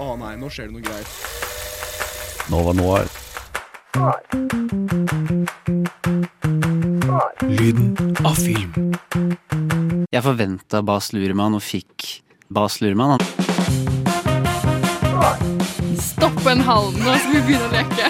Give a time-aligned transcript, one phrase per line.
[0.00, 1.08] Å nei, nå skjer det noe greier.
[2.52, 3.08] Nova Noir.
[7.52, 7.92] Lyden
[8.24, 8.94] av film.
[10.12, 13.20] Jeg forventa Bas Luhrmann og fikk Bas Luhrmann.
[16.00, 18.08] Stopp en halv nå, så vi begynner å leke.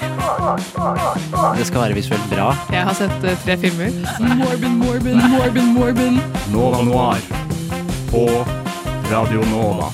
[1.59, 2.53] Det skal være visuelt bra.
[2.71, 3.91] Jeg har sett uh, tre filmer.
[4.23, 6.23] Morbin, Morbin, Morbin, Morbin.
[6.55, 7.29] Nova Noir.
[8.13, 8.27] På
[9.11, 9.93] Radio Nova.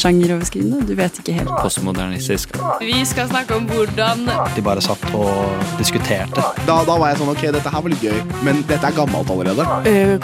[0.00, 0.84] Sjangeroverskridende.
[0.88, 1.50] Du vet ikke helt.
[1.60, 2.54] Postmodernistisk.
[2.80, 6.44] Vi skal snakke om hvordan De bare satt og diskuterte.
[6.66, 9.30] Da, da var jeg sånn OK, dette her var litt gøy, men dette er gammelt
[9.32, 9.66] allerede.
[9.90, 10.14] Eh,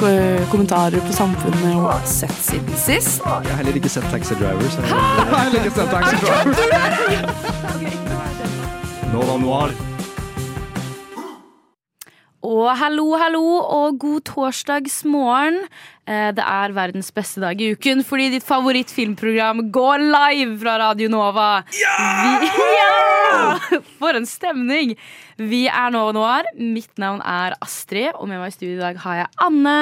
[0.53, 3.21] kommentarer på samfunnet og sett siden sist.
[3.25, 4.79] Jeg har heller ikke sett Taxi Drivers.
[4.87, 6.45] Jeg har heller ikke sett Taxi Driver.
[9.17, 9.96] Nova Noir.
[12.45, 15.57] Og hallo, hallo, og god torsdagsmorgen.
[16.07, 21.09] Eh, Det er verdens beste dag i uken fordi ditt favorittfilmprogram går live fra Radio
[21.09, 21.65] Nova.
[21.75, 21.97] Ja!
[22.43, 23.81] Vi, ja!
[23.99, 24.95] For en stemning!
[25.41, 26.45] Vi er Nova Noir.
[26.61, 29.79] Mitt navn er Astrid, og med meg i studio i dag har jeg Anne.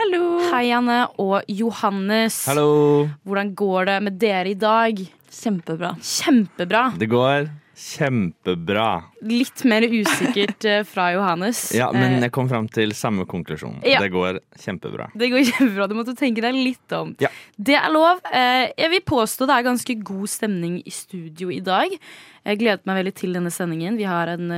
[0.00, 0.24] Hallo.
[0.50, 1.04] Hei, Anne.
[1.22, 2.40] Og Johannes.
[2.48, 3.08] Hallo.
[3.28, 4.98] Hvordan går det med dere i dag?
[5.32, 5.94] Kjempebra.
[6.02, 6.88] Kjempebra.
[6.98, 9.02] Det går kjempebra.
[9.26, 11.64] Litt mer usikkert eh, fra Johannes.
[11.80, 13.80] Ja, men Eh, jeg kom fram til samme konklusjon.
[13.86, 14.00] Ja.
[14.02, 15.08] Det går kjempebra.
[15.18, 15.88] Det går kjempebra.
[15.90, 17.14] Du måtte tenke deg litt om.
[17.22, 17.30] Ja.
[17.56, 18.20] Det er lov.
[18.32, 21.94] Eh, Jeg vil påstå det er ganske god stemning i studio i dag.
[22.46, 23.96] Jeg gledet meg veldig til denne sendingen.
[24.00, 24.50] Vi har en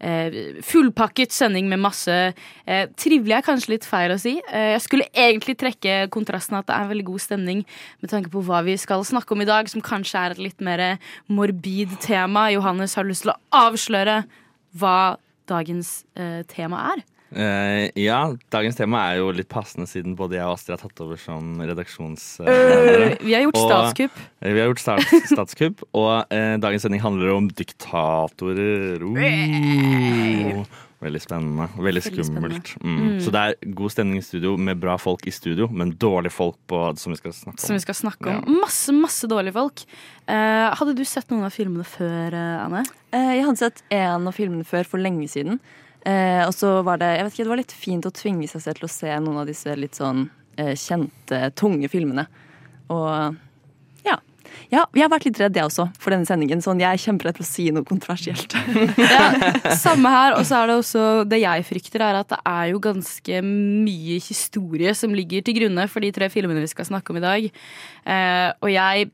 [0.00, 2.14] fullpakket sending med masse
[2.64, 4.36] eh, Trivelig er kanskje litt feil å si.
[4.48, 7.64] Eh, jeg skulle egentlig trekke kontrasten at det er en veldig god stemning
[8.00, 10.64] med tanke på hva vi skal snakke om i dag, som kanskje er et litt
[10.64, 10.84] mer
[11.28, 12.48] morbid tema.
[12.54, 14.22] Johannes har lyst til å avsløre
[14.80, 15.16] hva
[15.50, 17.04] dagens eh, tema er.
[17.30, 21.02] Eh, ja, dagens tema er jo litt passende siden både jeg og Astrid har tatt
[21.04, 23.10] over som redaksjonsledere.
[23.22, 24.16] Vi har gjort statskupp.
[24.42, 29.04] Eh, Vi har gjort stats statskupp, og uh, dagens sending handler om diktatorer.
[29.04, 30.64] Uh,
[31.00, 31.68] veldig spennende.
[31.80, 32.72] Veldig skummelt.
[32.82, 32.96] Mm.
[32.98, 33.20] Mm.
[33.24, 36.58] Så det er god stemning i studio med bra folk i studio, men dårlige folk
[36.68, 37.78] på, som vi skal snakke Som om.
[37.78, 38.58] vi skal snakke om.
[38.60, 39.84] Masse, masse dårlige folk.
[40.26, 42.82] Eh, hadde du sett noen av filmene før, Anne?
[43.14, 45.62] Eh, jeg hadde sett en av filmene før for lenge siden.
[46.08, 48.64] Eh, og så var det jeg vet ikke, det var litt fint å tvinge seg
[48.64, 50.24] selv til å se noen av disse litt sånn
[50.56, 52.24] eh, kjente, tunge filmene.
[52.90, 53.36] Og
[54.06, 54.16] ja.
[54.72, 54.86] ja.
[54.96, 56.64] Jeg har vært litt redd, jeg også, for denne sendingen.
[56.64, 58.56] Sånn, jeg er kjemperedd for å si noe kontroversielt.
[59.00, 59.28] Ja,
[59.78, 60.38] samme her.
[60.38, 64.18] Og så er det også det jeg frykter, er at det er jo ganske mye
[64.24, 67.50] historie som ligger til grunne for de tre filmene vi skal snakke om i dag.
[68.08, 69.10] Eh, og jeg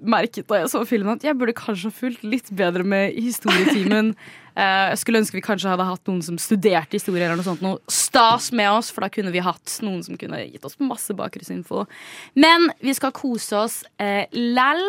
[0.00, 3.28] merket da jeg så filmen at jeg burde kanskje ha fulgt litt bedre med i
[3.30, 4.14] historietimen.
[4.58, 7.60] Eh, jeg skulle ønske vi kanskje hadde hatt noen som studerte historie eller noe sånt.
[7.62, 11.14] Noe stas med oss, for da kunne vi hatt noen som kunne gitt oss masse
[11.14, 11.84] bakgrunnsinfo.
[12.34, 14.82] Men vi skal kose oss eh, læll.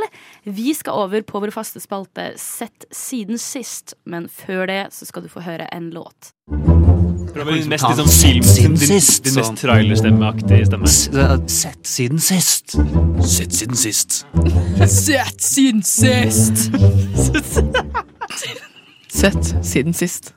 [0.50, 3.94] Vi skal over på vår faste spalte Sett siden sist.
[4.09, 6.34] Men før det så skal du få høre en låt.
[7.34, 9.58] Din mest liksom film Siden sist, din mest sånn.
[9.62, 10.88] trailerstemmeaktige stemme.
[11.50, 12.76] Sett siden sist.
[13.26, 14.20] Sett siden sist.
[14.90, 16.70] Sett siden sist!
[19.10, 20.34] Sett siden sist.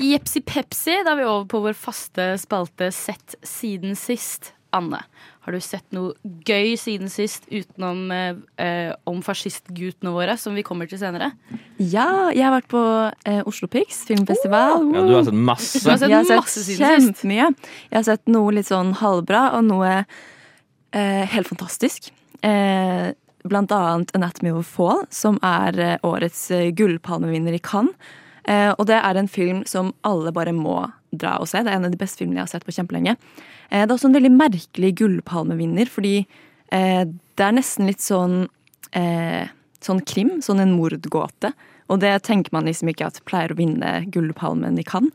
[0.00, 4.54] Jepsi pepsi, da er vi over på vår faste spalte Sett siden sist.
[4.72, 5.00] Anne,
[5.40, 6.12] har du sett noe
[6.44, 11.32] gøy siden sist utenom eh, om fascistguttene våre, som vi kommer til senere?
[11.80, 12.82] ja, jeg har vært på
[13.24, 14.84] eh, Oslo Pics filmfestival.
[14.92, 15.80] Ja, du har sett masse.
[15.88, 17.24] Har sett jeg har masse sett siden sist.
[17.24, 17.48] kjempemye.
[17.88, 22.12] Jeg har sett noe litt sånn halvbra, og noe eh, helt fantastisk.
[22.44, 23.10] Eh,
[23.48, 27.96] blant annet Anatomy of a Fall, som er eh, årets eh, gullpalmevinner i Cannes.
[28.44, 31.62] Eh, og det er en film som alle bare må dra og se.
[31.62, 33.16] Det er en av de beste filmene jeg har sett på kjempelenge.
[33.70, 38.44] Eh, det er også en veldig merkelig gullpalmevinner, fordi eh, det er nesten litt sånn
[38.96, 39.50] eh,
[39.84, 41.52] sånn krim, sånn en mordgåte.
[41.90, 45.14] Og det tenker man liksom ikke at pleier å vinne Gullpalmen i Cannes.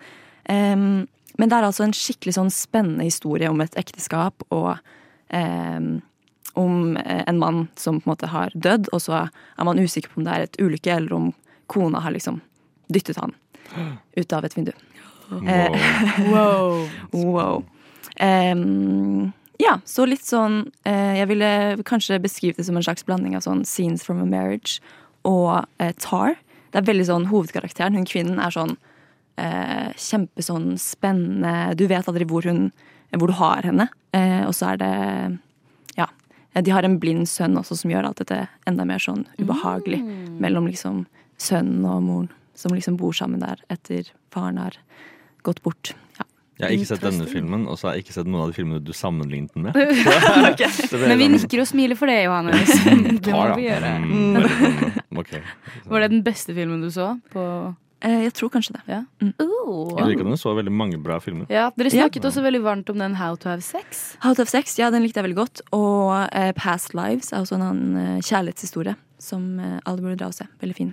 [0.51, 1.05] Em,
[1.37, 4.75] men det er altså en skikkelig sånn spennende historie om et ekteskap og
[5.33, 5.99] em,
[6.55, 10.21] om en mann som på en måte har dødd, og så er man usikker på
[10.21, 11.31] om det er et ulykke, eller om
[11.71, 12.39] kona har liksom
[12.93, 13.35] dyttet han
[14.15, 14.71] ut av et vindu.
[15.31, 15.71] Eh,
[16.33, 16.89] Wow.
[17.11, 17.63] Wow.
[18.21, 21.49] Um, ja, så litt sånn eh, Jeg ville
[21.87, 24.79] kanskje beskrive det som en slags blanding av sånn Scenes from a Marriage
[25.27, 26.35] og eh, Tar.
[26.71, 28.75] Det er veldig sånn Hovedkarakteren, hun kvinnen, er sånn
[29.39, 32.69] eh, kjempe sånn spennende Du vet aldri hvor hun
[33.15, 33.85] hvor du har henne.
[34.11, 34.93] Eh, og så er det
[35.95, 36.09] Ja.
[36.59, 40.01] De har en blind sønn også, som gjør alt dette enda mer sånn ubehagelig.
[40.39, 41.05] Mellom liksom
[41.39, 44.75] sønnen og moren, som liksom bor sammen der etter faren har
[45.47, 45.93] gått bort.
[46.19, 46.25] Ja.
[46.55, 48.55] Jeg har ikke sett denne filmen, og så har jeg ikke sett noen av de
[48.55, 49.75] filmene du sammenlignet den med.
[50.51, 50.61] Ok.
[50.71, 52.69] Så det er Men vi sånn- nikker og smiler for det, Johannes.
[53.25, 53.89] Det må vi gjøre.
[54.03, 55.03] Mm, veldig spennende.
[55.19, 55.33] Ok.
[55.91, 57.15] Var det den beste filmen du så?
[57.33, 57.47] På
[58.05, 58.81] Eh, jeg tror kanskje det.
[58.91, 58.97] ja.
[59.23, 59.31] Mm.
[59.39, 59.95] Oh.
[59.97, 61.47] Jeg liker at du så veldig mange bra filmer.
[61.49, 62.03] ja, Dere Ja.
[62.03, 64.15] snakket også veldig varmt om den How to have sex.
[64.21, 65.61] How to have sex, ja, den likte jeg veldig godt.
[65.73, 69.47] Og eh, Past Lives er også en annen eh, kjærlighetshistorie som
[69.87, 70.45] alle burde dra og se.
[70.61, 70.91] Veldig fin.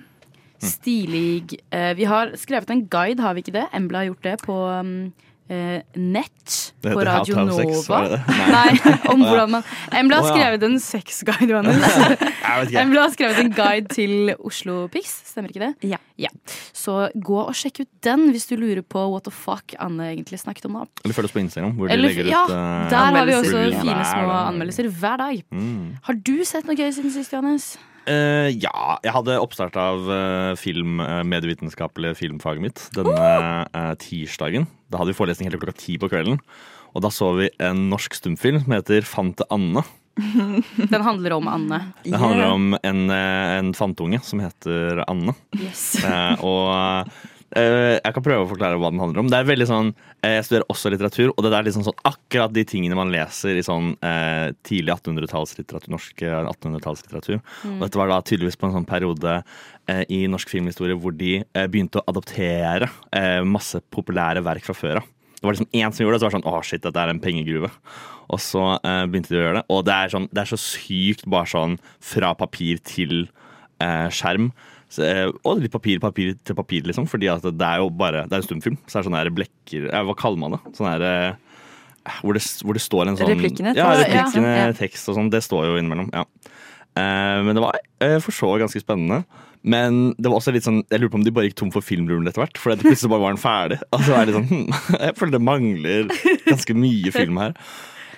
[0.63, 1.59] Stilig.
[1.75, 3.67] Eh, vi har skrevet en guide, har vi ikke det?
[3.75, 5.13] Embla har gjort det på um,
[5.53, 8.01] eh, nett på Radio Nova.
[8.09, 8.21] det?
[8.57, 9.67] Nei, om hvordan man
[9.99, 11.83] Embla har skrevet en sexguide, Johannes.
[12.83, 15.93] Embla har skrevet en guide til Oslo Pics, stemmer ikke det?
[16.19, 16.31] Ja.
[16.77, 20.41] Så gå og sjekk ut den hvis du lurer på what the fuck Anne egentlig
[20.43, 20.81] snakket om.
[20.83, 23.39] da Eller følg oss på Instagram, hvor de legger ja, ut uh, Der har vi
[23.39, 25.47] også fine små anmeldelser hver dag.
[25.51, 25.89] mm.
[26.09, 27.75] Har du sett noe gøy siden sist, Johannes?
[28.11, 34.67] Eh, ja, jeg hadde oppstart av uh, film, uh, medievitenskapelige filmfaget mitt denne eh, tirsdagen.
[34.91, 36.41] Da hadde vi forelesning hele klokka ti på kvelden.
[36.93, 39.85] Og da så vi en norsk stumfilm som heter Fante Anne.
[40.93, 41.79] Den handler om Anne.
[42.05, 45.35] Den handler om en, eh, en fantunge som heter Anne.
[45.57, 46.05] Yes.
[46.05, 47.23] Eh, og eh,
[47.59, 49.29] jeg kan prøve å forklare hva den handler om.
[49.29, 49.91] Det er veldig sånn,
[50.23, 53.59] eh, Jeg studerer også litteratur, og det er liksom sånn akkurat de tingene man leser
[53.59, 55.91] i sånn eh, tidlig 1800-tallslitteratur.
[55.93, 57.41] Norsk eh, 1800-tallslitteratur.
[57.75, 59.43] Og dette var da tydeligvis på en sånn periode
[59.89, 64.79] eh, i norsk filmhistorie hvor de eh, begynte å adoptere eh, masse populære verk fra
[64.79, 65.11] før av.
[65.43, 67.11] Det var liksom én som gjorde det, så var det sånn Å, shit, dette er
[67.11, 67.71] en pengegruve.
[68.33, 69.65] Og så eh, begynte de å gjøre det.
[69.75, 73.25] Og det er, sånn, det er så sykt bare sånn fra papir til
[73.83, 74.53] eh, skjerm.
[74.93, 77.07] Så, eh, og litt papir, papir til papir, liksom.
[77.09, 78.77] Fordi det er jo bare Det er en stumfilm.
[78.85, 80.61] Så det er sånne her blekker eh, Hva kaller man det?
[80.77, 81.63] Sånn her eh,
[82.21, 83.73] hvor, det, hvor det står en sånn Replikkene?
[83.79, 84.75] Ja, replikkene, ja.
[84.77, 85.31] tekst og sånn.
[85.33, 86.11] Det står jo innimellom.
[86.13, 86.27] Ja.
[86.93, 87.79] Men det var
[88.21, 89.23] for så ganske spennende.
[89.63, 91.87] Men det var også litt sånn jeg lurer på om de bare gikk tom for
[91.87, 92.59] filmrullen etter hvert.
[92.59, 93.79] For plutselig bare var den ferdig.
[93.95, 94.67] Og så er det sånn hm,
[95.07, 96.13] Jeg føler det mangler
[96.49, 97.55] ganske mye film her.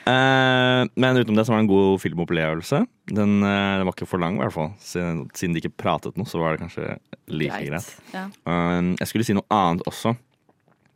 [0.05, 2.83] Eh, men utenom det så var det en god filmopplevelse.
[3.09, 4.71] Den, eh, den var ikke for lang, i hvert fall.
[4.85, 6.99] Siden, siden de ikke pratet noe, så var det kanskje
[7.33, 7.91] like greit.
[8.13, 8.29] Ja.
[9.01, 10.17] Jeg skulle si noe annet også.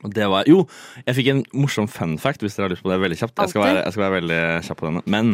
[0.07, 0.63] Og det var Jo,
[1.07, 3.41] jeg fikk en morsom fun fact, hvis dere har lyst på det veldig kjapt.
[3.43, 5.03] Jeg skal være, jeg skal være veldig kjapp på denne.
[5.11, 5.33] Men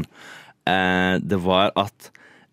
[0.70, 2.10] eh, det var at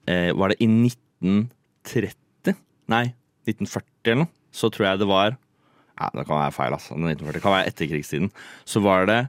[0.08, 2.58] eh, Var det i 1930?
[2.92, 3.06] Nei,
[3.48, 4.34] 1940 eller noe.
[4.52, 6.98] Så tror jeg det var Ja, det kan være feil, altså.
[6.98, 8.32] 1940, det kan være etterkrigstiden.
[8.66, 9.22] Så var det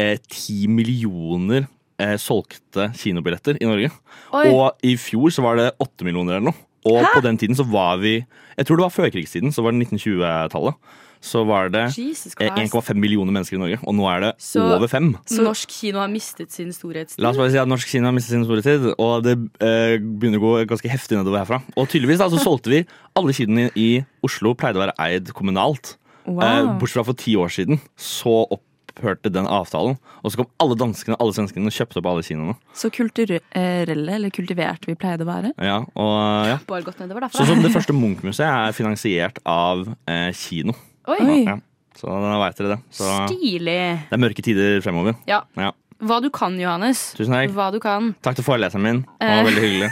[0.00, 1.66] eh, millioner
[2.00, 3.92] eh, solgte kinobilletter i Norge.
[4.32, 4.46] Oi.
[4.54, 6.66] Og i fjor så var det åtte millioner eller noe.
[6.88, 8.14] Og på den tiden så var vi
[8.56, 10.78] Jeg tror det var førkrigstiden, så var det 1920-tallet.
[11.20, 12.72] Så var det Jesus eh, Christ.
[12.72, 15.10] 1,5 millioner mennesker i Norge, og nå er det Så- over fem.
[15.28, 17.20] Så Norsk kino har mistet sin storhetstid.
[17.20, 20.40] La oss bare si at norsk kino har mistet sin storhetstid, og det eh, begynner
[20.40, 21.60] å gå ganske heftig nedover herfra.
[21.76, 22.80] Og tydeligvis da, så solgte vi
[23.20, 25.98] alle kinoene i Oslo pleide å være eid kommunalt.
[26.24, 27.80] Eh, bortsett fra for ti år siden.
[28.00, 28.46] Så
[28.90, 29.96] opphørte den avtalen.
[30.24, 32.56] Og så kom alle danskene alle svenskene og kjøpte opp alle kinoene.
[32.76, 35.52] Så kulturelle, eller kultiverte, vi pleide å være.
[35.62, 36.14] Ja, og
[36.50, 36.58] ja.
[36.68, 37.40] Bare gått nedover derfra.
[37.40, 40.74] Sånn som det første Munch-museet er finansiert av eh, kino.
[41.10, 41.42] Oi, Oi.
[41.48, 41.58] Ja.
[42.00, 42.80] Så da veit dere det.
[42.94, 43.78] Så stilig.
[44.08, 45.16] det er mørke tider fremover.
[45.28, 45.42] Ja.
[45.58, 45.72] Ja.
[46.00, 47.10] Hva du kan, Johannes.
[47.18, 47.50] Tusen takk.
[47.52, 48.14] Hva du kan.
[48.24, 49.00] Takk til foreleseren min.
[49.20, 49.36] Han Eh.
[49.36, 49.90] var veldig hyggelig.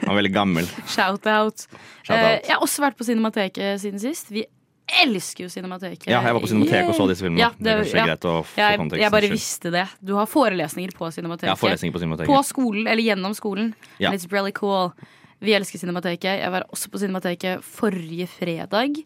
[0.00, 0.70] Han var veldig gammel.
[0.90, 1.66] Shout-out.
[2.08, 4.32] Shout uh, jeg har også vært på Cinemateket siden sist.
[4.34, 4.42] Vi
[4.86, 6.06] elsker jo Cinemateket.
[6.10, 7.40] Ja, jeg var på Cinemateket og så disse filmene.
[7.40, 8.06] Ja, det, det- ja.
[8.12, 9.86] Jeg, kontekst, jeg bare visste det.
[10.04, 11.50] Du har forelesninger på Cinemateket.
[11.52, 13.74] Ja, forelesninger på På skolen, eller gjennom skolen.
[13.98, 14.10] Ja.
[14.10, 14.92] And it's really cool.
[15.40, 16.40] Vi elsker Cinemateket.
[16.40, 19.04] Jeg var også på Cinemateket forrige fredag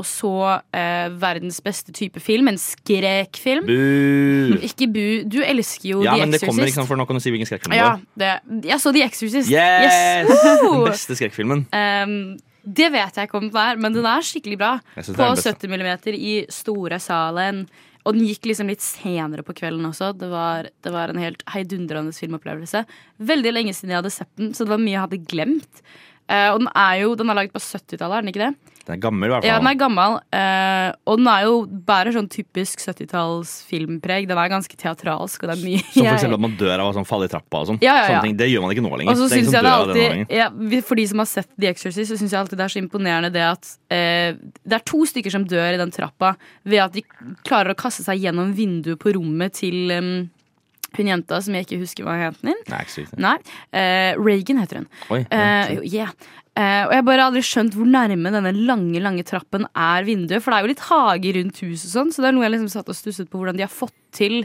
[0.00, 2.48] og så eh, verdens beste type film.
[2.48, 3.66] En skrekfilm.
[3.68, 4.56] Bu!
[4.64, 5.06] Ikke bu.
[5.28, 7.32] Du elsker jo Ja, The men det kommer, ikke sant, for nå kan du si
[7.32, 7.90] hvilken skrekkfilm det Ja,
[8.22, 8.30] det,
[8.70, 9.50] jeg så The Exorcist.
[9.52, 9.90] Yes!
[9.90, 10.30] yes!
[10.64, 11.66] Den beste skrekkfilmen.
[11.74, 12.16] Um,
[12.62, 14.72] det vet jeg ikke om den er, men den er skikkelig bra.
[14.94, 15.54] På er den beste.
[15.60, 17.64] 70 mm i store salen.
[18.08, 20.14] Og den gikk liksom litt senere på kvelden også.
[20.16, 22.84] Det var, det var en helt heidundrende filmopplevelse.
[23.28, 25.82] Veldig lenge siden jeg hadde sett den, så det var mye jeg hadde glemt.
[26.30, 28.79] Uh, og den er jo, den er laget på 70-tallet, er den ikke det?
[28.90, 29.52] Den er gammel, i hvert fall.
[29.52, 30.16] Ja, den er gammel.
[30.34, 31.54] eh, og den er jo
[31.86, 34.26] bærer sånn typisk 70-talls filmpreg.
[34.26, 36.90] Den er ganske teatralsk, og det er mye Som for eksempel at man dør av
[36.90, 37.80] å sånn falle i trappa og sånn.
[37.84, 38.24] Ja, ja, ja.
[38.24, 38.34] Ting.
[38.40, 39.14] Det gjør man ikke nå lenger.
[39.14, 40.48] Og så syns jeg det alltid ja,
[40.88, 43.30] For de som har sett The Exorcist, så syns jeg alltid det er så imponerende
[43.34, 44.34] det at eh,
[44.66, 46.34] det er to stykker som dør i den trappa
[46.66, 47.04] ved at de
[47.46, 50.12] klarer å kaste seg gjennom vinduet på rommet til um,
[50.98, 52.40] hun jenta som jeg ikke husker hva het.
[52.42, 53.06] Nei, ikke.
[53.22, 53.36] Nei.
[53.70, 54.88] Uh, Reagan heter hun.
[55.14, 56.10] Oi, jo, yeah.
[56.58, 60.42] Eh, og jeg bare aldri skjønt hvor nærme denne lange lange trappen er vinduet.
[60.42, 62.72] For det er jo litt hage rundt huset, sånn så det er noe jeg liksom
[62.72, 64.42] satt og stusset på hvordan de har fått til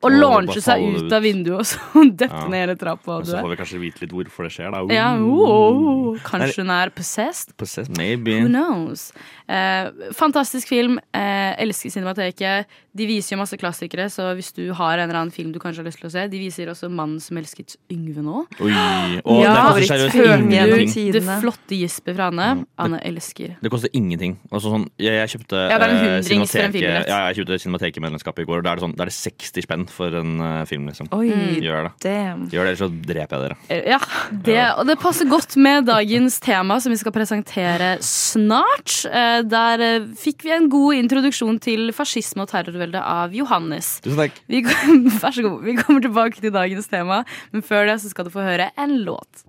[0.00, 1.12] å launche seg ut ut.
[1.12, 2.46] av vinduet og så dette Ja.
[2.48, 3.18] ned hele trappa.
[3.24, 4.80] Så får vi kanskje vite litt hvorfor det skjer, da.
[4.96, 7.52] Ja, oh, kanskje hun er possessed?
[7.60, 8.38] Possessed, maybe.
[8.40, 9.10] Who knows?
[9.44, 10.96] Uh, fantastisk film.
[11.12, 12.64] Eh, elsker Cinemateket.
[12.90, 15.84] De viser jo masse klassikere, så hvis du har en eller annen film du kanskje
[15.84, 18.42] har lyst til å se De viser også 'Mannen som elsket Yngve' nå.
[18.58, 18.72] Oi.
[19.30, 21.12] Og det Ja, koster seriøst ingenting.
[21.14, 22.66] Det flotte gispet fra Anne.
[22.78, 23.54] Anne elsker.
[23.62, 24.38] Det koster ingenting.
[24.50, 27.06] Altså sånn, jeg, jeg kjøpte Ja, det eh, Cinemateket-.
[27.06, 28.58] Ja, jeg kjøpte i går.
[28.58, 31.10] og Da er det, sånn, er det 60 spenn for en uh, film, liksom.
[31.14, 31.30] Oi,
[31.62, 31.92] Gjør det.
[32.02, 32.48] damn.
[32.50, 33.56] Gjør det, ellers så dreper jeg dere.
[33.70, 33.98] Eh, Ja,
[34.30, 39.02] det, og det passer godt med dagens tema, som vi skal presentere snart.
[39.50, 44.00] Der fikk vi en god introduksjon til fascisme og terrorvelde av Johannes.
[44.00, 44.40] Tusen takk.
[44.48, 44.62] Vi,
[45.22, 45.62] vær så god.
[45.64, 49.02] Vi kommer tilbake til dagens tema, men før det så skal du få høre en
[49.04, 49.44] låt.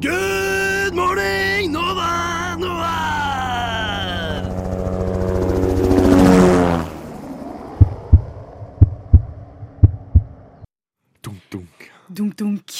[0.00, 2.96] Good morning, Nova, Nova!
[11.22, 11.90] Dunk, dunk.
[12.08, 12.78] Dunk, dunk.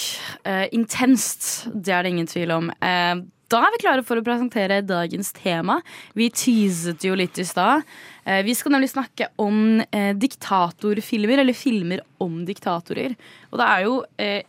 [0.61, 2.71] Eh, intenst, det er det ingen tvil om.
[2.71, 5.81] Eh, da er vi klare for å presentere dagens tema.
[6.15, 7.83] Vi teaset jo litt i stad.
[8.23, 13.17] Eh, vi skal nemlig snakke om diktatorfilmer, eller filmer om diktatorer.
[13.51, 13.95] Og det er jo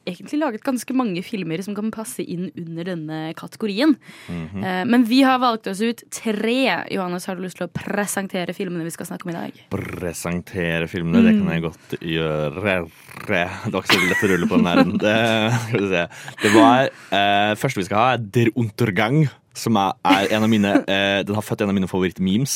[0.06, 3.96] egentlig laget ganske mange filmer som kan passe inn under denne kategorien.
[4.30, 6.86] eh, men vi har valgt oss ut tre.
[6.92, 9.64] Johannes, har du lyst til å presentere filmene vi skal snakke om i dag?
[9.74, 12.78] Presentere filmene, det kan jeg godt gjøre.
[13.26, 14.84] Det var ikke så lett å rulle på den her.
[15.08, 15.18] Det,
[15.66, 16.01] skal vi se.
[16.42, 19.24] Det var eh, første vi skal ha, er Der Untergang.
[19.52, 22.54] Som er, er en av mine eh, Den har født en av mine favoritt-memes.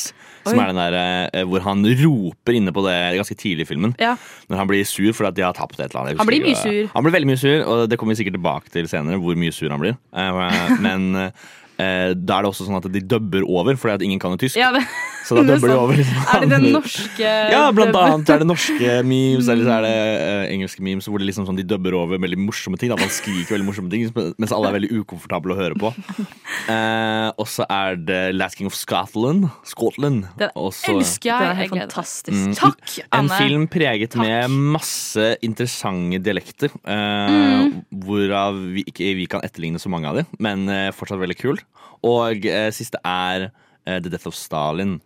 [0.48, 0.94] Som er den der
[1.28, 3.92] eh, hvor han roper inne på det ganske tidlig i filmen.
[4.00, 4.14] Ja.
[4.48, 6.14] Når han blir sur fordi at de har tapt et eller annet.
[6.14, 6.94] Jeg Han blir husker mye ikke hva- sur.
[6.96, 9.20] Han blir veldig mye sur, og det kommer vi sikkert tilbake til senere.
[9.20, 9.98] Hvor mye sur han blir.
[10.16, 11.30] Eh, men eh,
[11.76, 14.56] da er det også sånn at de dubber over, fordi at ingen kan jo tysk.
[14.56, 14.80] Ja, det,
[15.26, 15.96] Så da det er dubber de over.
[16.00, 16.22] Liksom.
[16.32, 18.12] Er det den norske Ja, blant dubben?
[18.14, 21.46] annet er det norske memes eller så er det eh, engelske memes hvor det liksom
[21.48, 22.88] sånn, de dubber over veldig morsomme ting.
[22.92, 22.96] Da.
[23.00, 24.06] Man skriker veldig morsomme ting,
[24.38, 25.92] mens alle er veldig ukomfortable å høre på.
[26.66, 29.44] Eh, og så er det Last King of Scotland.
[29.68, 30.24] Scotland.
[30.40, 31.38] Den også, elsker jeg.
[31.38, 32.34] Det er helt fantastisk.
[32.40, 34.24] Mm, Takk, En film preget Takk.
[34.24, 36.72] med masse interessante dialekter.
[36.82, 37.70] eh, Mm.
[38.02, 41.60] Hvorav vi ikke vi kan etterligne så mange av dem, men eh, fortsatt veldig kul.
[42.06, 44.98] Og eh, siste er eh, The Death of Stalin.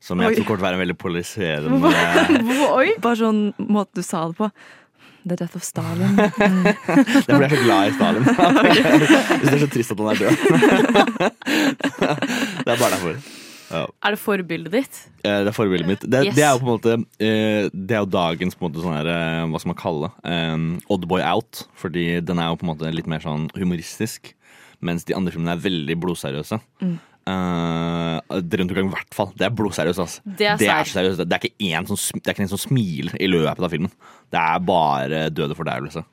[0.00, 0.34] Som jeg Oi.
[0.38, 1.90] tror kommer til å være en veldig polariserende
[2.72, 2.86] Oi!
[3.04, 4.48] Bare sånn måte du sa det på.
[5.28, 6.14] The Death of Stalin.
[6.16, 8.24] Det er fordi jeg er så glad i Stalin.
[9.42, 11.40] Hvis det er så trist at han er død.
[11.60, 13.20] Det er bare derfor.
[13.70, 13.84] Ja.
[14.02, 14.96] Er det forbildet ditt?
[15.22, 16.02] Eh, Det er forbildet mitt.
[16.10, 16.34] Det, Yes.
[16.34, 18.96] det er jo på en måte eh, Det er jo dagens på en måte sånn
[18.96, 20.32] her eh, Hva skal man kalle det?
[20.32, 20.56] Eh,
[20.96, 21.60] Oddboy Out.
[21.78, 24.32] Fordi den er jo på en måte litt mer sånn humoristisk.
[24.82, 26.60] Mens de andre filmene er veldig blodseriøse.
[26.80, 26.98] Mm.
[27.30, 29.28] Uh, rundt omkring i hvert fall.
[29.36, 30.00] Det er blodseriøst.
[30.02, 30.22] Altså.
[30.24, 31.20] Det er det, er seriøst.
[31.28, 31.98] det er ikke én som,
[32.54, 33.92] som smiler i løpet av filmen.
[34.32, 36.04] Det er bare død og fordervelse.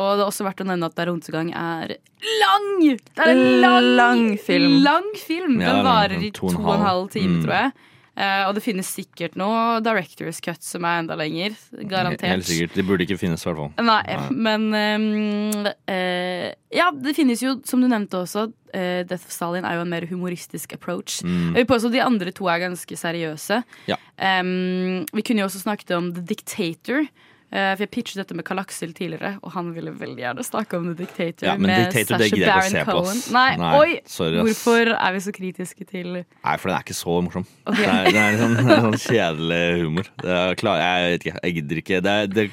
[0.00, 1.92] Og det er også verdt å nevne at Der Runtegang er
[2.40, 2.66] lang!
[2.88, 4.78] Det er en lang, Lang film.
[4.86, 5.58] Lang film.
[5.60, 6.84] Ja, Den varer i To og en halv.
[6.86, 7.44] halv time, Mm.
[7.44, 7.72] tror jeg.
[8.18, 11.54] Eh, og det finnes sikkert noe Directors Cut som er enda lenger.
[11.88, 12.26] Garantert.
[12.28, 12.74] Helt sikkert.
[12.76, 13.86] De burde ikke finnes, i hvert fall.
[13.86, 14.26] Nei, Nei.
[14.48, 19.66] men um, uh, Ja, det finnes jo, som du nevnte også, uh, Death of Stalin
[19.68, 21.20] er jo en mer humoristisk approach.
[21.24, 21.54] Mm.
[21.54, 23.62] Jeg vil påstå de andre to er ganske seriøse.
[23.90, 23.98] Ja.
[24.18, 27.06] Um, vi kunne jo også snakket om The Dictator.
[27.50, 30.88] Eh, for Jeg pitchet dette med Kalaksel tidligere, og han ville veldig gjerne snakke om
[30.90, 31.46] The Dictator.
[31.48, 33.22] Ja, men med Dictator, å Baron Cohen.
[33.36, 34.00] Nei, Nei, oi!
[34.08, 34.40] sorry.
[34.40, 37.46] Hvorfor er vi så kritiske til Nei, for den er ikke så morsom.
[37.64, 37.84] Okay.
[37.84, 40.12] Det, er, det er sånn, det er sånn kjedelig humor.
[40.24, 42.02] Det er klar, jeg, vet ikke, jeg gidder ikke.
[42.06, 42.46] Det, det,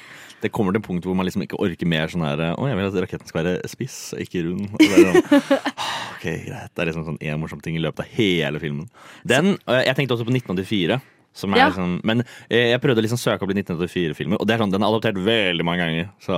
[0.43, 2.77] det kommer til et punkt hvor man liksom ikke orker mer sånn her Å, jeg
[2.77, 4.67] vil at raketten skal være spiss, ikke rund.
[4.77, 5.21] Sånn,
[6.17, 6.73] ok, greit.
[6.73, 8.89] Det er liksom sånn én morsom ting i løpet av hele filmen.
[9.27, 10.99] Den, øh, Jeg tenkte også på 1984.
[11.37, 11.67] Som Ja.
[11.69, 14.71] liksom, men eh, jeg prøvde å liksom søke opp de 1984-filmer, og det er sånn,
[14.73, 16.07] den er adoptert veldig mange ganger.
[16.25, 16.33] Så,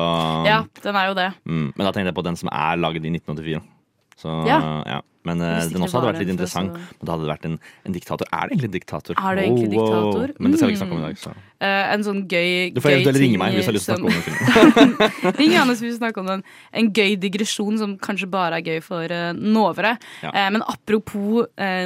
[0.46, 1.29] Ja, den er jo det.
[1.48, 3.62] mm, men da tenkte jeg på den som er lagd i 1984.
[4.20, 4.60] Så, Ja.
[4.86, 5.00] ja.
[5.28, 6.72] Men eh, den også hadde vært litt interessant.
[6.74, 8.26] så- Men da hadde det vært en, en diktator.
[8.32, 9.14] Er det egentlig en diktator?
[9.20, 10.12] Er det egentlig Wow, wow.
[10.12, 10.36] diktator?
[10.40, 11.08] Men det skal vi ikke snakke om i Mm.
[11.10, 11.18] dag.
[11.18, 11.30] Så.
[11.60, 14.00] Uh, en sånn gøy Du får eventuelt ringe meg hvis du har lyst til å
[14.00, 15.36] snakke om den filmen.
[15.40, 16.44] Ring gjerne hvis vi snakke om den.
[16.72, 19.98] En gøy digresjon som kanskje bare er gøy for uh, novere.
[20.24, 20.32] Ja.
[20.32, 21.84] Uh, men apropos eh,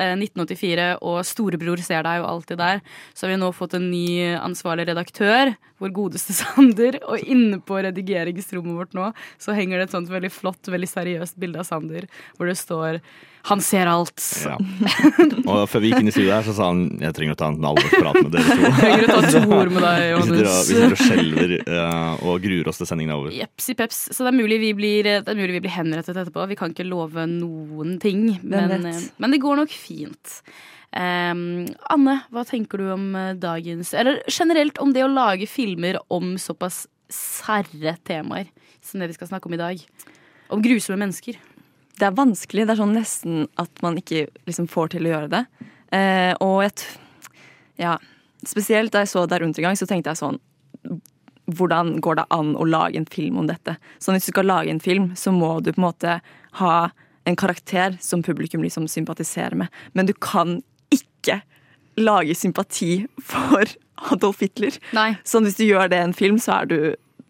[0.00, 2.80] eh, 1984 og Storebror ser deg jo alltid der,
[3.12, 4.06] så har vi nå fått en ny
[4.40, 6.96] ansvarlig redaktør, vår godeste Sander.
[7.04, 11.36] Og inne på redigeringsrommet vårt nå så henger det et sånt veldig flott, veldig seriøst
[11.40, 12.08] bilde av Sander,
[12.38, 14.20] hvor det står 'Han ser alt'.
[14.44, 14.56] Ja.
[15.50, 17.48] Og før vi gikk inn i studio her, så sa han jeg trenger å ta
[17.48, 18.72] en alvorsprat med dere to.
[18.82, 22.26] Trenger å ta to ord med deg, Vi sitter og, vi sitter og skjelver uh,
[22.28, 23.32] og gruer oss til sendingen er over.
[23.32, 24.02] Jepsi peps.
[24.12, 26.44] Så det er mulig vi blir, det er mulig vi blir henrettet etterpå.
[26.52, 28.26] Vi kan ikke love noen ting.
[28.42, 30.36] Men, eh, men det går nok fint.
[30.90, 36.00] Um, Anne, hva tenker du om eh, dagens Eller generelt om det å lage filmer
[36.10, 36.80] om såpass
[37.14, 38.48] sære temaer
[38.82, 39.84] som det vi skal snakke om i dag?
[40.50, 41.38] Om grusomme mennesker.
[42.00, 42.64] Det er vanskelig.
[42.64, 45.44] Det er sånn nesten at man ikke liksom får til å gjøre det.
[45.96, 46.86] Eh, og jeg,
[47.80, 47.98] Ja.
[48.46, 50.38] Spesielt da jeg så Der Untergang, så tenkte jeg sånn
[51.50, 53.74] Hvordan går det an å lage en film om dette?
[53.98, 56.14] Sånn Hvis du skal lage en film, så må du på en måte
[56.60, 56.90] ha
[57.28, 59.68] en karakter som publikum liksom sympatiserer med.
[59.92, 61.42] Men du kan ikke
[62.00, 63.66] lage sympati for
[64.10, 64.78] Adolf Hitler.
[64.96, 65.18] Nei.
[65.24, 66.78] Sånn hvis du gjør det i en film, så er du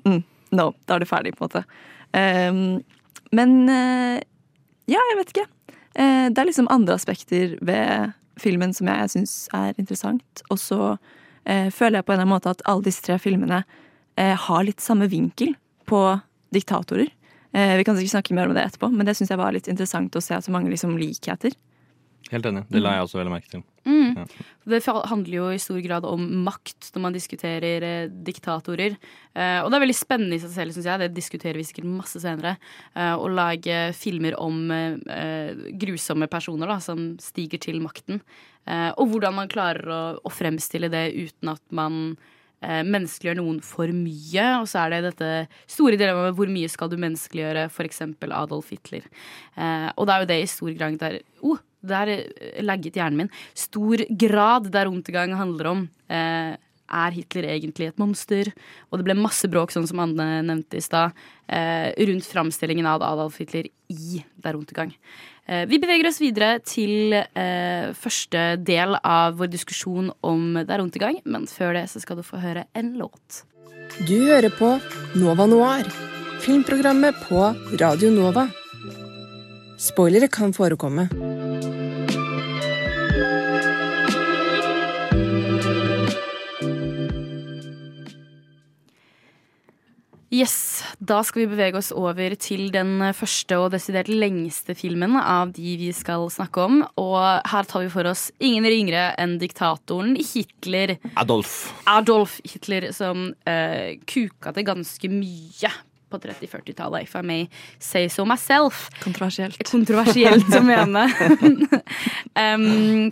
[0.07, 0.23] mm,
[0.53, 1.65] No, da er du ferdig, på en måte.
[2.15, 2.63] Um,
[3.35, 4.23] men eh,
[4.91, 5.47] ja, jeg vet ikke.
[5.95, 10.45] Eh, det er liksom andre aspekter ved filmen som jeg syns er interessant.
[10.51, 10.81] Og så
[11.45, 13.63] eh, føler jeg på en eller annen måte at alle disse tre filmene
[14.17, 15.55] eh, har litt samme vinkel
[15.91, 16.05] på
[16.55, 17.11] diktatorer.
[17.51, 20.15] Vi kan sikkert snakke mer om det etterpå, men det syns jeg var litt interessant
[20.15, 21.51] å se at så mange liksom likheter.
[22.31, 22.63] Helt enig.
[22.71, 23.63] Det la jeg også veldig merke til.
[23.89, 24.11] Mm.
[24.15, 24.25] Ja.
[24.71, 28.97] Det handler jo i stor grad om makt når man diskuterer eh, diktatorer.
[29.35, 31.03] Eh, og det er veldig spennende i seg selv, syns jeg.
[31.03, 32.57] Det diskuterer vi sikkert masse senere.
[32.95, 38.21] Eh, å lage filmer om eh, eh, grusomme personer da, som stiger til makten.
[38.69, 41.99] Eh, og hvordan man klarer å, å fremstille det uten at man
[42.61, 44.47] eh, menneskeliggjør noen for mye.
[44.61, 45.33] Og så er det dette
[45.65, 48.05] store dilemmaet med hvor mye skal du menneskeliggjøre f.eks.
[48.29, 49.09] Adolf Hitler.
[49.57, 53.25] Eh, og det er jo det i stor grad der oh, der eh, lagget hjernen
[53.25, 53.33] min.
[53.55, 55.87] Stor grad der Untergang handler om.
[56.11, 56.57] Eh,
[56.91, 58.51] er Hitler egentlig et monster?
[58.91, 61.15] Og det ble masse bråk, sånn som Anne nevnte i stad,
[61.49, 64.93] eh, rundt framstillingen av Adolf Hitler i Der Untergang.
[65.47, 71.21] Eh, vi beveger oss videre til eh, første del av vår diskusjon om Der Untergang,
[71.25, 73.45] men før det så skal du få høre en låt.
[74.07, 74.79] Du hører på
[75.19, 75.87] Nova Noir,
[76.45, 78.49] filmprogrammet på Radio Nova.
[79.81, 81.09] Spoilere kan forekomme.
[90.31, 95.55] Yes, Da skal vi bevege oss over til den første og desidert lengste filmen av
[95.57, 96.83] de vi skal snakke om.
[97.01, 97.19] Og
[97.49, 100.99] her tar vi for oss ingen ringere enn diktatoren Hitler.
[101.17, 101.73] Adolf.
[101.89, 105.73] Adolf Hitler, som eh, kuka til ganske mye
[106.11, 107.49] på 30-40-tallet, if I may
[107.79, 108.89] say so myself.
[109.05, 109.63] Kontroversielt.
[109.71, 111.07] Kontroversielt å mene.
[112.45, 113.11] um,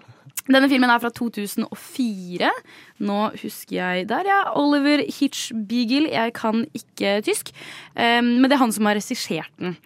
[0.48, 2.50] denne filmen er fra 2004.
[2.98, 4.42] Nå husker jeg Der, ja.
[4.58, 6.11] Oliver Hitchbeagle.
[6.12, 7.52] Jeg kan ikke tysk,
[7.94, 9.76] um, men det er han som har regissert den.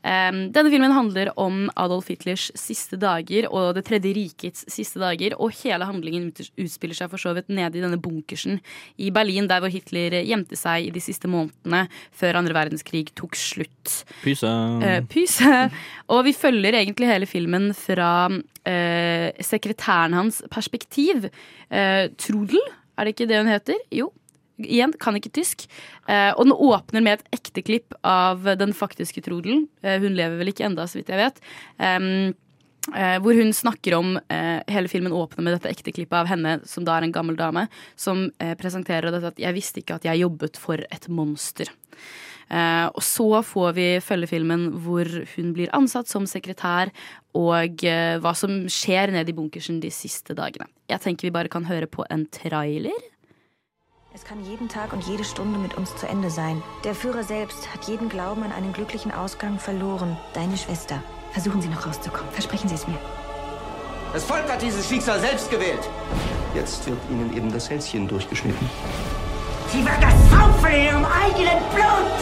[0.00, 5.34] Um, denne filmen handler om Adolf Hitlers siste dager og Det tredje rikets siste dager.
[5.36, 8.62] Og hele handlingen utspiller seg for så vidt nede i denne bunkersen
[8.96, 11.84] i Berlin, der hvor Hitler gjemte seg i de siste månedene
[12.16, 14.00] før andre verdenskrig tok slutt.
[14.24, 14.48] Pyse.
[14.48, 15.58] Uh, pyse.
[16.08, 21.28] Og vi følger egentlig hele filmen fra uh, sekretæren hans perspektiv.
[21.68, 22.59] uh, Trudel,
[23.00, 23.80] er det ikke det hun heter?
[23.94, 24.10] Jo.
[24.60, 25.64] Igjen, kan ikke tysk.
[26.04, 29.64] Eh, og den åpner med et ekte klipp av den faktiske Trudel.
[29.80, 31.40] Eh, hun lever vel ikke enda, så vidt jeg vet.
[31.80, 32.34] Em,
[32.92, 36.58] eh, hvor hun snakker om eh, Hele filmen åpner med dette ekte klippet av henne,
[36.68, 40.04] som da er en gammel dame, som eh, presenterer dette at 'jeg visste ikke at
[40.04, 41.72] jeg jobbet for et monster'.
[42.50, 46.90] Eh, og så får vi følge filmen hvor hun blir ansatt som sekretær,
[47.38, 50.66] og eh, hva som skjer nede i bunkersen de siste dagene.
[50.90, 53.06] Jeg tenker vi bare kan høre på en trailer.
[54.12, 56.60] Es kann jeden Tag und jede Stunde mit uns zu Ende sein.
[56.82, 60.16] Der Führer selbst hat jeden Glauben an einen glücklichen Ausgang verloren.
[60.34, 61.00] Deine Schwester.
[61.30, 62.32] Versuchen Sie noch rauszukommen.
[62.32, 62.98] Versprechen Sie es mir.
[64.12, 65.88] Das Volk hat dieses Schicksal selbst gewählt.
[66.56, 68.68] Jetzt wird Ihnen eben das Hälschen durchgeschnitten.
[69.72, 72.20] Sie wird das saufen in ihrem eigenen Blut.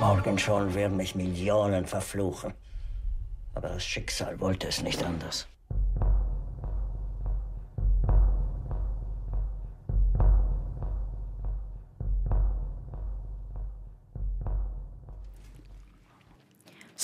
[0.00, 2.54] Morgen schon werden mich Millionen verfluchen.
[3.54, 5.46] Aber das Schicksal wollte es nicht anders.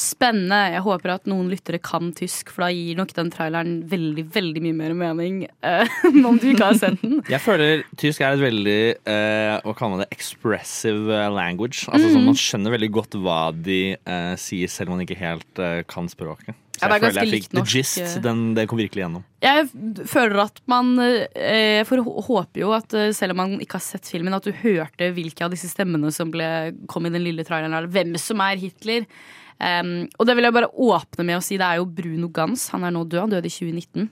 [0.07, 0.59] Spennende.
[0.77, 4.63] Jeg håper at noen lyttere kan tysk, for da gir nok den traileren veldig veldig
[4.65, 5.97] mye mer mening eh,
[6.29, 7.19] om du ikke har sett den.
[7.33, 11.87] Jeg føler tysk er et veldig uh, hva kaller man det, expressive eh, language.
[11.91, 12.29] Altså Mm.
[12.31, 16.07] Man skjønner veldig godt hva de uh, sier, selv om man ikke helt eh, kan
[16.09, 16.55] språket.
[16.77, 17.99] Så jeg, jeg føler jeg fikk the gist.
[18.05, 18.15] eh.
[18.25, 19.23] Den, det kom virkelig gjennom.
[19.41, 19.69] Jeg
[20.11, 23.85] føler at man jeg For hå- håper jo at eh, selv om man ikke har
[23.87, 26.49] sett filmen, at du hørte hvilke av disse stemmene som ble,
[26.93, 29.09] kom i den lille traileren, eller hvem som er Hitler.
[29.57, 31.57] Um, og det vil jeg bare åpne med å si.
[31.61, 32.69] Det er jo Bruno Gans.
[32.75, 33.23] Han er nå død.
[33.27, 34.11] Han døde i 2019.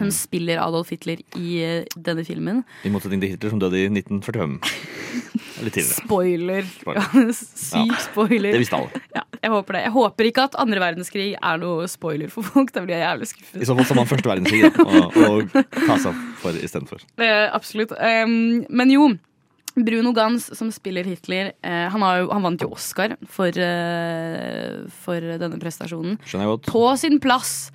[0.00, 2.62] Hun spiller Adolf Hitler i eh, denne filmen.
[2.80, 4.54] I motsetning til Hitler, som døde i 1945.
[5.60, 5.98] Eller tidligere.
[5.98, 6.68] Spoiler.
[6.78, 7.02] Spoiler.
[7.02, 8.54] Ja, Syk Ja, spoiler.
[8.56, 9.02] det visste alle.
[9.12, 9.82] Ja, jeg håper det.
[9.84, 12.72] Jeg håper ikke at andre verdenskrig er noe spoiler for folk.
[12.72, 13.60] Da blir jeg jævlig skuffet.
[13.60, 17.04] I så fall så man første verdenskrig da, og, og ta seg for istedenfor.
[17.20, 17.92] Eh, absolutt.
[18.00, 19.10] Um, men jo.
[19.74, 24.82] Bruno Gans, som spiller Hitler, eh, han, har jo, han vant jo Oscar for, eh,
[25.04, 26.18] for denne prestasjonen.
[26.26, 26.68] Skjønner jeg godt.
[26.72, 27.70] På sin plass.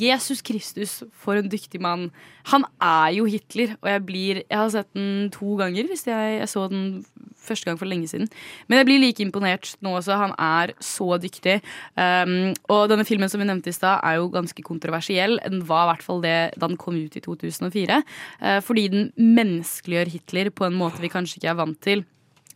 [0.00, 2.08] Jesus Kristus, for en dyktig mann.
[2.50, 6.38] Han er jo Hitler, og jeg blir Jeg har sett den to ganger, hvis jeg,
[6.40, 7.04] jeg så den
[7.42, 8.28] første gang for lenge siden.
[8.68, 10.16] Men jeg blir like imponert nå også.
[10.18, 11.60] Han er så dyktig.
[11.96, 15.38] Um, og denne filmen som vi nevnte i stad, er jo ganske kontroversiell.
[15.44, 18.02] Den var i hvert fall det da den kom ut i 2004.
[18.40, 22.06] Uh, fordi den menneskeliggjør Hitler på en måte vi kanskje ikke er vant til.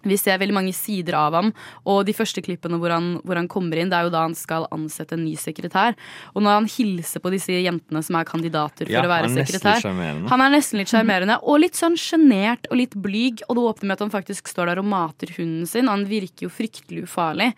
[0.07, 1.53] Vi ser veldig mange sider av ham,
[1.88, 4.37] og de første klippene hvor han, hvor han kommer inn, det er jo da han
[4.38, 5.97] skal ansette en ny sekretær.
[6.35, 9.40] Og når han hilser på disse jentene som er kandidater for Ja, å være han
[9.40, 9.83] sekretær.
[10.31, 13.45] Han er nesten litt sjarmerende, og litt sånn sjenert og litt blyg.
[13.49, 15.90] Og det åpner med at han faktisk står der og mater hunden sin.
[15.92, 17.53] Han virker jo fryktelig ufarlig.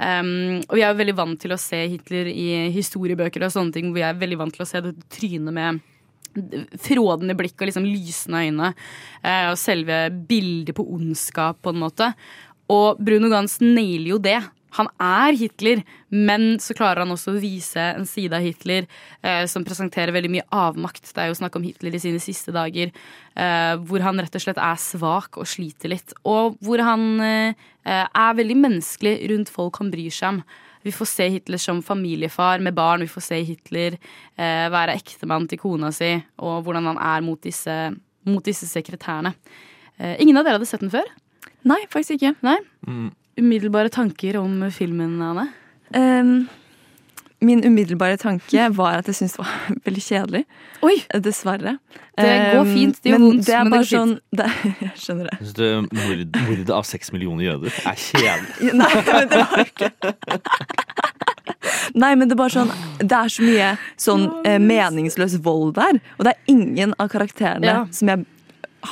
[0.00, 3.74] Um, og vi er jo veldig vant til å se Hitler i historiebøker og sånne
[3.74, 5.82] ting, hvor vi er veldig vant til å se det trynet med
[6.80, 8.74] frådende blikk og liksom lysende øyne.
[9.22, 12.14] eh, og selve bildet på ondskap, på en måte.
[12.70, 14.40] Og Bruno Gans nailer jo det.
[14.78, 15.82] Han er Hitler,
[16.14, 18.86] men så klarer han også å vise en side av Hitler
[19.22, 21.10] eh, som presenterer veldig mye avmakt.
[21.10, 22.92] Det er jo snakk om Hitler i sine siste dager,
[23.34, 26.14] eh, hvor han rett og slett er svak og sliter litt.
[26.22, 30.42] Og hvor han eh, er veldig menneskelig rundt folk han bryr seg om.
[30.82, 35.48] Vi får se Hitler som familiefar med barn, vi får se Hitler eh, være ektemann
[35.50, 37.76] til kona si, og hvordan han er mot disse,
[38.28, 39.34] mot disse sekretærene.
[40.00, 41.08] Eh, ingen av dere hadde sett den før?
[41.68, 42.32] Nei, faktisk ikke.
[42.46, 42.56] Nei?
[42.88, 43.10] Mm.
[43.40, 45.50] Umiddelbare tanker om filmen, Anne?
[45.96, 46.48] Ehm,
[47.40, 49.52] min umiddelbare tanke var at jeg syntes det var
[49.86, 50.42] veldig kjedelig.
[50.86, 50.96] Oi!
[51.24, 51.76] Dessverre.
[52.20, 54.22] Det går Ehm, fint, det gjør men vondt, Det men det går sånn fint.
[54.40, 54.48] det,
[54.84, 55.36] Jeg skjønner det.
[55.40, 58.74] Jeg synes Mordet mord, av seks millioner jøder er kjedelig.
[58.76, 59.90] Nei, men det var ikke
[61.94, 65.98] Nei, men det er bare sånn Det er så mye sånn eh, meningsløs vold der.
[66.18, 67.80] Og det er ingen av karakterene Ja.
[67.94, 68.24] som jeg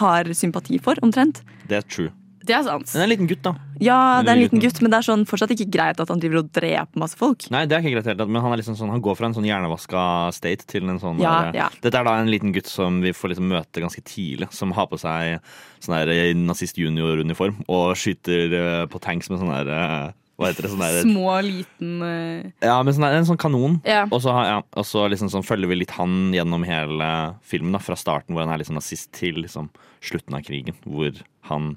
[0.01, 1.41] har sympati for, omtrent.
[1.69, 2.11] Det er true.
[2.49, 2.89] Det er sant.
[2.89, 3.53] Men det er en liten gutt, da.
[3.79, 6.19] Ja, det er en liten gutt, men det er sånn fortsatt ikke greit at han
[6.23, 7.45] driver og dreper masse folk.
[7.55, 9.37] Nei, det er ikke greit helt, men han, er liksom sånn, han går fra en
[9.37, 11.69] sånn hjernevaska state til en sånn Ja, der- ja.
[11.85, 14.89] Dette er da en liten gutt som vi får liksom møte ganske tidlig, som har
[14.91, 15.39] på seg
[15.85, 20.09] sånn der eh, nazist junior-uniform og skyter eh, på tanks med sånn der eh,
[20.39, 20.71] Hva heter det?
[20.71, 22.51] Sånn der, Små, liten uh...
[22.63, 23.81] Ja, men sånn der, en sånn kanon.
[23.85, 24.07] Yeah.
[24.15, 27.09] Og så, ja, og så liksom sånn følger vi litt han gjennom hele
[27.43, 29.67] filmen, da, fra starten hvor han er liksom nazist, til liksom
[29.99, 31.19] slutten av krigen, hvor
[31.51, 31.73] han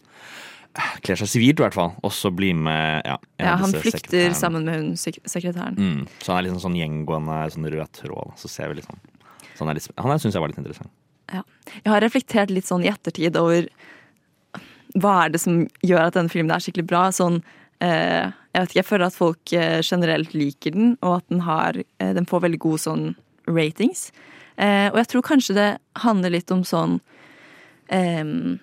[1.03, 4.67] kler seg sivilt, i hvert fall, og så blir med ja, Ja, han flykter sammen
[4.67, 5.75] med hun sek sekretæren.
[5.75, 6.03] Mm.
[6.21, 8.35] Så han er liksom sånn gjengående sånn rød tråd.
[8.39, 8.99] Så ser vi liksom
[9.51, 10.93] så Han, er litt, han syns jeg var litt interessant.
[11.31, 11.43] Ja.
[11.75, 13.67] Jeg har reflektert litt sånn i ettertid over
[14.99, 17.03] hva er det som gjør at denne filmen er skikkelig bra.
[17.15, 17.39] Sånn,
[17.83, 21.43] eh, jeg vet ikke, jeg føler at folk eh, generelt liker den, og at den,
[21.47, 23.05] har, eh, den får veldig gode sånn
[23.47, 24.09] ratings.
[24.57, 25.69] Eh, og jeg tror kanskje det
[26.03, 26.99] handler litt om sånn
[27.93, 28.59] ehm,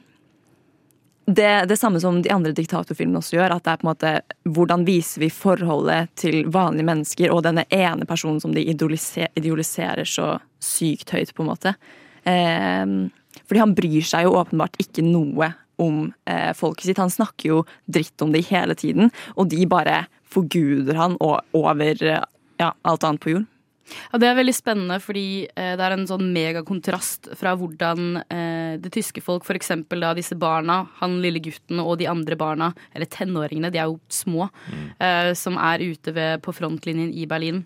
[1.28, 3.54] det, det samme som de andre diktatorfilmene også gjør.
[3.58, 4.12] At det er på en måte
[4.48, 10.08] hvordan viser vi forholdet til vanlige mennesker og denne ene personen som de idoliser, idealiserer
[10.08, 11.74] så sykt høyt, på en måte.
[12.24, 12.84] Eh,
[13.44, 17.02] fordi han bryr seg jo åpenbart ikke noe om eh, folket sitt.
[17.02, 22.72] Han snakker jo dritt om det hele tiden, og de bare forguder han over ja,
[22.82, 23.46] alt annet på jord.
[24.12, 28.58] Ja, Det er veldig spennende, fordi eh, det er en sånn megakontrast fra hvordan eh,
[28.76, 29.72] det tyske folk, f.eks.
[29.88, 33.98] da disse barna, han lille gutten og de andre barna, eller tenåringene, de er jo
[34.12, 34.50] små,
[35.00, 37.64] eh, som er ute ved, på frontlinjen i Berlin.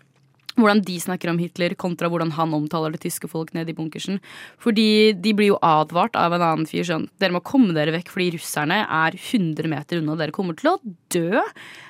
[0.53, 4.19] Hvordan de snakker om Hitler kontra hvordan han omtaler det tyske folk nede i bunkersen.
[4.61, 8.13] Fordi de blir jo advart av en annen fyr sånn Dere må komme dere vekk
[8.13, 10.19] fordi russerne er 100 meter unna.
[10.21, 10.77] Dere kommer til å
[11.15, 11.41] dø.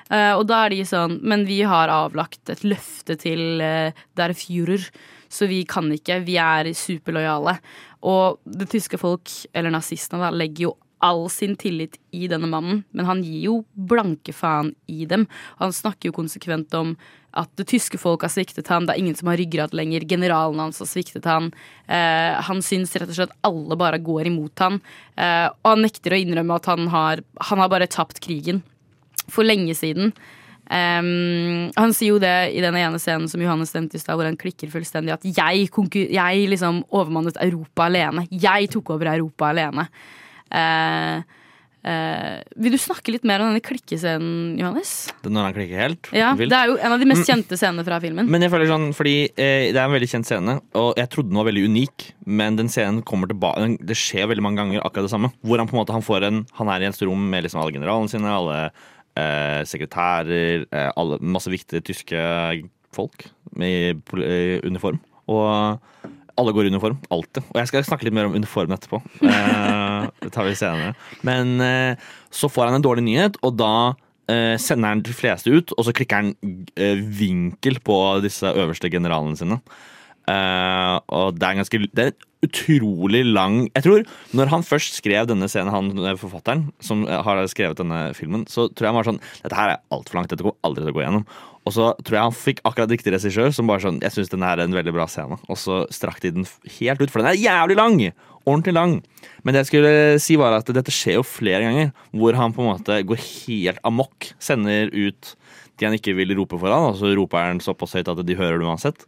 [0.07, 4.35] Eh, og da er de sånn Men vi har avlagt et løfte til uh, der
[4.37, 4.87] Führer,
[5.33, 6.21] så vi kan ikke.
[6.27, 7.57] Vi er superlojale.
[8.05, 12.83] Og det tyske folk, eller nazistene, da, legger jo all sin tillit i denne mannen,
[12.95, 15.25] men han gir jo blanke faen i dem.
[15.59, 16.93] Han snakker jo konsekvent om
[17.35, 20.61] at det tyske folk har sviktet han, det er ingen som har ryggrad lenger, generalen
[20.63, 21.49] hans har sviktet han.
[21.91, 24.79] Eh, han syns rett og slett alle bare går imot han,
[25.17, 28.63] eh, og han nekter å innrømme at han har, han har bare tapt krigen.
[29.31, 30.11] For lenge siden.
[30.71, 34.25] Um, han sier jo det i den ene scenen som Johannes nevnte i stad, hvor
[34.29, 35.67] han klikker fullstendig at jeg,
[36.09, 38.23] jeg liksom overmannet Europa alene.
[38.31, 39.89] Jeg tok over Europa alene.
[40.53, 41.19] Uh,
[41.83, 44.93] uh, vil du snakke litt mer om denne klikkescenen, Johannes?
[45.19, 46.31] Det er Når han klikker helt Ja.
[46.37, 47.29] Det er jo en av de mest Mm.
[47.31, 48.29] kjente scenene fra filmen.
[48.29, 51.29] Men jeg føler sånn, fordi eh, Det er en veldig kjent scene, og jeg trodde
[51.29, 52.11] den var veldig unik.
[52.25, 55.33] Men den scenen kommer tilbake Det skjer veldig mange ganger akkurat det samme.
[55.43, 57.59] Hvor han på en måte han får en Han er i et rom med liksom
[57.61, 58.71] alle generalene sine, alle
[59.69, 62.19] sekretærer, eh, alle, masse viktige tyske
[62.93, 63.27] folk
[63.61, 64.99] i eh, uniform.
[65.31, 65.79] Og
[66.39, 66.97] alle går i uniform.
[67.13, 67.45] Alltid.
[67.51, 69.01] Og jeg skal snakke litt mer om uniformen etterpå.
[70.03, 70.95] Eh, det tar vi senere.
[71.23, 72.01] Men eh,
[72.33, 73.93] så får han en dårlig nyhet, og da
[74.27, 76.33] eh, sender han de fleste ut, og så klikker han
[76.75, 79.61] eh, vinkel på disse øverste generalene sine.
[80.29, 85.27] Eh, og det er ganske Det er utrolig lang Jeg tror når han først skrev
[85.27, 88.99] denne scenen, han eh, forfatteren som eh, har skrevet denne filmen, så tror jeg han
[89.01, 91.25] var sånn Dette her er altfor langt, dette går aldri til å gå gjennom.
[91.63, 94.47] Og så tror jeg han fikk akkurat riktig regissør som bare sånn Jeg syns denne
[94.47, 95.39] her er en veldig bra scene.
[95.51, 96.47] Og så strakk de den
[96.79, 97.99] helt ut, for den er jævlig lang!
[98.43, 98.97] Ordentlig lang.
[99.43, 102.59] Men det jeg skulle si var at dette skjer jo flere ganger, hvor han på
[102.63, 104.33] en måte går helt amok.
[104.43, 105.35] Sender ut
[105.79, 108.59] de han ikke vil rope foran, og så roper han såpass høyt at de hører
[108.59, 109.07] det uansett.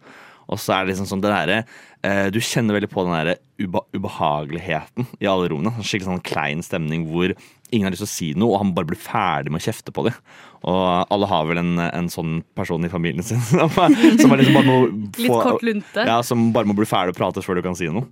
[0.52, 1.60] Og så er det liksom sånn det derre
[2.06, 5.72] eh, Du kjenner veldig på den derre uba ubehageligheten i alle rommene.
[5.78, 7.32] En Skikkelig sånn klein stemning hvor
[7.74, 9.92] ingen har lyst til å si noe, og han bare blir ferdig med å kjefte
[9.96, 10.18] på dem.
[10.70, 10.82] Og
[11.14, 14.60] alle har vel en, en sånn person i familien sin som, er- som er liksom
[14.60, 16.06] bare må Litt kort lunte.
[16.08, 18.06] Ja, som bare må bli ferdig og prate før du kan si noe.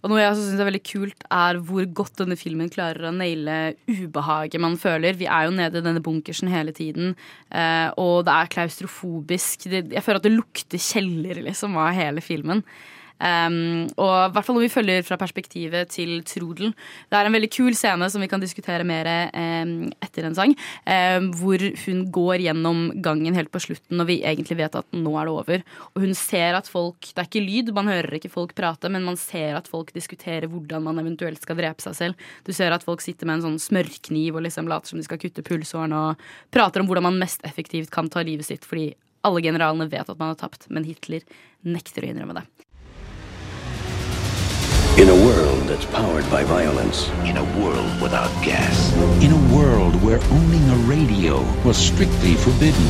[0.00, 3.12] Og noe jeg også synes er veldig kult, er hvor godt denne filmen klarer å
[3.12, 5.18] naile ubehaget man føler.
[5.18, 7.12] Vi er jo nede i denne bunkersen hele tiden,
[7.52, 9.68] eh, og det er klaustrofobisk.
[9.68, 12.64] Jeg føler at det lukter kjeller, liksom, av hele filmen.
[13.20, 16.72] Um, og i hvert fall når vi følger fra perspektivet til Trudel.
[17.10, 20.54] Det er en veldig kul scene som vi kan diskutere mer um, etter en sang.
[20.88, 25.14] Um, hvor hun går gjennom gangen helt på slutten når vi egentlig vet at nå
[25.20, 25.66] er det over.
[25.94, 29.04] Og hun ser at folk Det er ikke lyd, man hører ikke folk prate, men
[29.06, 32.26] man ser at folk diskuterer hvordan man eventuelt skal drepe seg selv.
[32.46, 35.20] Du ser at folk sitter med en sånn smørkniv og liksom later som de skal
[35.20, 38.92] kutte pulsåren og prater om hvordan man mest effektivt kan ta livet sitt fordi
[39.26, 41.24] alle generalene vet at man har tapt, men Hitler
[41.66, 42.46] nekter å innrømme det.
[44.98, 47.08] In a world that's powered by violence.
[47.24, 48.92] In a world without gas.
[49.22, 52.88] In a world where owning a radio was strictly forbidden.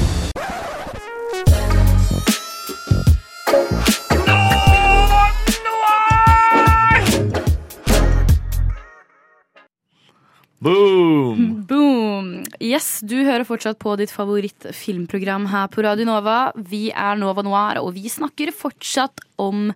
[10.60, 11.62] Boom!
[11.68, 12.42] Boom!
[12.60, 16.52] Yes, du hører fortsatt på ditt favorittfilmprogram her på Radio Nova.
[16.54, 19.70] Vi er Nova Noir, og vi snakker fortsatt om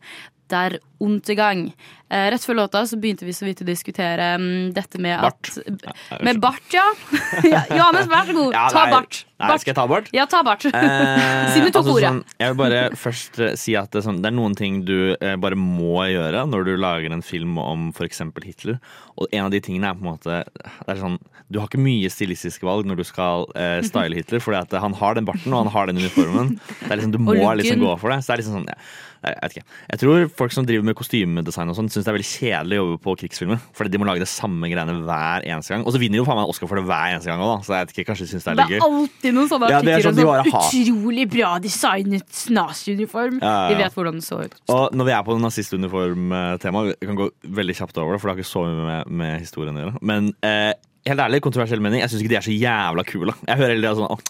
[0.53, 1.69] Der Untergang.
[2.09, 5.51] Eh, rett før låta så begynte vi så vidt å diskutere um, dette med Bart.
[5.51, 6.85] at Med bart, ja.
[7.55, 7.63] ja.
[7.73, 8.55] Johannes, vær så god.
[8.55, 9.19] Ja, ta bart.
[9.35, 9.63] Nei, bart.
[9.65, 10.11] skal jeg ta bart?
[10.15, 10.67] Ja, ta bart.
[10.69, 12.11] Eh, Siden du tok altså ordet.
[12.13, 14.83] sånn, jeg vil bare først eh, si at det er, sånn, det er noen ting
[14.87, 18.23] du eh, bare må gjøre når du lager en film om f.eks.
[18.45, 18.79] Hitler.
[19.19, 21.19] Og en av de tingene er på en måte det er sånn,
[21.53, 24.97] Du har ikke mye stilistiske valg når du skal eh, style Hitler, fordi at han
[25.01, 26.55] har den barten og han har den uniformen.
[26.85, 28.23] Det er liksom, du må liksom gå for det.
[28.23, 28.79] Så det er liksom sånn, ja,
[29.25, 29.79] jeg vet ikke.
[29.91, 32.83] Jeg tror folk som driver med kostymedesign og sånn, syns det er veldig kjedelig å
[32.83, 33.63] jobbe på krigsfilmer.
[33.77, 35.85] Fordi de må lage det samme greiene hver eneste gang.
[35.87, 37.67] Og så vinner jo faen meg Oscar for det hver eneste gang òg, da.
[37.67, 39.73] Så jeg vet ikke, kanskje de syns det er Det litt er alltid noen sånne
[39.73, 43.39] Ja, det er artikler sånn om sånn utrolig bra designet naziuniform.
[43.41, 43.69] Ja, ja, ja.
[43.75, 44.59] Vi vet hvordan det så ut.
[44.75, 48.37] Og når vi er på nazistuniform-temaet, vi kan gå veldig kjapt over det, for det
[48.37, 50.05] har ikke så mye med, med historien å gjøre.
[50.05, 50.73] Men eh,
[51.05, 53.33] helt ærlig, kontroversiell mening, jeg syns ikke de er så jævla kule.
[53.45, 54.21] Jeg hører heller sånn, åh,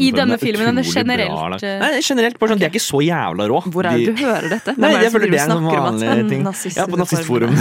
[0.00, 1.76] I denne filmen, eller generelt, bra eh?
[1.82, 3.58] Nei, generelt, bare sånn, De er ikke så jævla rå.
[3.72, 4.70] Hvor er det De- du hører dette?
[4.72, 6.42] Hvem Nei, jeg føler det er en sånn vanlig ting.
[6.76, 7.52] Ja, på nazistforum.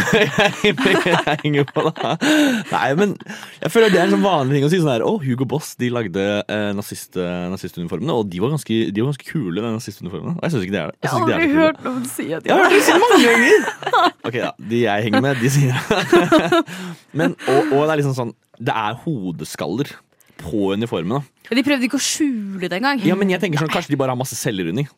[2.71, 3.09] Nei, men
[3.61, 4.79] jeg føler det er en sånn vanlig ting å si.
[4.81, 8.75] sånn her, Å, Hugo Boss de lagde eh, nazist, eh, nazistuniformene, og de var ganske,
[8.93, 10.33] de var ganske kule, de nazistuniformene.
[10.39, 10.97] Og jeg syns ikke det er det.
[11.01, 13.19] Jeg har det aldri hørt noen si at Jeg har hørt det si det mange
[13.27, 13.59] ganger!
[14.21, 14.51] Ok, da.
[14.71, 15.81] De jeg henger med, de sier det.
[17.19, 18.20] Men, og, og det er liksom sånn
[18.61, 19.91] Det er hodeskaller
[20.41, 21.21] på uniformene.
[21.51, 23.01] De prøvde ikke å skjule det engang.
[23.05, 24.89] Ja, men jeg tenker sånn, Kanskje de bare har masse celler under.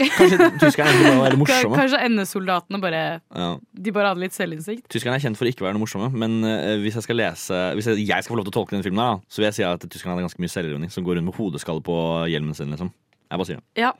[0.00, 1.78] Kanskje tyskerne egentlig bare var morsomme.
[1.78, 3.48] Kanskje NS-soldatene bare Ja.
[3.86, 4.86] De bare hadde litt selvinnsikt.
[4.92, 7.58] Tyskerne er kjent for å ikke være noe morsomme, men uh, hvis jeg skal lese
[7.76, 9.48] Hvis jeg, jeg skal få lov til å tolke denne filmen, her, da, så vil
[9.50, 11.98] jeg si at tyskerne hadde ganske mye selvironi som går rundt med hodeskalle på
[12.32, 12.72] hjelmen sin.
[12.72, 13.66] liksom Jeg bare sier det.
[13.84, 13.92] Ja.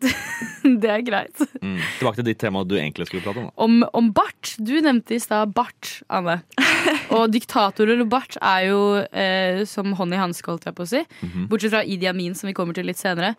[0.82, 1.42] det er greit.
[1.60, 1.78] Mm.
[1.98, 3.48] Tilbake til ditt tema du egentlig skulle prate om.
[3.50, 4.54] da Om, om bart.
[4.58, 6.40] Du nevnte i stad bart, Anne.
[7.16, 10.92] Og diktatorer og bart er jo eh, som hånd i hanske, holdt jeg på å
[10.92, 11.02] si.
[11.24, 11.48] Mhm.
[11.50, 13.34] Bortsett fra Idi Amin, som vi kommer til litt senere.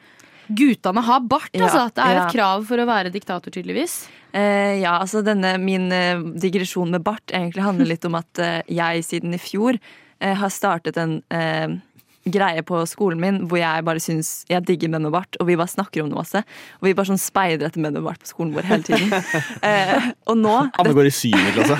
[0.51, 1.85] Guttene har bart, Ja, altså.
[1.95, 2.25] Det er ja.
[2.25, 4.03] et krav for å være diktator, tydeligvis.
[4.35, 8.59] Eh, ja, altså denne, Min eh, digresjon med bart egentlig handler litt om at eh,
[8.71, 11.77] jeg siden i fjor eh, har startet en eh,
[12.29, 15.57] greie på skolen min hvor jeg bare syns jeg digger menn med bart, og vi
[15.59, 16.43] bare snakker om det masse.
[16.81, 19.09] Og vi bare sånn speider etter menn med bart på skolen vår hele tiden.
[19.61, 21.75] Eh, og nå Anne går i syvende klasse.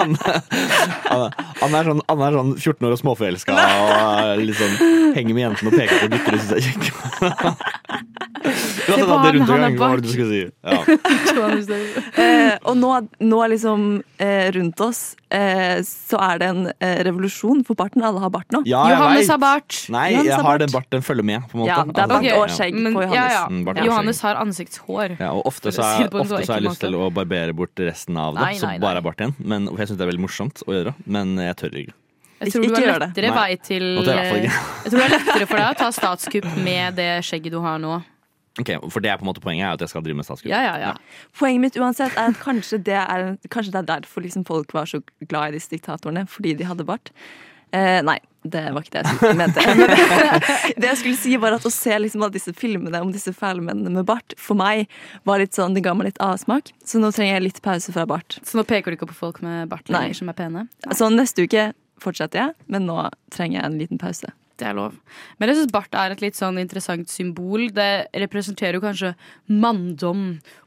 [0.00, 0.32] Anne,
[1.12, 1.28] Anne,
[1.62, 4.76] Anne, er sånn, Anne er sånn 14 år og småforelska og sånn,
[5.16, 8.11] henger med jentene og peker på gutter og syns er kjekke.
[8.92, 9.78] Akkurat på hadde rundt.
[9.78, 10.42] Hva var det du skulle si?
[10.62, 10.78] Ja.
[12.22, 12.90] Eh, og nå,
[13.24, 13.84] nå liksom
[14.22, 15.00] eh, rundt oss
[15.32, 18.04] eh, så er det en eh, revolusjon for barten.
[18.06, 18.62] Alle har bart nå.
[18.68, 19.32] Ja, Johannes vet.
[19.34, 19.78] har bart.
[19.92, 20.90] Nei, Johannes jeg har den bart.
[20.90, 21.72] den barten følger med, på en måte.
[21.72, 22.36] Ja, det er bart okay.
[22.38, 23.38] og skjegg på Johannes.
[23.38, 23.86] ja.
[23.88, 25.16] Johannes har ansiktshår.
[25.18, 28.36] Ja, og ofte så, så så har jeg lyst til å barbere bort resten av
[28.36, 29.02] det, Nei, så nei, bare nei.
[29.02, 29.34] er bart igjen.
[29.40, 31.98] Men, for jeg syns det er veldig morsomt å gjøre, men jeg tør ikke.
[32.42, 33.06] Jeg tror Ikke du har det.
[33.06, 34.14] lettere vei til ikke.
[34.18, 37.78] Jeg tror det er lettere for deg å ta statskupp med det skjegget du har
[37.82, 38.00] nå.
[38.60, 40.50] Ok, For det er på en måte poenget, er at jeg skal drive med statskupp.
[40.52, 40.90] Ja, ja, ja.
[41.38, 44.90] Poenget mitt uansett er at kanskje det er, kanskje det er derfor liksom folk var
[44.90, 46.26] så glad i disse diktatorene.
[46.28, 47.08] Fordi de hadde bart.
[47.72, 49.62] Eh, nei, det var ikke det jeg skulle- mente.
[50.82, 53.64] Det jeg skulle si var at Å se liksom alle disse filmene om disse fæle
[53.64, 54.84] mennene med bart, for meg
[55.24, 56.74] var litt sånn, det ga meg litt avsmak.
[56.84, 58.36] Så nå trenger jeg litt pause fra bart.
[58.44, 60.66] Så nå peker du ikke på folk med bart lenger som er pene?
[60.92, 61.70] Så neste uke
[62.02, 62.98] fortsetter jeg, men nå
[63.32, 64.28] trenger jeg en liten pause.
[64.62, 64.94] Det er lov.
[65.40, 67.64] Men jeg syns bart er et litt sånn interessant symbol.
[67.74, 67.88] Det
[68.22, 69.10] representerer jo kanskje
[69.50, 70.20] manndom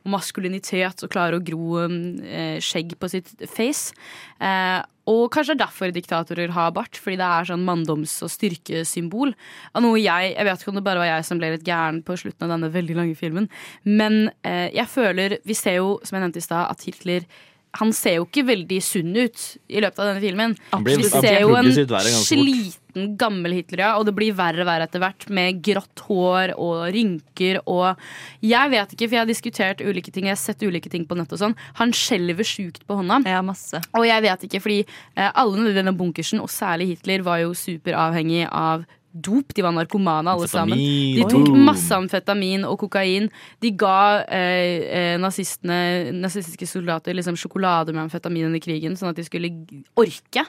[0.03, 3.95] og maskulinitet og klare å gro eh, skjegg på sitt face.
[4.43, 8.31] Eh, og kanskje det er derfor diktatorer har bart, fordi det er sånn manndoms- og
[8.33, 9.31] styrkesymbol.
[9.77, 12.03] Av noe jeg Jeg vet ikke om det bare var jeg som ble litt gæren
[12.03, 13.47] på slutten av denne veldig lange filmen,
[13.85, 17.23] men eh, jeg føler Vi ser jo, som jeg nevnte i stad, at Hitler
[17.75, 20.53] han ser jo ikke veldig sunn ut i løpet av denne filmen.
[20.79, 23.97] Blir- Vi ser jo en progressivt sliten, gammel Hitler, ja.
[23.99, 27.95] Og det blir verre og verre etter hvert, med grått hår og rynker og
[28.41, 31.15] Jeg vet ikke, for jeg har diskutert ulike ting, jeg har sett ulike ting på
[31.15, 31.55] nett og sånn.
[31.79, 33.21] Han skjelver sjukt på hånda.
[33.25, 33.81] Ja, masse.
[33.95, 34.83] Og jeg vet ikke, fordi
[35.15, 39.53] eh, alle i denne bunkersen, og særlig Hitler, var jo superavhengig av dop.
[39.55, 40.79] De var narkomane alle sammen.
[40.79, 43.29] De tok masse amfetamin og kokain.
[43.63, 49.19] De ga eh, eh, nazistene, nazistiske soldater liksom sjokolade med amfetamin under krigen, sånn at
[49.19, 49.51] de skulle
[49.99, 50.45] orke.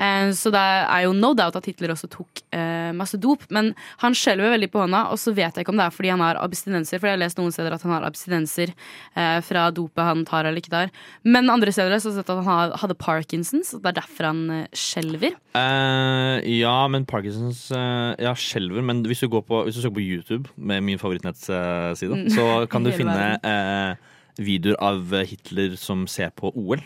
[0.00, 3.44] Eh, så det er jo no doubt at Hitler også tok eh, masse dop.
[3.52, 6.12] Men han skjelver veldig på hånda, og så vet jeg ikke om det er fordi
[6.14, 6.98] han har abstinenser.
[7.02, 10.48] For jeg har lest noen steder at han har abstinenser eh, fra dopet han tar
[10.48, 10.92] eller ikke tar.
[11.28, 14.30] Men andre steder så har jeg sett at han hadde Parkinsons, og det er derfor
[14.30, 14.42] han
[14.76, 15.36] skjelver.
[15.58, 18.82] Eh, ja, men Parkinsons eh, Ja, skjelver.
[18.86, 22.28] Men hvis du, går på, hvis du søker på YouTube, med min favorittnettside, Mm.
[22.32, 23.94] så kan du finne eh,
[24.40, 26.80] videoer av Hitler som ser på OL.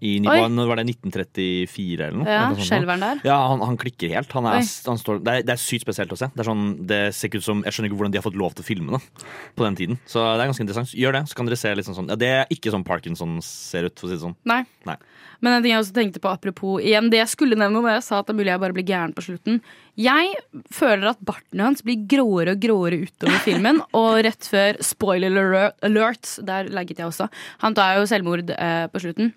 [0.00, 0.36] I, Oi.
[0.48, 2.24] når var det 1934 eller noe?
[2.28, 2.68] Ja, Noe sånt nå.
[2.70, 3.18] skjelver han der?
[3.28, 4.32] Ja, han, han klikker helt.
[4.32, 6.30] Han er, han står, det, er, det er sykt spesielt å se.
[6.32, 8.64] Det, sånn, det ser ut som, Jeg skjønner ikke hvordan de har fått lov til
[8.64, 9.26] å filme det
[9.58, 9.98] på den tiden.
[10.08, 10.94] Så det er ganske interessant.
[10.96, 12.08] Gjør det, så kan dere se litt sånn sånn.
[12.14, 14.36] Ja, det er ikke sånn Parkinson ser ut, for å si det sånn.
[14.48, 14.62] Nei.
[14.88, 14.96] Nei.
[15.44, 18.06] Men en ting jeg også tenkte på apropos igjen, det jeg skulle nevne når jeg
[18.08, 19.60] sa at det er mulig jeg bare blir gæren på slutten.
[20.00, 20.34] Jeg
[20.72, 23.80] føler at barten hans blir gråere og gråere utover filmen.
[23.96, 27.28] Og rett før spoiler alert der legget jeg også,
[27.64, 29.32] han tar jo selvmord eh, på slutten.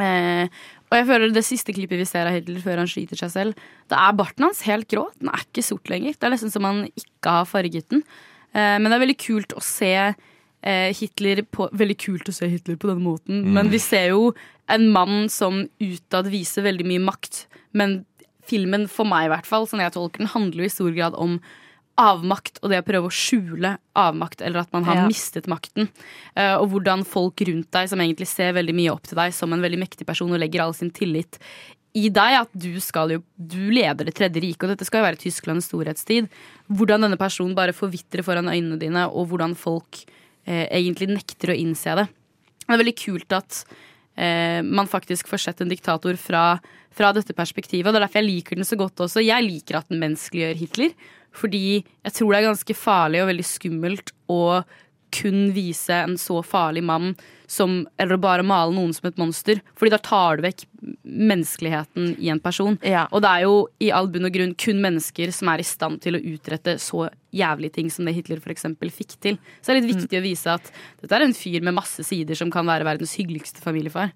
[0.00, 0.48] Eh,
[0.92, 3.54] og jeg føler det siste klippet vi ser av Hitler før han skyter seg selv,
[3.88, 5.06] da er barten hans helt grå.
[5.20, 6.12] Den er ikke sort lenger.
[6.16, 8.04] Det er nesten som han ikke har farget den.
[8.52, 9.92] Eh, men det er veldig kult å se
[10.62, 13.52] eh, Hitler på Veldig kult å se Hitler på denne måten, Mm.
[13.56, 14.34] men vi ser jo
[14.68, 17.46] en mann som utad viser veldig mye makt.
[17.74, 18.04] Men
[18.46, 21.14] filmen, for meg i hvert fall, sånn jeg tolker den, handler jo i stor grad
[21.18, 21.40] om
[22.02, 25.06] avmakt og det å prøve å skjule avmakt, eller at man har Ja.
[25.08, 25.88] mistet makten.
[26.36, 29.52] Eh, og hvordan folk rundt deg, som egentlig ser veldig mye opp til deg som
[29.52, 31.38] en veldig mektig person og legger all sin tillit
[31.94, 35.08] i deg, at du skal jo Du leder Det tredje riket, og dette skal jo
[35.10, 36.28] være Tysklands storhetstid.
[36.72, 40.04] Hvordan denne personen bare forvitrer foran øynene dine, og hvordan folk
[40.46, 42.08] eh, egentlig nekter å innse det.
[42.62, 43.64] Det er veldig kult at
[44.16, 46.60] eh, man faktisk får sett en diktator fra,
[46.90, 47.86] fra dette perspektivet.
[47.86, 49.22] Og det er derfor jeg liker den så godt også.
[49.24, 50.94] Jeg liker at den menneskeliggjør Hitler.
[51.36, 54.42] Fordi jeg tror det er ganske farlig og veldig skummelt å
[55.12, 57.14] kun vise en så farlig mann
[57.52, 59.58] som Eller bare male noen som et monster.
[59.76, 60.62] Fordi da tar du vekk
[61.04, 62.78] menneskeligheten i en person.
[62.80, 66.00] Og det er jo i all bunn og grunn kun mennesker som er i stand
[66.00, 68.64] til å utrette så jævlige ting som det Hitler f.eks.
[68.96, 69.36] fikk til.
[69.60, 72.40] Så det er litt viktig å vise at dette er en fyr med masse sider
[72.40, 74.14] som kan være verdens hyggeligste familiefar.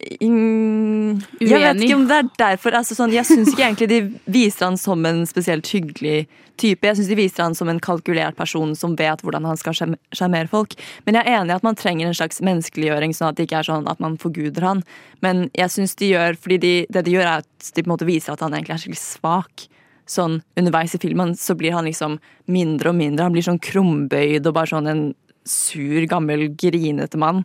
[0.00, 2.76] Mm, jeg vet ikke om det er derfor.
[2.78, 3.98] Altså, sånn, jeg syns ikke egentlig de
[4.32, 6.22] viser han som en spesielt hyggelig
[6.60, 6.86] type.
[6.86, 10.48] Jeg syns de viser han som en kalkulert person som vet hvordan han skal sjarmere
[10.52, 10.76] folk.
[11.04, 13.60] Men jeg er enig i at man trenger en slags menneskeliggjøring, sånn at det ikke
[13.60, 14.82] er sånn at man forguder han.
[15.24, 17.94] Men jeg synes de gjør, fordi de, det de gjør er at de på en
[17.96, 19.70] måte viser at han egentlig er skikkelig svak.
[20.10, 22.16] Sånn underveis i filmen så blir han liksom
[22.50, 23.28] mindre og mindre.
[23.28, 25.10] Han blir sånn krumbøyd og bare sånn en
[25.44, 27.44] sur, gammel, grinete mann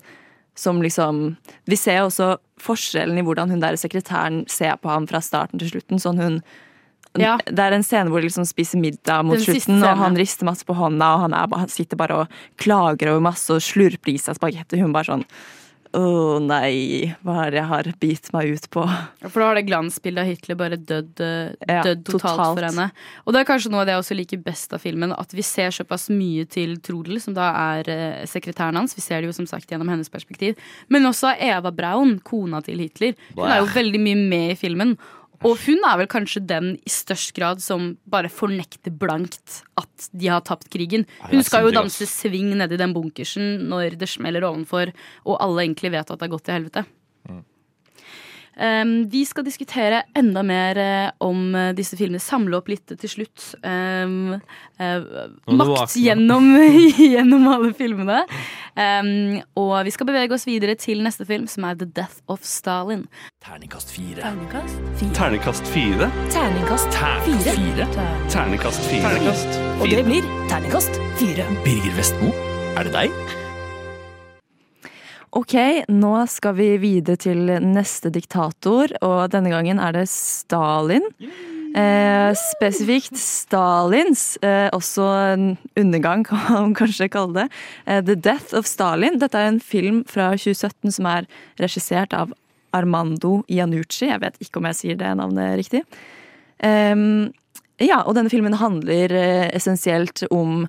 [0.56, 1.36] som liksom
[1.68, 5.74] Vi ser også forskjellen i hvordan hun der sekretæren ser på ham fra starten til
[5.74, 6.00] slutten.
[6.02, 6.40] Sånn hun
[7.16, 7.38] Ja.
[7.48, 10.44] Det er en scene hvor de liksom spiser middag mot Den slutten, og han rister
[10.44, 12.28] masse på hånda, og han, er, han sitter bare og
[12.60, 14.82] klager over masse og slurper i seg spagetti.
[14.82, 15.24] Hun bare sånn
[15.96, 18.84] Å nei, hva er det jeg har bitt meg ut på?
[19.24, 22.42] For da har det glansbildet av Hitler bare dødd, død Ja, totalt, totalt.
[22.60, 22.88] for henne.
[23.24, 25.46] Og det er kanskje noe av det jeg også liker best av filmen, at vi
[25.46, 28.96] ser såpass mye til Trodel, som da er eh, sekretæren hans.
[28.98, 30.60] Vi ser det jo som sagt gjennom hennes perspektiv.
[30.92, 33.16] Men også Eva Braun, kona til Hitler.
[33.38, 34.98] Hun er jo veldig mye med i filmen.
[35.44, 40.30] Og hun er vel kanskje den i størst grad som bare fornekter blankt at de
[40.32, 41.06] har tapt krigen.
[41.28, 44.94] Hun skal jo danse sving nedi den bunkersen når det smeller ovenfor,
[45.26, 46.86] og alle egentlig vet at det har gått til helvete.
[48.56, 52.24] Um, vi skal diskutere enda mer eh, om eh, disse filmene.
[52.24, 53.50] Samle opp litt til slutt.
[53.62, 54.38] Um,
[54.80, 55.08] eh,
[55.52, 56.48] makt gjennom,
[57.16, 58.24] gjennom alle filmene.
[58.76, 62.48] Um, og vi skal bevege oss videre til neste film, som er The Death of
[62.48, 63.06] Stalin.
[63.44, 64.24] Terningkast fire.
[64.24, 65.16] Terningkast fire.
[65.20, 66.12] Terningkast fire.
[66.34, 67.90] Terningkast Terningkast fire.
[68.32, 69.08] Terningkast fire.
[69.10, 71.50] Terningkast Og det blir terningkast fire.
[71.68, 72.32] Birger Vestmo,
[72.76, 73.45] er det deg?
[75.36, 75.54] Ok,
[75.92, 81.04] nå skal vi videre til neste diktator, og denne gangen er det Stalin.
[81.76, 87.50] Eh, spesifikt Stalins, eh, også en undergang kan man kanskje kalle det.
[87.86, 89.20] Eh, The Death of Stalin.
[89.20, 91.28] Dette er en film fra 2017 som er
[91.60, 92.32] regissert av
[92.72, 94.08] Armando Iannucci.
[94.08, 95.84] Jeg vet ikke om jeg sier det navnet riktig.
[96.64, 100.64] Ja, og denne filmen handler eh, essensielt om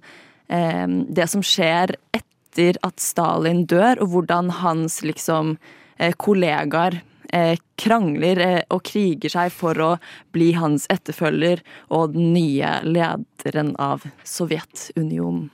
[0.46, 2.25] det som skjer etter
[2.58, 5.56] at Stalin dør, og hvordan hans liksom
[5.98, 7.00] eh, kollegaer
[7.32, 9.90] eh, krangler eh, og kriger seg for å
[10.34, 15.50] bli hans etterfølger og den nye lederen av Sovjetunionen.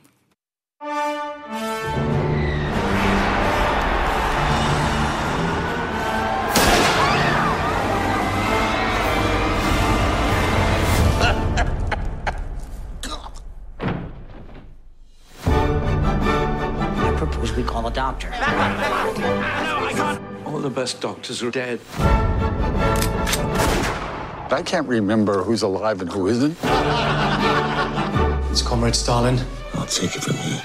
[17.27, 18.33] Propose we call a doctor.
[20.45, 21.81] All the best doctors are dead.
[24.51, 26.59] I can't remember who's alive and who isn't.
[28.51, 29.39] It's Comrade Stalin.
[29.75, 30.62] I'll take it from here.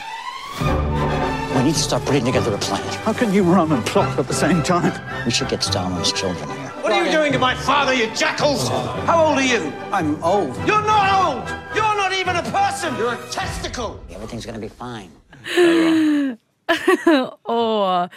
[1.55, 2.81] We need to start putting together a plan.
[3.03, 4.99] How can you run and plot at the same time?
[5.25, 6.69] We should get Stalin's children here.
[6.81, 8.67] What are you doing to my father, you jackals?
[8.67, 9.71] How old are you?
[9.91, 10.57] I'm old.
[10.67, 11.47] You're not old!
[11.75, 12.95] You're not even a person!
[12.97, 14.03] You're a testicle!
[14.09, 15.11] Everything's gonna be fine.
[17.47, 18.07] Åh,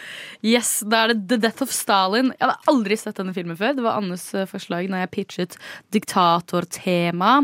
[0.42, 2.32] yes, da er det The Death of Stalin.
[2.34, 3.76] Jeg hadde aldri sett denne filmen før.
[3.78, 5.56] Det var Annes eh, forslag når jeg pitchet
[5.94, 7.36] diktatortema.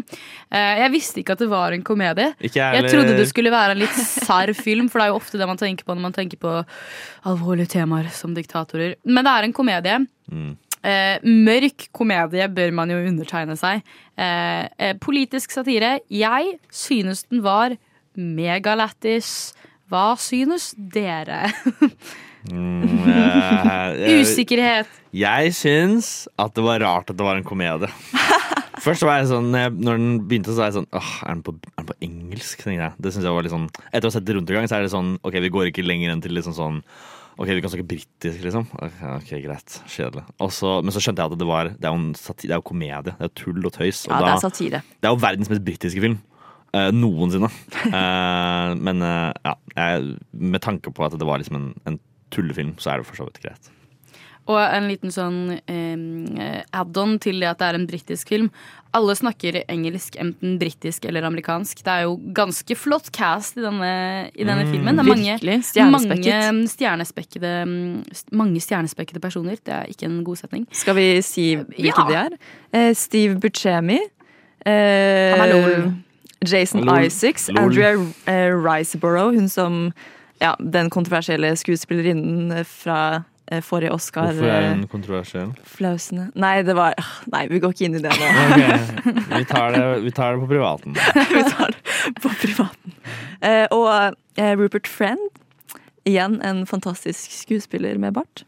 [0.51, 2.33] Eh, Jeg visste ikke at det var en komedie.
[2.83, 5.47] Jeg trodde det skulle være en litt sarr film, for det er jo ofte det
[5.51, 6.55] man tenker på når man tenker på
[7.31, 8.97] alvorlige temaer som diktatorer.
[9.07, 9.99] Men det er en komedie.
[10.87, 13.83] Eh, mørk komedie bør man jo undertegne seg.
[14.19, 16.01] Eh, eh, politisk satire.
[16.11, 17.75] Jeg synes den var
[18.17, 19.53] megalættis.
[19.91, 21.47] Hva synes dere?
[22.51, 24.91] Mm, eh, Usikkerhet.
[25.17, 26.09] Jeg syns
[26.39, 27.91] at det var rart at det var en komedie.
[28.87, 31.55] Først var jeg sånn, når den begynte, så var jeg sånn Åh, er den på,
[31.73, 32.61] er den på engelsk?
[32.63, 32.95] tenkte jeg.
[33.03, 34.77] Det synes jeg var litt sånn Etter å ha sett det rundt i gang, så
[34.79, 36.77] er det sånn Ok, vi går ikke lenger enn til liksom sånn
[37.41, 38.69] Ok, vi kan snakke britisk, liksom.
[38.81, 39.75] Ok, okay greit.
[39.93, 40.23] Kjedelig.
[40.41, 42.63] Også, men så skjønte jeg at det var Det er jo, en sati, det er
[42.63, 43.03] jo komedie.
[43.11, 44.05] Det er jo tull og tøys.
[44.07, 44.81] Og Ja, det er satire.
[44.97, 46.15] det er jo verdens mest britiske film.
[46.77, 47.49] Eh, noensinne.
[47.87, 51.99] Eh, men eh, ja, jeg, med tanke på at det var liksom en, en
[52.35, 53.73] tullefilm, så er det for så vidt greit.
[54.47, 58.51] Og en liten sånn eh, add-on til det at det er en britisk film.
[58.95, 61.81] Alle snakker engelsk, enten britisk eller amerikansk.
[61.83, 63.91] Det er jo ganske flott cast i denne,
[64.31, 64.71] i denne Mm.
[64.71, 64.95] filmen.
[64.97, 66.39] Det er mange, Virkelig, stjernespekket.
[66.55, 67.53] mange stjernespekkede
[68.39, 69.59] mange stjernespekkede personer.
[69.67, 70.67] Det er ikke en god setning.
[70.71, 72.07] Skal vi si hvilke Ja.
[72.07, 72.39] de er?
[72.73, 73.99] Eh, Steve Buscemi.
[74.65, 76.06] Eh.
[76.45, 77.07] Jason Lol.
[77.07, 77.49] Isaacs.
[77.49, 77.59] Lol.
[77.65, 77.95] Andrea
[78.27, 79.93] eh, Riceborough, hun som
[80.41, 84.33] ja, den kontroversielle skuespillerinnen fra eh, forrige Oscar.
[84.33, 85.55] Hvorfor er eh, hun kontroversiell?
[85.65, 86.31] Flausene.
[86.35, 86.97] Nei, det var
[87.33, 88.29] Nei, vi går ikke inn i det nå.
[88.45, 89.01] Ok,
[89.39, 90.99] vi, tar det, vi tar det på privaten.
[91.37, 92.99] vi tar det på privaten.
[93.41, 95.43] Eh, og eh, Rupert Friend.
[96.07, 98.45] Igjen en fantastisk skuespiller med bart.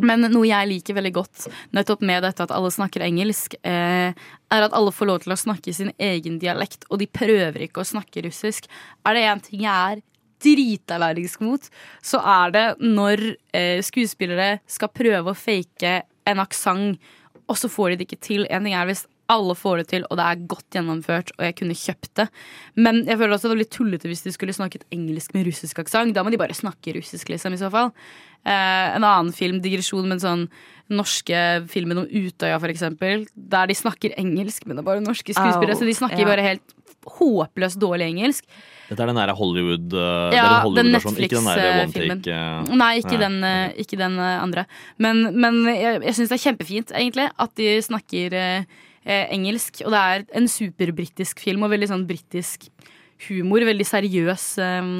[0.00, 4.14] Men noe jeg liker veldig godt nettopp med dette at alle snakker engelsk, eh,
[4.52, 7.82] er at alle får lov til å snakke sin egen dialekt, og de prøver ikke
[7.82, 8.68] å snakke russisk.
[9.06, 10.02] Er det én ting jeg er
[10.42, 11.68] dritallergisk mot,
[12.02, 13.24] så er det når
[13.54, 16.98] eh, skuespillere skal prøve å fake en aksent,
[17.50, 18.46] og så får de det ikke til.
[18.50, 21.56] En ting er hvis alle får det til, og det er godt gjennomført, og jeg
[21.58, 22.26] kunne kjøpt det.
[22.76, 25.80] Men jeg føler også det var litt tullete hvis de skulle snakket engelsk med russisk
[25.82, 26.14] aksent.
[26.16, 27.92] Da må de bare snakke russisk, liksom, i så fall.
[28.42, 30.46] Eh, en annen film, digresjon, men sånn
[30.92, 31.40] norske
[31.72, 33.26] filmen om Utøya, for eksempel.
[33.34, 35.76] Der de snakker engelsk, men det er bare norske skuespillere.
[35.76, 36.28] Oh, så de snakker ja.
[36.28, 36.78] bare helt
[37.18, 38.46] håpløst dårlig engelsk.
[38.88, 42.22] Dette er den der Hollywood uh, Ja, den Netflix-filmen.
[42.22, 42.36] take.
[42.36, 44.66] uh, Nei, ikke den, uh, ikke den eh, andre.
[44.98, 49.82] Men, men jeg, jeg syns det er kjempefint, egentlig, at de snakker eh, eh, engelsk.
[49.86, 52.68] Og det er en superbritisk film, og veldig sånn britisk
[53.28, 53.64] humor.
[53.68, 54.46] Veldig seriøs.
[54.58, 54.94] eh,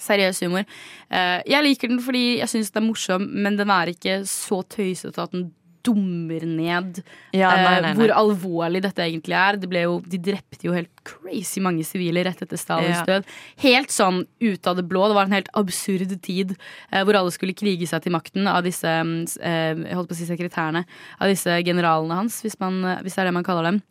[0.00, 0.64] Seriøs humor.
[1.12, 4.62] Eh, jeg liker den fordi jeg syns den er morsom, men den er ikke så
[4.64, 5.50] tøysete at den
[5.86, 7.02] dummer ned
[7.32, 7.92] Ja, nei, eh, nei, nei.
[7.98, 9.58] hvor alvorlig dette egentlig er.
[9.60, 13.06] Det jo, de drepte jo helt crazy mange sivile rett etter Stalins Ja.
[13.08, 13.28] død.
[13.64, 15.08] Helt sånn ut av det blå.
[15.08, 16.56] Det var en helt absurd tid
[16.92, 20.20] eh, hvor alle skulle krige seg til makten av disse eh, jeg holdt på å
[20.20, 20.84] si sekretærene,
[21.20, 23.82] av disse generalene hans, hvis, man, hvis det er det man kaller dem.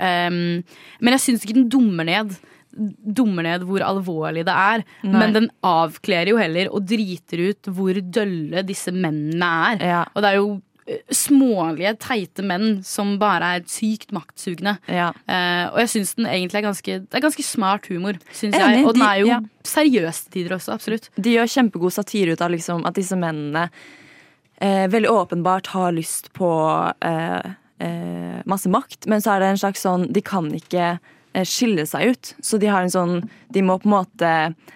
[0.00, 0.62] Um,
[1.00, 2.32] men jeg syns ikke den dummer ned.
[2.70, 4.84] Dummer ned hvor alvorlig det er.
[5.04, 5.12] Nei.
[5.18, 10.06] Men den avkler jo heller og driter ut hvor dølle disse mennene er.
[10.14, 10.48] Og det er jo
[11.14, 14.76] smålige, teite menn som bare er sykt maktsugne.
[14.90, 15.10] Ja.
[15.28, 18.80] Uh, og jeg syns den egentlig er ganske Det er ganske smart humor, syns Enig,
[18.80, 18.88] jeg.
[18.88, 19.38] Og den er jo ja.
[19.66, 21.10] seriøs til tider også, absolutt.
[21.16, 26.32] De gjør kjempegod satire ut av liksom, at disse mennene uh, veldig åpenbart har lyst
[26.36, 27.56] på uh,
[28.44, 30.98] masse makt, men så er det en slags sånn De kan ikke
[31.46, 32.32] skille seg ut.
[32.42, 34.30] Så de har en sånn De må på en måte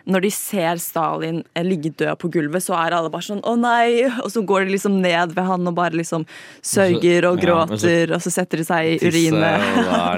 [0.06, 3.54] Når de ser Stalin eh, ligge død på gulvet, så er alle bare sånn 'Å
[3.58, 6.26] nei!' Og så går de liksom ned ved han og bare liksom
[6.62, 9.60] sørger og ja, og så- gråter, og så setter de seg i urinet.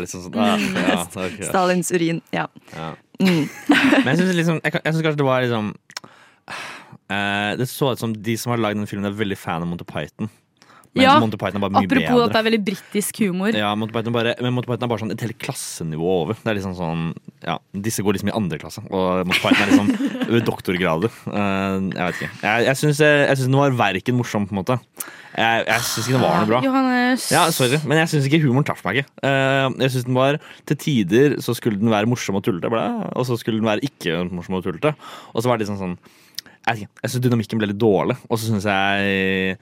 [0.00, 0.56] liksom sånn, ah,
[0.88, 1.42] ja, ok.
[1.44, 2.22] Stalins urin.
[2.32, 2.46] Ja.
[2.74, 2.94] Ja.
[3.20, 3.48] Mm.
[4.04, 5.74] Men jeg syns liksom, kanskje det var liksom
[7.10, 9.68] uh, Det så ut som de som har lagd den filmen, er veldig fan av
[9.68, 10.28] Monty Python.
[10.96, 12.24] Mens Ja, Monty Python er bare mye Apropos bedre.
[12.26, 13.56] at det er veldig britisk humor.
[13.60, 16.38] Ja, Monty Python bare, men Monty Python er bare sånn et helt klassenivå over.
[16.40, 17.04] Det er liksom sånn,
[17.44, 21.12] ja, Disse går liksom i andre klasse, og Monty Python er liksom doktorgrader.
[21.28, 22.32] Uh, jeg vet ikke.
[22.42, 24.78] Jeg, jeg syns den var verken morsom, på en måte.
[25.36, 26.60] Jeg, jeg syns ikke den var noe bra.
[26.64, 27.26] Johannes.
[27.34, 29.10] Ja, sorry, Men jeg syns ikke humoren traff meg ikke.
[29.20, 32.70] Uh, jeg synes den var Til tider så skulle den være morsom og tullete,
[33.12, 34.94] og så skulle den være ikke morsom og tullete.
[35.34, 35.98] Og så var det liksom sånn
[36.66, 39.58] Jeg jeg syns dynamikken ble litt dårlig, og så syns jeg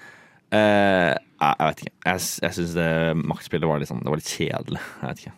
[0.53, 1.95] eh, jeg jeg vet ikke.
[2.07, 2.75] Jeg, jeg syns
[3.21, 4.83] maktspillet var, liksom, det var litt kjedelig.
[5.01, 5.35] Jeg vet ikke.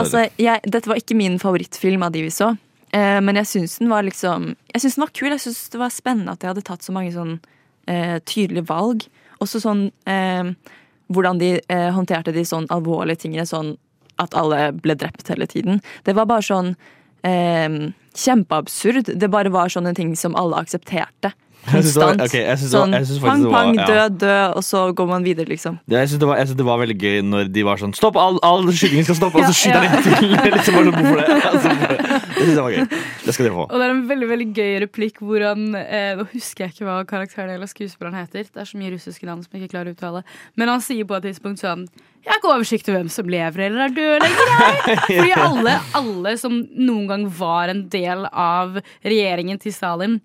[0.00, 2.52] Altså, jeg, dette var ikke min favorittfilm av de vi så.
[2.94, 5.30] Uh, men jeg syns den var liksom Jeg syns den var kul.
[5.30, 9.06] Jeg syns det var spennende at de hadde tatt så mange sånn uh, tydelige valg.
[9.40, 9.88] Også sånn
[11.10, 11.54] hvordan de
[11.96, 13.70] håndterte de sånn alvorlige tingene, sånn
[14.20, 15.80] at alle ble drept hele tiden.
[16.04, 16.74] Det var bare sånn
[17.24, 19.08] kjempeabsurd.
[19.16, 21.32] Det bare var sånne ting som alle aksepterte.
[21.66, 22.20] Konstant.
[22.32, 23.86] jeg synes det var- sånn synes faktisk pang, var- pang, ja.
[23.86, 25.78] død, død, og så går man videre, liksom.
[25.88, 28.16] Ja, jeg syns det, det var veldig gøy når de var sånn Stopp!
[28.16, 29.38] All, all skytingen skal stoppe!
[29.38, 29.88] Og så skyter ja.
[29.88, 30.30] han til!
[30.54, 31.26] liksom bare sånn, hvorfor det?
[31.50, 32.86] Altså, det syns jeg var gøy.
[33.24, 33.64] Det skal de få.
[33.66, 36.86] Og det er en veldig veldig gøy replikk hvor han eh, Nå husker jeg ikke
[36.88, 38.46] hva karakteren eller skuespilleren heter.
[38.48, 40.24] Det er så mye russiske navn som jeg ikke klarer å uttale.
[40.56, 41.84] Men han sier på et tidspunkt sånn
[42.24, 44.98] Jeg har ikke oversikt over hvem som lever eller er død lenger, jeg.
[45.20, 50.20] Fordi alle, alle som noen gang var en del av regjeringen til Stalin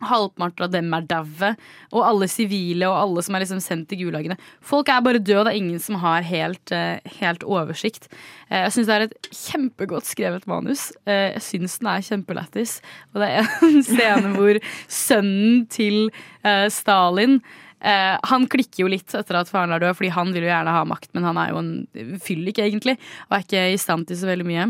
[0.00, 1.50] Halvparten av dem er daue,
[1.92, 4.38] og alle sivile og alle som er liksom sendt til gulagene.
[4.64, 8.08] Folk er bare døde, og det er ingen som har helt, eh, helt oversikt.
[8.50, 10.90] Eh, Jeg syns det er et kjempegodt skrevet manus.
[11.06, 12.80] Eh, Jeg syns den er kjempelættis.
[13.14, 16.10] Og det er en scene hvor sønnen til
[16.70, 17.40] Stalin
[17.80, 20.82] han klikker jo litt etter at faren er død, fordi han vil jo gjerne ha
[20.84, 22.98] makt, men han er jo en fyllik, egentlig,
[23.30, 24.66] og er ikke i stand til så veldig mye.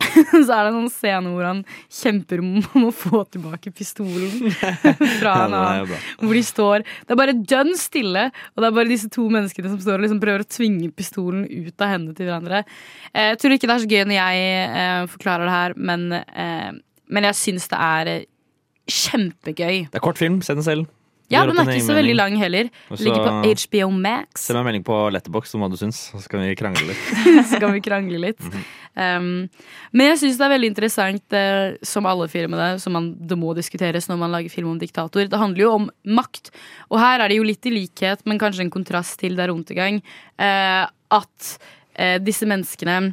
[0.46, 1.58] så er det en sånn scene hvor han
[1.92, 4.50] kjemper om å få tilbake pistolen
[5.20, 5.92] fra en annen.
[6.22, 9.72] Hvor de står Det er bare dønn stille, og det er bare disse to menneskene
[9.74, 12.62] som står og liksom prøver å tvinge pistolen ut av hendene til hverandre.
[13.12, 14.48] Eh, Jeg tror ikke det er så gøy når jeg
[14.84, 16.70] eh, forklarer det her, men, eh,
[17.10, 18.12] men jeg syns det er
[18.90, 19.84] kjempegøy.
[19.92, 20.40] Det er kort film.
[20.42, 20.88] Se den selv.
[21.30, 22.00] Ja, den er ikke så mening.
[22.00, 22.70] veldig lang heller.
[22.90, 24.46] Også, Ligger på HBO Max.
[24.48, 27.04] Send meg melding på Letterbox om hva du syns, så skal vi krangle litt.
[27.52, 28.42] så kan vi krangle litt.
[28.42, 28.66] Mhm.
[28.98, 29.30] um,
[29.94, 33.54] men jeg syns det er veldig interessant, uh, som alle firmaene, som man, det må
[33.58, 35.30] diskuteres når man lager film om diktator.
[35.30, 36.50] Det handler jo om makt.
[36.90, 40.02] Og her er det jo litt i likhet, men kanskje en kontrast til Der Untergang,
[40.38, 41.50] eh, at
[41.94, 43.12] uh, disse menneskene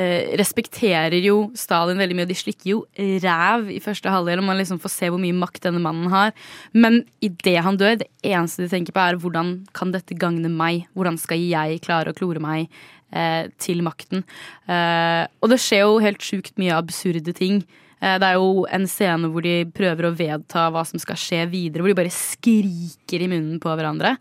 [0.00, 2.78] eh, respekterer jo Stalin veldig mye, og de slikker jo
[3.24, 4.40] ræv i første halvdel.
[4.42, 6.32] Og man liksom får se hvor mye makt denne mannen har.
[6.72, 10.86] Men idet han dør, det eneste de tenker på, er hvordan kan dette gagne meg?
[10.96, 12.68] Hvordan skal jeg klare å klore meg
[13.12, 14.24] eh, til makten?
[14.68, 17.62] Eh, og det skjer jo helt sjukt mye absurde ting.
[18.02, 21.44] Eh, Det er jo en scene hvor de prøver å vedta hva som skal skje
[21.52, 24.16] videre, hvor de bare skriker i munnen på hverandre.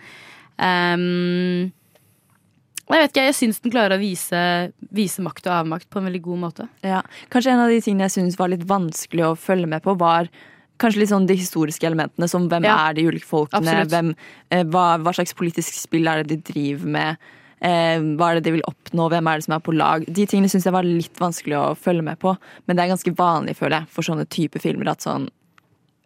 [0.62, 1.72] Um,
[2.98, 4.40] jeg vet ikke, jeg syns den klarer å vise,
[4.94, 6.70] vise makt og avmakt på en veldig god måte.
[6.86, 7.02] Ja,
[7.34, 10.32] Kanskje en av de tingene jeg syns var litt vanskelig å følge med på, var
[10.82, 14.16] kanskje litt sånn de historiske elementene, som hvem Ja, er de ulike folkene, hvem,
[14.50, 17.32] eh, hva, hva slags politisk spill er det de driver med,
[17.62, 20.06] Eh, hva er det de vil oppnå, hvem er det som er på lag?
[20.10, 22.34] De tingene syns jeg var litt vanskelig å følge med på,
[22.66, 25.30] men det er ganske vanlig, føler jeg, for sånne type filmer at sånn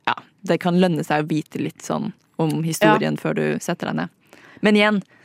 [0.06, 3.96] Ja, det kan lønne seg å vite litt sånn om historien før du setter deg
[4.02, 4.10] ned.
[4.62, 5.25] Men igjen, ja,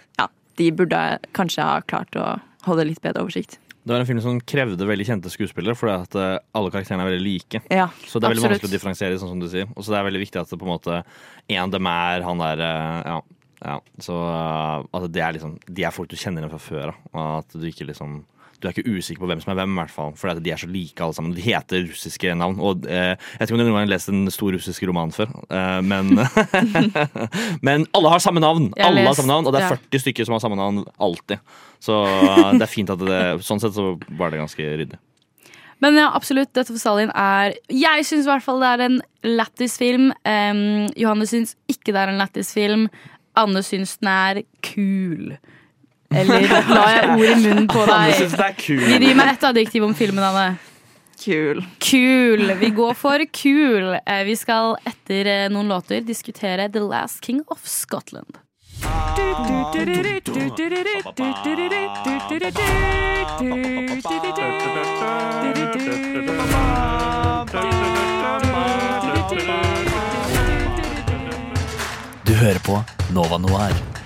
[0.61, 1.01] de burde
[1.37, 2.37] kanskje ha klart å
[2.67, 3.59] holde litt bedre oversikt.
[3.81, 7.09] Det var en film som krevde veldig kjente skuespillere, fordi at eh, alle karakterene er
[7.15, 7.61] veldig like.
[7.73, 8.59] Ja, så det er veldig absolutt.
[8.59, 9.71] vanskelig å differensiere, sånn som du sier.
[9.73, 10.99] Og så det er veldig viktig at det på en måte
[11.57, 13.17] en dem er han der eh, Ja.
[13.65, 13.79] ja.
[14.05, 17.01] Så eh, at det er liksom De er folk du kjenner igjen fra før av.
[17.15, 18.21] Og at du ikke liksom
[18.61, 20.13] du er ikke usikker på hvem som er hvem, i hvert fall.
[20.21, 21.33] For de er så like alle sammen.
[21.37, 22.59] De heter russiske navn.
[22.61, 25.15] Og eh, Jeg vet ikke om du noen gang har lest en stor russisk roman
[25.17, 26.13] før, eh, men
[27.67, 28.71] Men alle har samme navn!
[28.77, 29.79] Jeg Alle har samme navn, Og det er ja.
[29.81, 31.41] 40 stykker som har samme navn alltid.
[31.81, 35.01] Så eh, det er fint at det Sånn sett så var det ganske ryddig.
[35.81, 38.99] Men ja, absolutt, dette for Stalin er Jeg syns i hvert fall det er en
[39.25, 40.11] lættis film.
[40.29, 42.91] Um, Johanne syns ikke det er en lættis film.
[43.41, 45.39] Anne syns den er kul.
[46.11, 46.43] Eller
[46.75, 48.25] la jeg ord i munnen på deg?
[48.35, 48.83] Er kul.
[48.99, 50.57] Gi meg ett adjektiv om filmen, Anne.
[51.21, 51.61] Kul.
[51.79, 52.47] Kul.
[52.59, 53.93] Vi går for kul.
[54.01, 58.41] Eh, Vi skal etter eh, noen låter diskutere The Last King of Scotland.
[72.25, 72.83] Du hører på
[73.15, 74.00] Nova Noir.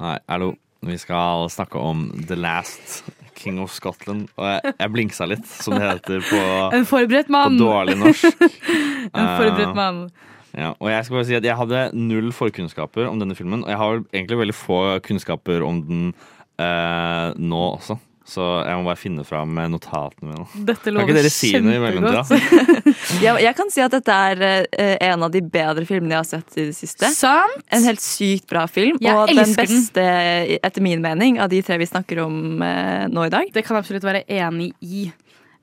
[0.00, 0.54] Nei, hallo.
[0.80, 3.02] Vi skal snakke om The Last
[3.36, 4.30] King of Scotland.
[4.40, 6.40] Og jeg, jeg blinksa litt, som det heter på,
[6.72, 8.40] En forberedt på dårlig norsk.
[9.20, 10.06] En forberedt mann.
[10.06, 10.28] mann.
[10.56, 13.66] Ja, og jeg skal bare si at jeg hadde null forkunnskaper om denne filmen.
[13.66, 18.00] Og jeg har egentlig veldig få kunnskaper om den uh, nå også.
[18.30, 20.44] Så jeg må bare finne fram notatene mine.
[20.68, 22.40] Dette Kan lover ikke dere si noe i mellomtida?
[23.24, 26.28] Jeg, jeg kan si at dette er uh, en av de bedre filmene jeg har
[26.28, 27.08] sett i det siste.
[27.14, 27.62] Sant?
[27.72, 30.60] En helt sykt bra film, Jeg og den beste, den.
[30.60, 33.50] etter min mening, av de tre vi snakker om uh, nå i dag.
[33.54, 35.08] Det kan jeg absolutt være enig i.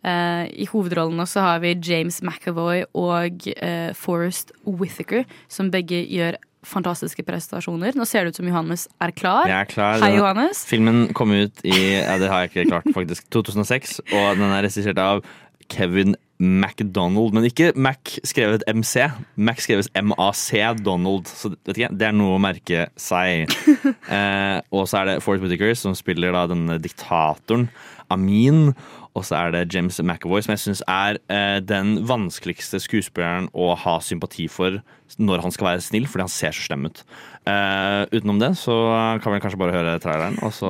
[0.05, 6.38] Uh, I hovedrollene så har vi James McAvoy og uh, Forrest Whittaker, som begge gjør
[6.66, 7.95] fantastiske prestasjoner.
[7.97, 9.49] Nå ser det ut som Johannes er klar.
[9.49, 9.99] Jeg er klar.
[10.03, 10.64] Hei, Johannes.
[10.70, 14.66] Filmen kom ut i ja, det har jeg ikke klart faktisk 2006, og den er
[14.66, 15.26] regissert av
[15.72, 17.34] Kevin MacDonald.
[17.34, 19.08] Men ikke Mac skrevet MC.
[19.36, 20.51] Mac skreves MAC
[20.86, 21.28] Donald.
[21.28, 23.51] Så vet ikke, det er noe å merke seg.
[24.16, 27.70] eh, og så er det Forrest Whittaker som spiller da denne diktatoren
[28.14, 28.72] Amin.
[29.18, 33.72] Og så er det James McAvoy, som jeg syns er eh, den vanskeligste skuespilleren å
[33.82, 34.78] ha sympati for
[35.18, 37.01] når han skal være snill, fordi han ser så slem ut.
[37.49, 38.76] Eh, utenom det så
[39.24, 40.70] kan vi kanskje bare høre traileren, og så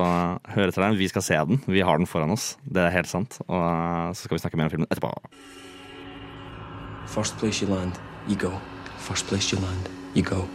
[0.54, 1.00] høre traileren.
[1.00, 1.60] Vi skal se den.
[1.68, 2.54] Vi har den foran oss.
[2.64, 3.40] Det er helt sant.
[3.50, 5.12] Og eh, så skal vi snakke mer om filmen etterpå.
[7.08, 8.54] First place you land, you go.
[9.00, 10.48] First place you land, you go.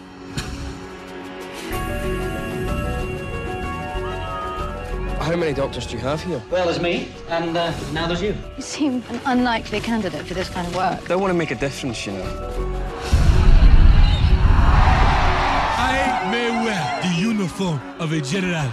[5.23, 6.43] How many doctors do you have here?
[6.51, 8.35] Well, there's me, and uh, now there's you.
[8.57, 11.01] You seem an unlikely candidate for this kind of work.
[11.05, 12.25] They want to make a difference, you know.
[15.79, 18.69] I may wear the uniform of a general,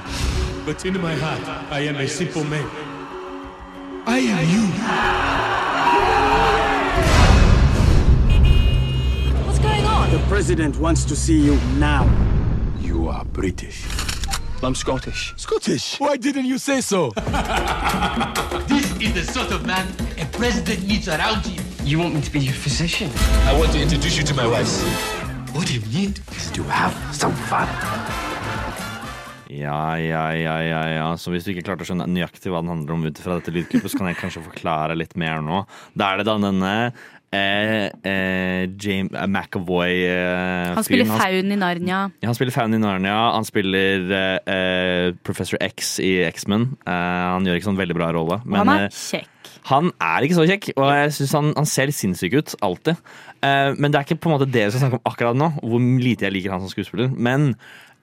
[0.65, 2.67] but in my heart, I am a simple man.
[4.07, 4.65] I am you.
[9.45, 10.09] What's going on?
[10.09, 12.09] The president wants to see you now.
[12.81, 13.85] You are British.
[14.61, 15.33] I'm Scottish.
[15.37, 15.99] Scottish?
[15.99, 17.11] Why didn't you say so?
[18.67, 19.87] This is the sort of man
[20.17, 21.63] a president needs around him.
[21.85, 23.09] You want me to be your physician?
[23.45, 24.69] I want to introduce you to my wife.
[25.55, 28.28] What do you need is to have some fun.
[29.49, 31.05] Ja, ja, ja, ja, ja.
[31.17, 33.53] Så hvis du ikke klarte å skjønne nøyaktig hva den handler om ut fra dette
[33.55, 35.63] lydklippet, så kan jeg kanskje forklare litt mer nå.
[35.97, 36.73] Da er det da denne
[37.33, 41.09] eh, eh, James eh, McAvoy eh, Han spiller.
[41.09, 42.03] Faun i Narnia.
[42.21, 43.17] Ja, han spiller Faun i Narnia.
[43.39, 46.69] Han spiller eh, eh, Professor X i X-Men.
[46.85, 48.41] Eh, han gjør ikke sånn veldig bra rolle.
[48.45, 49.51] Men, han er kjekk.
[49.73, 52.55] han er ikke så kjekk, og jeg synes han, han ser litt sinnssyk ut.
[52.65, 53.01] Alltid.
[53.41, 55.83] Men det er ikke på en måte det vi skal snakke om akkurat nå, hvor
[56.03, 57.07] lite jeg liker han som skuespiller.
[57.15, 57.53] Men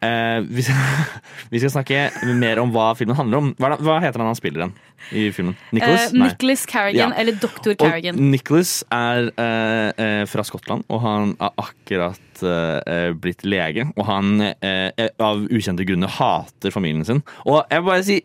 [0.07, 1.15] eh, vi, skal,
[1.53, 2.03] vi skal snakke
[2.39, 3.51] mer om hva filmen handler om.
[3.61, 4.75] Hva, hva heter han han spiller den
[5.13, 5.57] i filmen?
[5.77, 6.13] Nicholas?
[6.13, 7.21] Uh, Nicholas Carrigan, Ja.
[7.21, 7.75] eller Dr.
[7.75, 8.21] Og Carrigan.
[8.31, 13.89] Nicholas er uh, eh, fra Skottland, og han er akkurat eh, blitt lege.
[13.97, 17.23] Og han eh, av ukjente grunner hater familien sin.
[17.47, 18.21] Og jeg vil bare si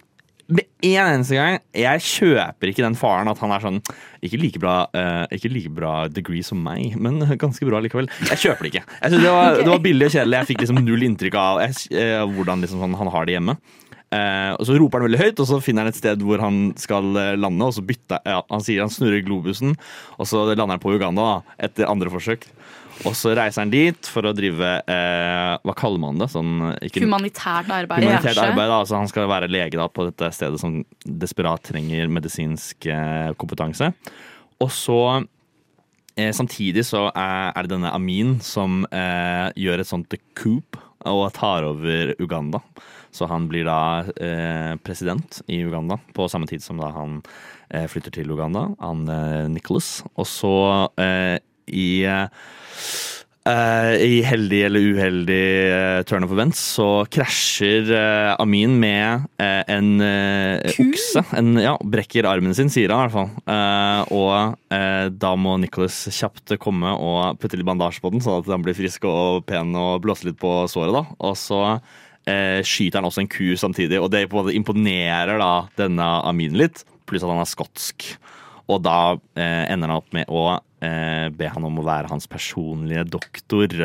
[0.51, 3.79] med en eneste gang Jeg kjøper ikke den faren at han er sånn
[4.25, 8.09] Ikke like bra, uh, ikke like bra degree som meg, men ganske bra likevel.
[8.29, 8.83] Jeg kjøper det ikke.
[9.13, 10.37] Det, var, det var billig og kjedelig.
[10.37, 13.57] Jeg fikk liksom null inntrykk av jeg, uh, hvordan liksom, sånn, han har det hjemme.
[14.11, 16.59] Uh, og Så roper han veldig høyt, og så finner han et sted hvor han
[16.81, 17.65] skal lande.
[17.65, 19.73] Og så bytter ja, Han sier han snurrer globusen,
[20.19, 22.45] og så lander han på Uganda da, etter andre forsøk.
[23.07, 26.27] Og så reiser han dit for å drive eh, Hva kaller man det?
[26.33, 26.53] Sånn,
[26.85, 28.05] ikke, Humanitært arbeid.
[28.05, 28.79] Humanitært arbeid, da.
[28.81, 33.91] Altså, han skal være lege da, på dette stedet som desperat trenger medisinsk eh, kompetanse.
[34.61, 40.17] Og så eh, Samtidig så er, er det denne Amin som eh, gjør et sånt
[40.37, 42.61] coup og tar over Uganda.
[43.11, 47.17] Så han blir da eh, president i Uganda på samme tid som da han
[47.73, 48.69] eh, flytter til Uganda.
[48.79, 49.07] Han
[49.51, 50.03] Nicholas.
[50.13, 50.53] Og så
[51.01, 52.05] eh, i
[53.41, 60.03] Eh, I heldig eller uheldig uh, turn of events så krasjer uh, Amin med en
[60.69, 61.23] okse.
[61.39, 64.11] En, ja, brekker armen sin, sier han i hvert fall.
[64.13, 68.65] Og da må Nicholas kjapt komme og putte litt bandasje på den, sånn at den
[68.65, 70.93] blir frisk og pen og blåse litt på såret.
[70.95, 71.03] da.
[71.25, 71.61] Og så
[72.67, 76.85] skyter han også en ku samtidig, og det imponerer da denne Amin litt.
[77.09, 78.11] Pluss at han er skotsk.
[78.69, 83.75] Og da ender han opp med å be han om å være hans personlige doktor.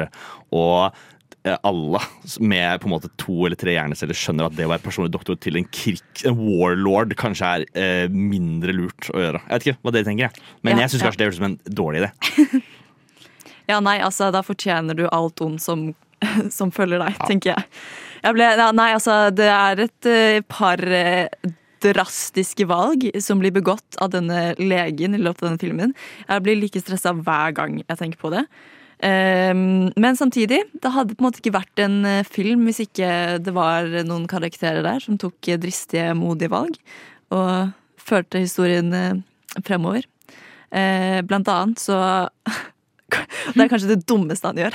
[0.56, 0.96] Og
[1.44, 2.00] eh, alle
[2.40, 5.38] med på en måte to eller tre hjerneceller skjønner at det å være personlig doktor
[5.42, 9.44] til en, krik, en warlord kanskje er eh, mindre lurt å gjøre.
[9.44, 10.48] Jeg vet ikke hva dere tenker, jeg.
[10.62, 11.10] men Ja, jeg syns ja.
[11.10, 12.64] kanskje det høres ut som en dårlig idé.
[13.66, 15.88] Ja, nei, altså, da fortjener du alt ondt som,
[16.56, 17.68] som følger deg, tenker jeg.
[18.22, 21.26] jeg ble, ja, nei, altså, det er et eh, par eh,
[21.94, 25.94] drastiske valg som blir begått av denne legen i løpet av denne filmen.
[26.26, 28.46] Jeg blir like stressa hver gang jeg tenker på det.
[29.04, 33.10] Ehm, men samtidig, det hadde på en måte ikke vært en eh, film hvis ikke
[33.44, 36.78] det var noen karakterer der som tok dristige, modige valg
[37.34, 39.20] og førte historien eh,
[39.66, 40.06] fremover.
[40.72, 41.98] Eh, blant annet så
[43.08, 44.74] Det er kanskje det dummeste han gjør.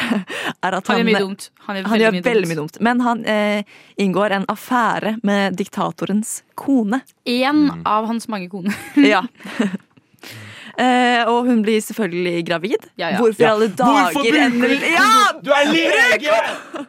[0.63, 1.49] Er at Han gjør mye dumt.
[1.67, 2.51] Han gjør veldig gjør mye veldig dumt.
[2.53, 2.79] mye dumt.
[2.87, 3.63] Men han eh,
[4.05, 7.01] inngår en affære med diktatorens kone.
[7.27, 8.73] En av hans mange koner.
[9.13, 9.25] Ja.
[10.79, 12.85] Eh, og hun blir selvfølgelig gravid.
[12.95, 13.17] Ja, ja.
[13.19, 13.49] Hvorfor i Ja.
[13.51, 15.09] alle dager Hvorfor bruker du Ja!
[15.43, 16.37] Du er lege!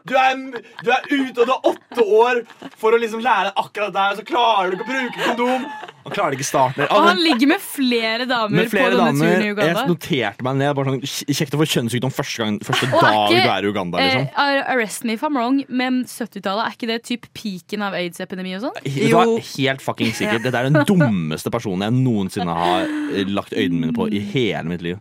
[0.06, 0.36] Du er,
[0.84, 2.42] du er ute og du har åtte år
[2.78, 5.66] for å liksom lære akkurat der, så klarer du ikke å bruke kondom.
[6.02, 6.84] Han klarer ikke i starten.
[6.90, 9.28] Og han ligger med flere damer Med flere på denne damer.
[9.32, 9.82] turen i Uganda.
[9.82, 10.74] Jeg noterte meg ned.
[10.76, 11.02] Bare sånn,
[11.38, 13.98] Kjekt å få kjønnssykdom første, gang, første dag ikke- du er i Uganda.
[13.98, 14.26] liksom.
[14.32, 18.56] Eh, arrest me if I'm wrong, men 70-tallet, er ikke det typ peaken av aids-epidemi
[18.56, 19.46] og sånn?
[19.56, 20.42] Helt fucking sikkert.
[20.42, 22.82] Dette er den dummeste personen jeg noensinne har
[23.14, 24.98] eh, lagt øynene mine på i hele mitt liv.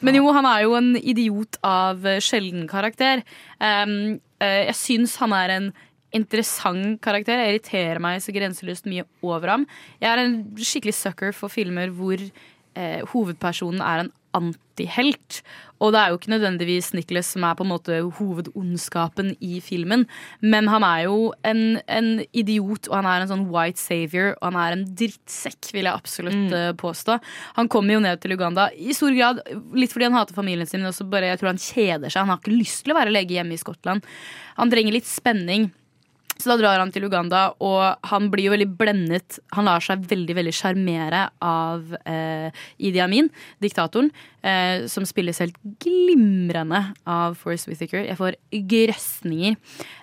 [0.00, 3.24] Men jo, han er jo en idiot av eh, sjelden karakter.
[3.58, 5.72] Um, uh, jeg syns han er en
[6.16, 7.40] interessant karakter.
[7.42, 9.66] Jeg irriterer meg så grenseløst mye over ham.
[10.02, 15.40] Jeg er en skikkelig sucker for filmer hvor eh, hovedpersonen er en antihelt.
[15.78, 20.04] Og det er jo ikke nødvendigvis Nicholas som er på en måte hovedondskapen i filmen,
[20.42, 24.50] men han er jo en, en idiot, og han er en sånn white savior, og
[24.50, 26.78] han er en drittsekk, vil jeg absolutt mm.
[26.82, 27.18] påstå.
[27.60, 29.42] Han kommer jo ned til Uganda i stor grad,
[29.78, 32.24] litt fordi han hater familien sin, men også bare jeg tror han kjeder seg.
[32.24, 34.06] Han har ikke lyst til å være lege hjemme i Skottland.
[34.58, 35.70] Han trenger litt spenning.
[36.38, 39.40] Så da drar han til Uganda, og han blir jo veldig blendet.
[39.56, 43.26] Han lar seg veldig veldig sjarmere av eh, Idi Amin,
[43.64, 44.12] diktatoren,
[44.48, 48.06] eh, som spilles helt glimrende av Forest Whittaker.
[48.06, 48.38] Jeg får
[48.72, 49.58] grøsninger.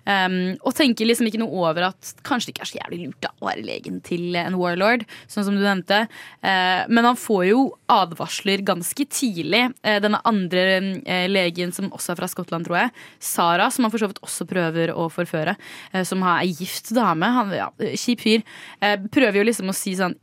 [0.06, 3.28] Um, og tenker liksom ikke noe over at kanskje det ikke er så jævlig lurt
[3.32, 6.04] å være legen til en warlord, sånn som du nevnte.
[6.46, 9.64] Eh, men han får jo advarsler ganske tidlig.
[9.86, 10.66] Eh, denne andre
[11.02, 12.94] eh, legen, som også er fra Skottland, tror jeg,
[13.24, 15.58] Sara, som han for så vidt også prøver å forføre,
[15.94, 18.46] eh, som er gift dame, han, ja, kjip fyr,
[18.82, 20.18] eh, prøver jo liksom å si sånn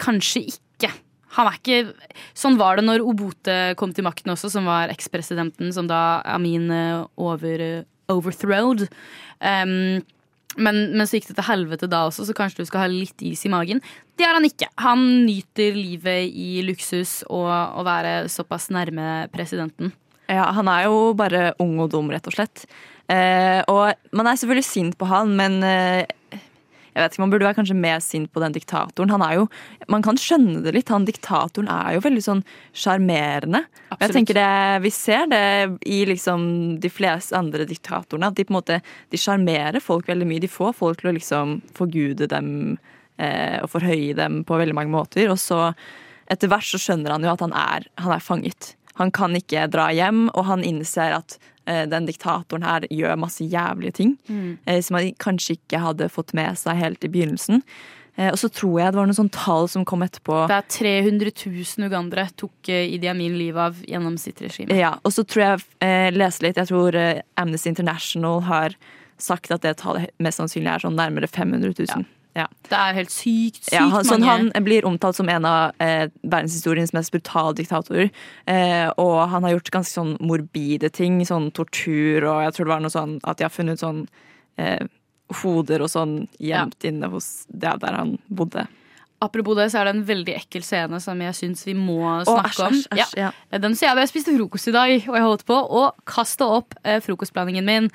[0.00, 0.67] Kanskje ikke.
[1.36, 1.78] Han er ikke
[2.38, 6.70] Sånn var det når Obote kom til makten også, som var ekspresidenten som da Amin
[6.72, 8.86] eh, over, eh, overthrowed.
[9.38, 10.00] Um,
[10.58, 13.22] men, men så gikk det til helvete da også, så kanskje du skal ha litt
[13.22, 13.82] is i magen.
[14.18, 14.70] Det har han ikke.
[14.82, 19.92] Han nyter livet i luksus og å være såpass nærme presidenten.
[20.28, 22.66] Ja, han er jo bare ung og dum, rett og slett.
[23.08, 26.04] Eh, og man er selvfølgelig sint på han, men eh,
[26.98, 29.12] jeg vet ikke, man burde være kanskje mer sint på den diktatoren.
[29.14, 29.44] Han er jo,
[29.86, 30.90] Man kan skjønne det litt.
[30.90, 32.42] Han diktatoren er jo veldig sånn
[32.74, 33.62] sjarmerende.
[34.00, 38.32] Jeg tenker det, Vi ser det i liksom de fleste andre diktatorene.
[38.32, 38.80] At de på en måte,
[39.10, 40.42] de sjarmerer folk veldig mye.
[40.42, 42.50] De får folk til å liksom forgude dem
[43.16, 45.30] eh, og forhøye dem på veldig mange måter.
[45.30, 45.70] Og så
[46.28, 48.74] etter hvert så skjønner han jo at han er, han er fanget.
[48.98, 51.38] Han kan ikke dra hjem, og han innser at
[51.90, 54.16] den diktatoren her gjør masse jævlige ting.
[54.28, 54.58] Mm.
[54.66, 57.62] eh, Som han kanskje ikke hadde fått med seg helt i begynnelsen.
[58.18, 60.40] Eh, Og så tror jeg det var noen sånn tall som kom etterpå.
[60.50, 64.74] Det er 300 000 ugandere tok eh, Idi Amin livet av gjennom sitt regime.
[64.74, 68.74] Ja, og så tror jeg eh, lese litt, jeg tror eh, Amnesty International har
[69.18, 72.04] sagt at det tallet mest sannsynlig er sånn nærmere 500 000.
[72.68, 75.72] Det er helt sykt, sykt Ja, han, sånn, mange han blir omtalt som en av
[75.82, 78.10] eh, verdenshistoriens mest brutale diktatorer.
[78.46, 82.74] Eh, og han har gjort ganske sånn morbide ting, sånn tortur, og jeg tror det
[82.74, 84.04] var noe sånn at de har funnet sånn
[84.60, 84.84] eh,
[85.42, 88.68] hoder og sånn gjemt inne hos det der han bodde.
[89.24, 92.54] Apropos det, så er det en veldig ekkel scene som jeg syns vi må snakke
[92.54, 92.78] snakke æsj, om.
[92.98, 93.58] æsj, æsj, ja.
[93.64, 96.76] Den sier jeg jeg spiste frokost i dag, og jeg holdt på å kaste opp
[96.84, 97.88] eh, frokostblandingen min.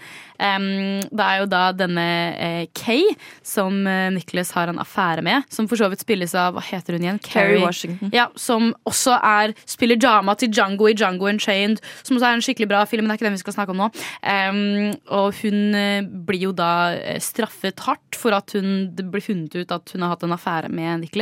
[0.43, 2.05] Um, det er jo da denne
[2.35, 3.05] eh, Kay
[3.45, 6.97] som eh, Nicholas har en affære med, som for så vidt spilles av Hva heter
[6.97, 7.21] hun igjen?
[7.23, 7.61] Carrie.
[7.63, 8.11] Washington.
[8.13, 12.43] Ja, Som også er spiller dama til Django i Django Unchained, som også er en
[12.43, 13.89] skikkelig bra film, men det er ikke den vi skal snakke om nå.
[14.25, 19.23] Um, og hun eh, blir jo da eh, straffet hardt for at hun det blir
[19.23, 21.12] funnet ut at hun har hatt en affære med Nicholas,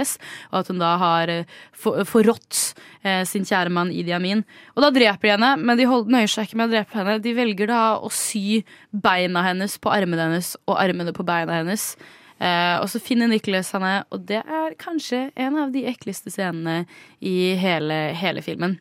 [0.52, 1.60] og at hun da har eh,
[2.08, 2.62] forrådt
[3.04, 4.46] eh, sin kjære mann Idi Amin.
[4.76, 7.20] Og da dreper de henne, men de nøyer seg ikke med å drepe henne.
[7.24, 8.62] De velger da å sy
[8.92, 11.94] beina hennes på armene hennes og armene på beina hennes.
[12.42, 16.88] Uh, og så finner Nicholas henne, og det er kanskje en av de ekleste scenene
[17.22, 18.80] i hele, hele filmen.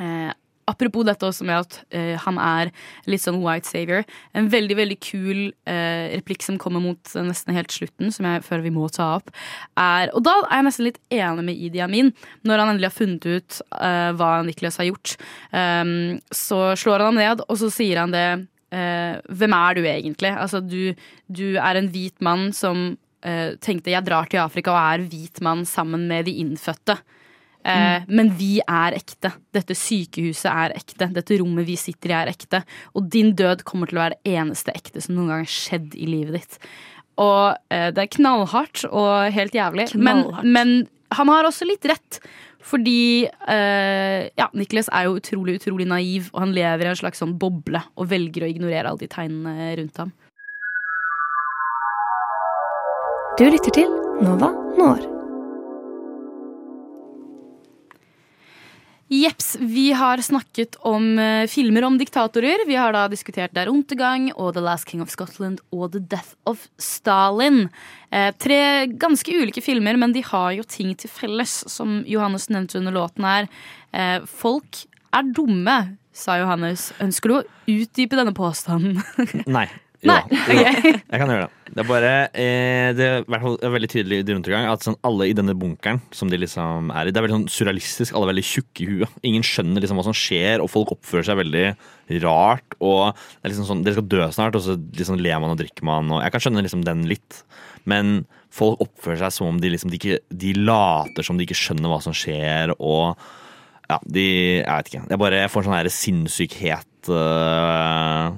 [0.00, 0.30] Eh,
[0.70, 2.70] apropos dette også med at uh, han er
[3.10, 4.04] litt sånn white savior.
[4.36, 8.44] En veldig veldig kul uh, replikk som kommer mot eh, nesten helt slutten, som jeg
[8.46, 9.30] føler vi må ta opp,
[9.80, 12.12] er Og da er jeg nesten litt enig med Idi Amin,
[12.46, 15.16] når han endelig har funnet ut uh, hva Nicholas har gjort.
[15.50, 18.26] Um, så slår han ham ned, og så sier han det
[18.74, 20.32] Hvem er du egentlig?
[20.34, 20.96] Altså, du,
[21.30, 22.96] du er en hvit mann som
[23.62, 26.96] tenkte jeg drar til Afrika og er hvit mann sammen med de innfødte.
[27.64, 29.32] Eh, Men vi er ekte.
[29.56, 31.08] Dette sykehuset er ekte.
[31.14, 32.60] Dette rommet vi sitter i, er ekte.
[32.94, 35.96] Og din død kommer til å være det eneste ekte som noen gang har skjedd
[35.96, 36.58] i livet ditt.
[37.20, 39.88] Og eh, det er knallhardt og helt jævlig.
[39.96, 40.74] Men, men
[41.14, 42.20] han har også litt rett.
[42.64, 47.20] Fordi eh, ja, Nicholas er jo utrolig utrolig naiv, og han lever i en slags
[47.20, 50.14] sånn boble og velger å ignorere alle de tegnene rundt ham.
[53.36, 53.90] Du lytter til
[54.22, 55.13] Nova Når.
[59.14, 62.64] Jeps, vi har snakket om uh, filmer om diktatorer.
[62.66, 66.32] Vi har da diskutert Der Untergang og The Last King of Scotland og The Death
[66.50, 67.68] of Stalin.
[68.10, 68.58] Uh, tre
[68.90, 73.28] ganske ulike filmer, men de har jo ting til felles, som Johannes nevnte under låten
[73.28, 73.48] her.
[73.94, 74.82] Uh, folk
[75.14, 75.78] er dumme,
[76.14, 76.90] sa Johannes.
[77.04, 78.98] Ønsker du å utdype denne påstanden?
[79.46, 79.68] Nei.
[80.04, 80.84] Nei, Ja, ok.
[80.84, 81.64] Jeg kan gjøre det.
[81.74, 84.98] Det er bare eh, Det er i hvert fall veldig tydelig i Runtergang at sånn,
[85.06, 88.14] alle i denne bunkeren som de liksom er i, det er veldig sånn surrealistisk.
[88.14, 89.16] Alle er veldig tjukke i huet.
[89.26, 91.66] Ingen skjønner liksom hva som skjer, og folk oppfører seg veldig
[92.24, 92.76] rart.
[92.80, 95.60] Og det er liksom sånn, Dere skal dø snart, og så liksom ler man og
[95.62, 96.12] drikker man.
[96.14, 97.40] Og jeg kan skjønne liksom den litt,
[97.90, 98.20] men
[98.54, 101.90] folk oppfører seg som om de liksom de ikke De later som de ikke skjønner
[101.90, 103.16] hva som skjer, og
[103.90, 104.28] ja, de
[104.62, 105.06] Jeg vet ikke.
[105.10, 108.30] Jeg bare får sånn her sinnssykhet uh,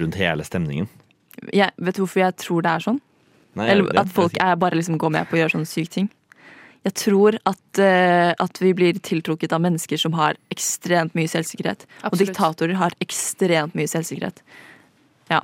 [0.00, 0.88] rundt hele stemningen.
[1.52, 3.00] Jeg, vet du hvorfor jeg tror det er sånn?
[3.58, 5.90] Nei, Eller det- at folk er bare liksom går med på å gjøre sånne syke
[5.90, 6.10] ting.
[6.84, 11.84] Jeg tror at, uh, at vi blir tiltrukket av mennesker som har ekstremt mye selvsikkerhet.
[12.04, 14.40] Og diktatorer har ekstremt mye selvsikkerhet.
[15.30, 15.42] Ja.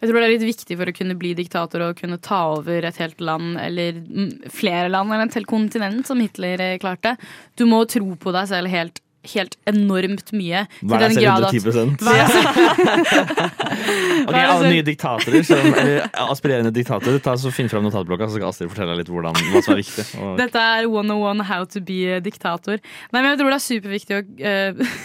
[0.00, 2.84] Jeg tror det er litt viktig for å kunne bli diktator og kunne ta over
[2.86, 4.02] et helt land, eller
[4.50, 7.16] flere land eller et helt kontinent, som Hitler eh, klarte.
[7.58, 9.00] Du må tro på deg selv helt,
[9.34, 10.60] helt enormt mye.
[10.80, 12.28] Hver den selv at- 110 Hver
[14.28, 15.96] Ok, er Alle nye diktatorer, som, eller
[16.28, 19.58] aspirerende diktatorer, ta så finn fram notatblokka, så skal Astrid fortelle deg litt hvordan, hva
[19.64, 20.04] som er viktig.
[20.18, 22.76] Og, Dette er 101 how to be diktator.
[23.12, 24.28] Nei, men Jeg tror det er superviktig å uh,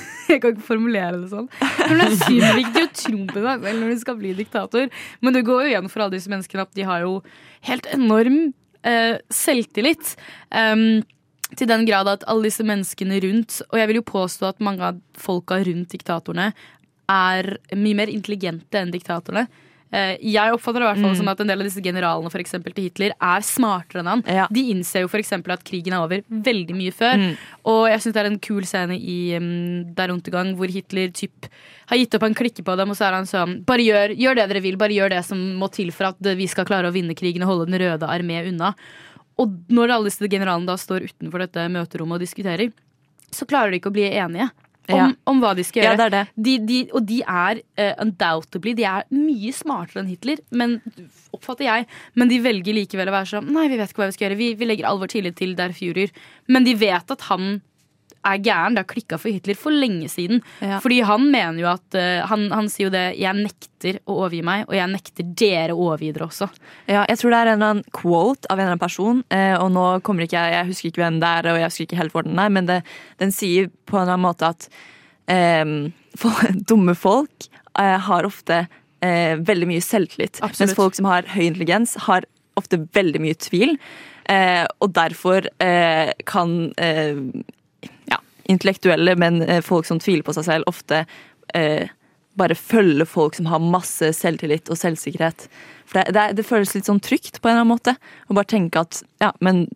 [0.31, 1.47] Jeg kan ikke formulere det sånn.
[1.59, 4.85] Tror det er superviktig å tro på deg selv når du skal bli diktator.
[5.21, 7.17] Men det går jo igjen for alle disse menneskene at de har jo
[7.67, 8.37] helt enorm
[8.87, 10.05] uh, selvtillit.
[10.49, 11.01] Um,
[11.55, 14.81] til den grad at alle disse menneskene rundt, og jeg vil jo påstå at mange
[14.81, 16.51] av folka rundt diktatorene
[17.09, 19.47] er mye mer intelligente enn diktatorene.
[19.93, 21.17] Eh, Jeg oppfatter det i hvert fall Mm.
[21.17, 24.23] som at en del av disse generalene for eksempel, til Hitler er smartere enn han.
[24.51, 27.13] De innser jo eksempel at krigen er over veldig mye før.
[27.19, 27.37] Mm.
[27.65, 31.45] Og jeg syns det er en kul scene i um, Der Untergang hvor Hitler typ
[31.91, 34.35] har gitt opp, han klikker på dem, og så er han sånn Bare gjør, gjør
[34.35, 36.95] det dere vil, bare gjør det som må til for at vi skal klare å
[36.95, 38.73] vinne krigen og holde Den røde armé unna.
[39.41, 42.73] Og når alle disse generalene da står utenfor dette møterommet og diskuterer,
[43.33, 44.51] så klarer de ikke å bli enige.
[44.83, 45.05] Om, Ja.
[45.31, 45.91] om hva de skal gjøre.
[45.95, 46.43] Ja, det er det.
[46.43, 50.73] De, de, og de er uh, undoubtedly De er mye smartere enn Hitler, men,
[51.31, 51.85] oppfatter jeg.
[52.19, 54.39] Men de velger likevel å være sånn Nei, vi vet ikke hva vi skal gjøre.
[54.41, 56.11] Vi, vi legger all vår tillit til der Führer.
[56.51, 57.61] Men de vet at han
[58.25, 58.75] er gæren.
[58.75, 60.41] Det har klikka for Hitler for lenge siden.
[60.63, 60.79] Ja.
[60.83, 64.43] Fordi han mener jo at uh, han, han sier jo det Jeg nekter å overgi
[64.45, 66.49] meg, og jeg nekter dere å overgi dere også.
[66.87, 69.55] Ja, jeg tror det er en eller annen quote av en eller annen person, uh,
[69.59, 72.01] og nå kommer ikke jeg, jeg husker ikke hvem det er, og jeg husker ikke
[72.01, 72.79] helt hvor den er, men det,
[73.21, 74.69] den sier på en eller annen måte at
[75.27, 75.75] um,
[76.19, 77.49] for, dumme folk
[77.79, 78.63] uh, har ofte
[79.03, 80.61] eh, veldig mye selvtillit, Absolutt.
[80.63, 82.27] mens folk som har høy intelligens, har
[82.59, 83.77] ofte veldig mye tvil.
[84.31, 87.17] Eh, og derfor eh, kan eh,
[88.49, 91.03] intellektuelle, men eh, folk som tviler på seg selv, ofte
[91.55, 91.91] eh,
[92.39, 95.47] bare følger folk som har masse selvtillit og selvsikkerhet.
[95.89, 97.97] For det, det, det føles litt sånn trygt på en eller annen måte.
[98.27, 99.67] Å bare tenke at ja, men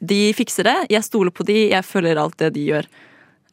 [0.00, 2.88] de fikser det, jeg stoler på de, jeg følger alt det de gjør.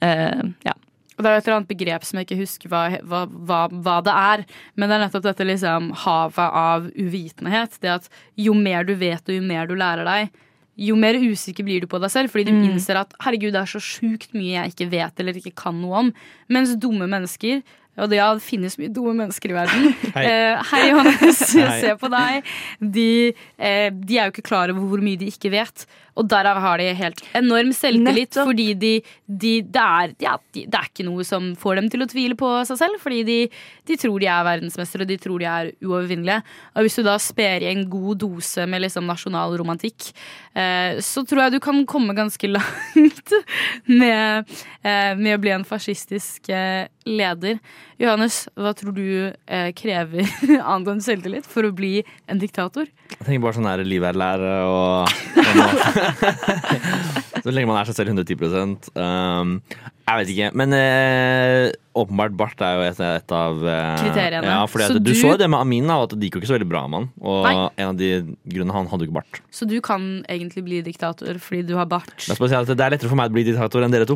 [0.04, 0.76] Eh, ja.
[1.18, 3.96] Og det er et eller annet begrep som jeg ikke husker hva, hva, hva, hva
[4.06, 4.44] det er.
[4.78, 7.80] Men det er nettopp dette liksom havet av uvitenhet.
[7.82, 10.44] Det at jo mer du vet og jo mer du lærer deg,
[10.78, 12.30] jo mer usikker blir du på deg selv.
[12.34, 12.64] Fordi du Mm.
[12.72, 15.96] innser at herregud, det er så sjukt mye jeg ikke vet eller ikke kan noe
[16.06, 16.14] om.
[16.50, 17.64] Mens dumme mennesker
[17.98, 19.88] og det, ja, det finnes mye dumme mennesker i verden.
[20.14, 20.24] Hei.
[20.30, 21.40] Eh, hei, Johannes.
[21.58, 21.80] Hei.
[21.82, 22.44] Se på deg.
[22.80, 25.88] De, eh, de er jo ikke klar over hvor mye de ikke vet.
[26.18, 28.32] Og derav har de helt enorm selvtillit.
[28.34, 28.50] Nettopp.
[28.50, 28.94] Fordi de,
[29.28, 32.38] de, det, er, ja, de, det er ikke noe som får dem til å tvile
[32.40, 33.02] på seg selv.
[33.04, 33.38] Fordi de,
[33.90, 36.40] de tror de er verdensmestere, og de tror de er uovervinnelige.
[36.76, 40.10] Og hvis du da sper i en god dose med liksom nasjonal romantikk,
[40.58, 43.36] eh, så tror jeg du kan komme ganske langt
[43.86, 47.62] med, eh, med å bli en fascistisk eh, leder.
[48.02, 50.28] Johannes, hva tror du eh, krever
[50.62, 52.90] annet enn selvtillit for å bli en diktator?
[53.16, 55.08] Jeg tenker bare sånn her liværlære og
[57.44, 58.36] Så lenge man er seg selv 110
[59.00, 59.58] um,
[60.08, 60.50] Jeg vet ikke.
[60.56, 61.66] Men eh,
[62.00, 64.48] åpenbart bart er jo et, et av eh, Kriteriene.
[64.48, 66.38] Ja, fordi Så at, du, du- så jo det med Amin, da, at det gikk
[66.38, 67.08] jo ikke så veldig bra med han.
[67.28, 67.56] Og Nei.
[67.84, 68.12] en av de
[68.54, 69.42] grunnene han hadde jo ikke bart.
[69.52, 72.14] Så du kan egentlig bli diktator fordi du har bart?
[72.24, 74.16] Det er spesielt det er lettere for meg å bli diktator enn dere to.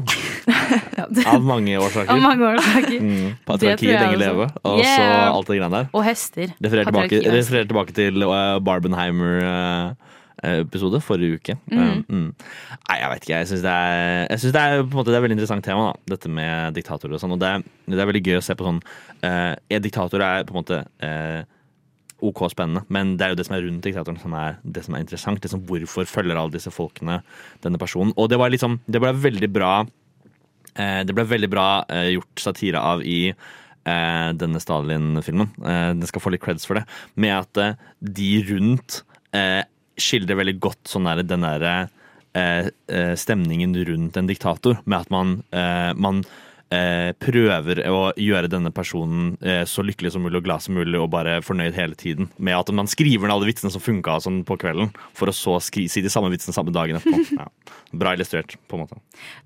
[1.34, 2.14] Av mange årsaker.
[2.14, 2.96] Av mange årsaker.
[3.02, 4.24] Mm, Det patriarki, tror jeg lenge også.
[4.24, 5.28] leve, og så Yeah.
[5.36, 5.90] alt det greiene der.
[5.98, 6.54] Og hester.
[6.64, 9.92] Refererer tilbake, refererer tilbake til uh,
[10.42, 11.58] Barbenheimer-episode forrige uke.
[11.72, 11.80] Mhm.
[11.80, 12.34] Um, mm.
[12.90, 13.38] Nei, jeg vet ikke.
[13.38, 16.16] Jeg syns det, det er på en måte det er et veldig interessant tema, da,
[16.16, 17.36] dette med diktatorer og sånn.
[17.36, 17.54] Og det,
[17.88, 18.82] det er veldig gøy å se på sånn
[19.24, 21.42] uh, En diktator er på en måte eh,
[22.22, 24.96] OK spennende, men det er jo det som er rundt diktatoren som er det som
[24.96, 25.42] er interessant.
[25.42, 27.22] Liksom, hvorfor følger alle disse folkene
[27.64, 28.14] denne personen?
[28.18, 29.74] Og det var liksom Det ble veldig bra
[30.76, 35.54] eh, Det ble veldig bra eh, gjort satire av i eh, denne Stalin-filmen.
[35.62, 36.86] Eh, den skal få litt creds for det.
[37.16, 39.02] Med at eh, de rundt
[39.34, 39.64] eh,
[40.00, 41.74] skildrer veldig godt sånn der, den derre
[42.38, 44.80] eh, eh, stemningen rundt en diktator.
[44.86, 46.24] Med at man, eh, man
[46.72, 51.00] eh, prøver å gjøre denne personen eh, så lykkelig som mulig og glad som mulig
[51.00, 52.32] og bare fornøyd hele tiden.
[52.38, 55.58] Med at man skriver ned alle vitsene som funka sånn på kvelden, for å så
[55.64, 57.20] si de samme vitsene samme dagen etterpå.
[57.42, 57.48] Ja.
[57.96, 58.98] Bra illustrert, på en måte.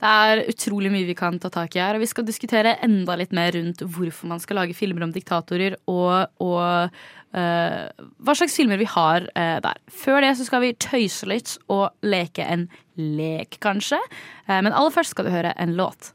[0.02, 3.16] Det er utrolig mye vi kan ta tak i her, og vi skal diskutere enda
[3.18, 6.98] litt mer rundt hvorfor man skal lage filmer om diktatorer, og, og
[7.36, 9.82] eh, hva slags filmer vi har uh, der.
[9.92, 14.00] Før det så skal vi tøyse litt og leke en lek, kanskje.
[14.48, 16.14] Uh, men aller først skal du høre en låt.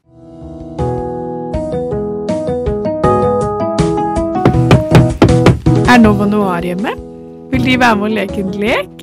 [5.91, 6.95] Er Nova Noir hjemme?
[7.51, 9.00] Vil de være med å leke en lek?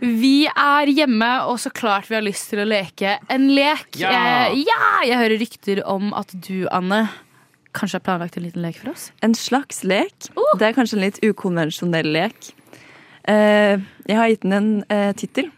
[0.00, 3.88] Vi er hjemme, og så klart vi har lyst til å leke en lek.
[4.00, 4.12] Ja.
[4.48, 4.78] Eh, ja!
[5.04, 7.04] Jeg hører rykter om at du, Anne,
[7.76, 9.10] kanskje har planlagt en liten lek for oss?
[9.24, 10.30] En slags lek.
[10.58, 12.52] Det er kanskje en litt ukonvensjonell lek.
[13.28, 13.76] Eh,
[14.08, 15.50] jeg har gitt den en eh, tittel.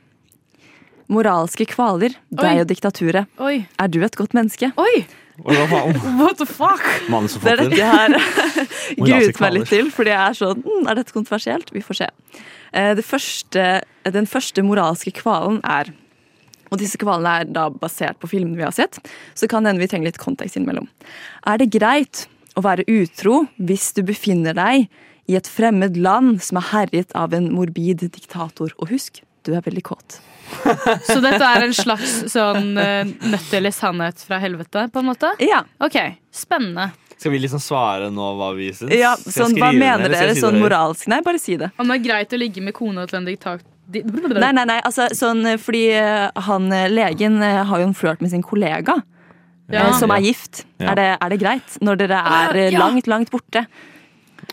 [1.12, 2.38] Moralske kvaler, Oi.
[2.40, 3.30] deg og diktaturet.
[3.42, 3.66] Oi.
[3.78, 4.72] Er du et godt menneske?
[4.80, 5.04] Oi!
[6.20, 6.82] What the fuck?
[7.40, 8.12] Det er dette jeg har
[8.98, 11.72] gruet meg litt til, fordi jeg er sånn mm, Er dette kontroversielt?
[11.72, 12.08] Vi får se.
[12.72, 13.64] Eh, Det første,
[14.18, 15.92] den første moralske kvalen er
[16.72, 18.96] og disse kvalene er da basert på filmene vi har sett,
[19.36, 20.86] så kan hende vi trenger litt kontekst innimellom.
[21.44, 22.22] Er det greit
[22.56, 24.86] å være utro hvis du befinner deg
[25.28, 28.72] i et fremmed land som er herjet av en morbid diktator?
[28.80, 30.16] Og husk, du er veldig kåt.
[31.08, 35.32] Så dette er en slags sånn uh, nødt eller sannhet fra helvete, på en måte?
[35.42, 35.62] Ja.
[35.82, 35.98] Ok,
[36.34, 36.90] spennende.
[37.16, 38.90] Skal vi liksom svare nå hva vi syns?
[38.98, 41.06] Ja, sånn, Hva mener ned, dere si sånn moralsk?
[41.12, 41.68] Nei, bare si det.
[41.78, 45.08] Om det er greit å ligge med kona til en diktator Nei, nei, nei, altså
[45.12, 48.94] sånn eh, fordi eh, han eh, legen eh, har jo en flørt med sin kollega.
[49.68, 49.88] Ja.
[49.88, 50.62] eh, Som er gift.
[50.80, 50.92] Ja.
[50.92, 51.74] Er, det, er det greit?
[51.84, 52.86] Når dere er eh, Ja.
[52.86, 53.66] langt, langt borte.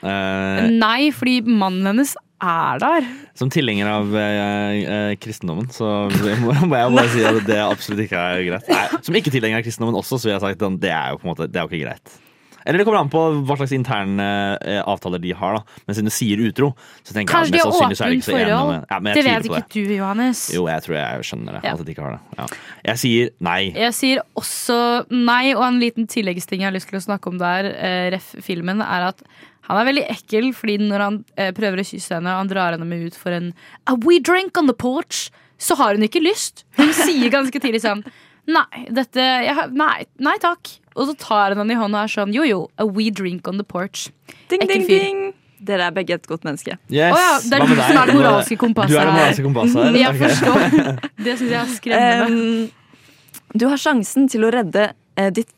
[0.04, 3.10] Uh, Nei, fordi mannen hennes er der.
[3.40, 6.08] som tilhenger av eh, eh, kristendommen, så
[6.44, 8.72] må, må jeg bare si at det absolutt ikke er greit.
[8.72, 11.22] Nei, som ikke tilhenger av kristendommen også, så vil jeg sagt at det er jo
[11.22, 12.20] på en måte Det er jo ikke greit.
[12.66, 14.26] Eller det kommer an på hva slags interne
[14.62, 15.56] eh, avtaler de har.
[15.58, 16.68] da Men siden du sier utro,
[17.02, 18.74] så tenker Kanskje jeg at mest de åpent så enige forhold?
[18.92, 20.44] ja, det vet ikke ikke du, Johannes.
[20.54, 21.62] Jo, jeg tror jeg skjønner det.
[21.66, 21.74] Ja.
[21.74, 22.38] At de ikke har det.
[22.38, 22.48] Ja.
[22.92, 23.60] Jeg sier nei.
[23.74, 24.80] Jeg sier også
[25.10, 28.36] nei, og en liten tilleggsting jeg har lyst til å snakke om der, eh, ref.
[28.46, 29.24] filmen, er at
[29.70, 32.74] han er veldig ekkel, fordi når han eh, prøver å kysse henne, og han drar
[32.76, 33.52] henne med ut for en
[33.90, 35.28] A we drink on the porch,
[35.62, 36.64] så har hun ikke lyst.
[36.80, 38.02] Hun sier ganske tidlig sånn
[38.50, 40.72] Nei, dette jeg, nei, nei takk.
[40.96, 43.46] og så tar han han i hånda og er sånn jo jo, a we drink
[43.48, 44.08] on the porch.
[44.50, 45.04] Ding, Ekkel ding, fyr.
[45.04, 45.20] ding.
[45.62, 46.78] Dere er begge et godt menneske.
[46.90, 47.14] Yes.
[47.14, 49.20] Oh, ja, det er du som er det moralske kompasset Du er det her.
[49.20, 49.98] moralske kompasset her.
[50.00, 51.00] Jeg forstår.
[51.28, 52.50] Det syns jeg er skremmende.
[52.64, 54.88] Um, du har sjansen til å redde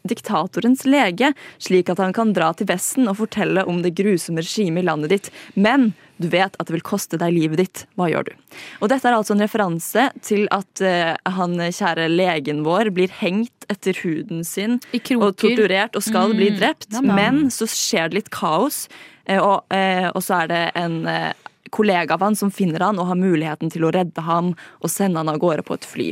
[0.07, 4.84] diktatorens lege, slik at han kan dra til Vesten og fortelle om det grusomme regimet
[4.84, 5.30] i landet ditt.
[5.55, 5.91] Men
[6.22, 7.84] du vet at det vil koste deg livet ditt.
[7.97, 8.34] Hva gjør du?
[8.82, 13.66] Og Dette er altså en referanse til at uh, han kjære legen vår blir hengt
[13.72, 14.80] etter huden sin
[15.18, 16.57] og torturert og skal bli Mm.
[16.59, 16.89] drept.
[16.91, 17.16] Nam-nam.
[17.16, 18.88] Men så skjer det litt kaos,
[19.26, 21.32] eh, og, uh, og så er det en uh,
[21.72, 25.22] kollega av han som finner han og har muligheten til å redde ham og sende
[25.22, 26.09] han av gårde på et fly.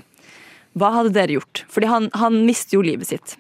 [0.80, 1.63] Hva hadde dere gjort?
[1.71, 3.36] Fordi han, han mister jo livet sitt.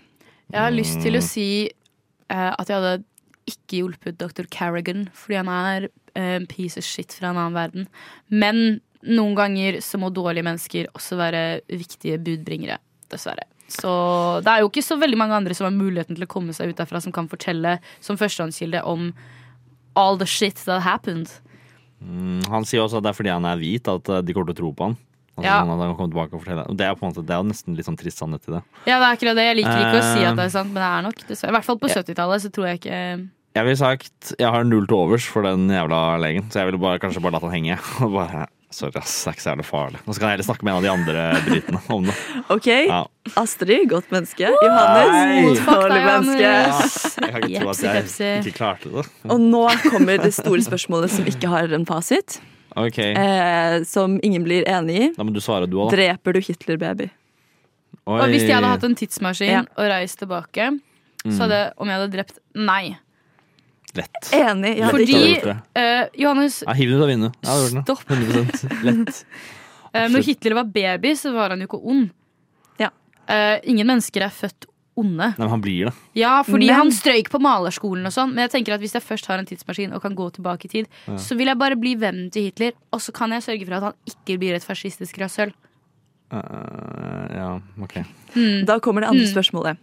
[0.49, 3.03] Jeg har lyst til å si eh, at jeg hadde
[3.49, 4.47] ikke hjulpet dr.
[4.51, 7.87] Carrigan, fordi han er eh, en piece of shit fra en annen verden.
[8.29, 12.79] Men noen ganger så må dårlige mennesker også være viktige budbringere,
[13.11, 13.45] dessverre.
[13.69, 13.91] Så
[14.41, 16.71] det er jo ikke så veldig mange andre som har muligheten til å komme seg
[16.71, 19.11] ut derfra, som kan fortelle som førstehåndskilde om
[19.99, 21.29] all the shit that happened.
[22.01, 24.51] Mm, han sier også at det er fordi han er hvit at eh, de kommer
[24.51, 24.97] til å tro på han.
[25.39, 25.57] Altså, Ja.
[25.63, 26.65] sånn han tilbake og fortelle.
[26.77, 28.61] Det er, på en måte, det er jo nesten litt sånn trist sannhet i det.
[28.85, 29.47] Ja, det er akkurat det.
[29.49, 31.49] Jeg liker ikke å si Eh, at det er sant, men det er nok dessverre.
[31.49, 33.01] I hvert fall på 70-tallet så tror jeg ikke
[33.55, 36.79] Jeg ville sagt jeg har null til overs for den jævla legen, så jeg ville
[36.79, 37.79] bare, kanskje bare latt han henge.
[38.05, 39.99] Og bare, Sorry, ass, det er ikke så jævlig farlig.
[40.05, 42.13] Nå skal jeg heller snakke med en av de andre britene om det.
[42.53, 42.99] Ok, Ja.
[43.41, 44.45] Astrid, godt menneske.
[44.61, 45.65] Johannes, Nei.
[45.65, 46.43] dårlig menneske.
[46.45, 49.07] Ja, Jeg kan ikke tro at jeg ikke klarte det.
[49.25, 52.37] Og nå kommer det store spørsmålet som ikke har en fasit.
[52.77, 55.13] Ok, Eh, som ingen blir enig i.
[55.17, 55.97] Da må du svare du òg, da.
[55.97, 57.09] Dreper du Hitler-baby?
[58.09, 59.61] Og hvis jeg hadde hatt en tidsmaskin Ja.
[59.77, 60.79] og reist tilbake,
[61.25, 61.31] Mm.
[61.35, 62.97] så hadde om jeg hadde drept Nei.
[63.95, 64.29] Lett.
[64.31, 64.77] Enig.
[64.77, 67.33] Ja, Fordi eh, Johannes, Ja, hiv den ut av vinduet.
[67.43, 67.83] Ja, det gjorde den.
[67.83, 68.03] Stopp.
[68.07, 69.25] 100 Lett.
[69.93, 72.09] eh, når Hitler var baby, så var han jo ikke ond.
[73.29, 74.65] Eh, ingen mennesker er født
[74.99, 75.29] onde.
[75.31, 75.93] Nei, men han blir det.
[76.19, 78.33] Ja, fordi Men- han strøyk på malerskolen og sånn.
[78.35, 80.73] Men jeg tenker at hvis jeg først har en tidsmaskin og kan gå tilbake i
[80.75, 81.15] tid, Ja.
[81.17, 83.83] så vil jeg bare bli vennen til Hitler, og så kan jeg sørge for at
[83.83, 85.53] han ikke blir et fascistisk rasshøl.
[86.31, 87.95] Uh, ja, ok.
[88.35, 88.65] Mm.
[88.65, 89.33] Da kommer det andre Mm.
[89.33, 89.77] spørsmålet.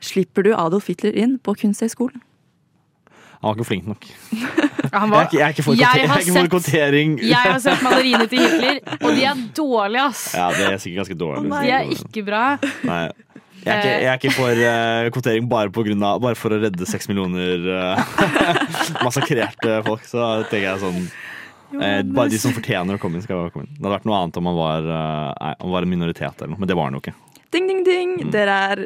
[0.00, 2.20] Slipper du Adolf Hitler inn på Kunsthøgskolen?
[3.40, 4.04] Han var ikke flink nok.
[4.92, 7.18] Han Jeg er ikke, jeg er ikke for, Jeg jeg har er ikke for kvotering.
[7.22, 10.34] Jeg har sett maleriene til Hitler, og de er dårlige, ass.
[10.34, 11.50] Ja, det er sikkert ganske dårlig.
[11.50, 12.58] De er ikke bra.
[12.84, 13.10] Nei.
[13.64, 16.54] Jeg er, ikke, jeg er ikke for uh, kvotering bare, på grunn av, bare for
[16.54, 17.98] å redde seks millioner uh,
[19.06, 20.06] massakrerte folk.
[20.08, 21.00] Så tenker jeg sånn
[21.82, 23.74] eh, Bare de som fortjener å komme inn, skal komme inn.
[23.76, 26.42] Det hadde vært noe annet om man var, uh, nei, om man var en minoritet
[26.42, 27.16] eller noe, men det var han jo ikke.
[27.54, 28.14] Ding, ding, ding.
[28.22, 28.32] Mm.
[28.34, 28.84] Dere er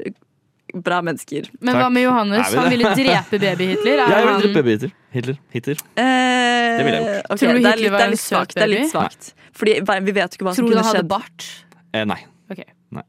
[0.73, 1.51] bra mennesker.
[1.61, 1.83] Men Takk.
[1.83, 2.53] hva med Johannes?
[2.53, 3.93] Vi Han ville drepe baby-Hitler.
[3.93, 4.95] Er Ja, jeg ville drepe baby Hitler.
[5.13, 5.39] Hitler.
[5.53, 5.83] Hitler.
[5.97, 7.27] Eh, Det ville jeg gjort.
[7.27, 8.57] Okay, Tror du det er litt, var det en er litt svakt.
[8.57, 9.35] Det er litt svakt.
[9.53, 9.77] Fordi
[10.09, 10.73] vi vet jo ikke hva som kunne skjedd.
[10.73, 11.51] Tror du han hadde bart?
[11.93, 12.21] Eh, nei.
[12.53, 12.73] Okay.
[12.97, 13.05] Nei.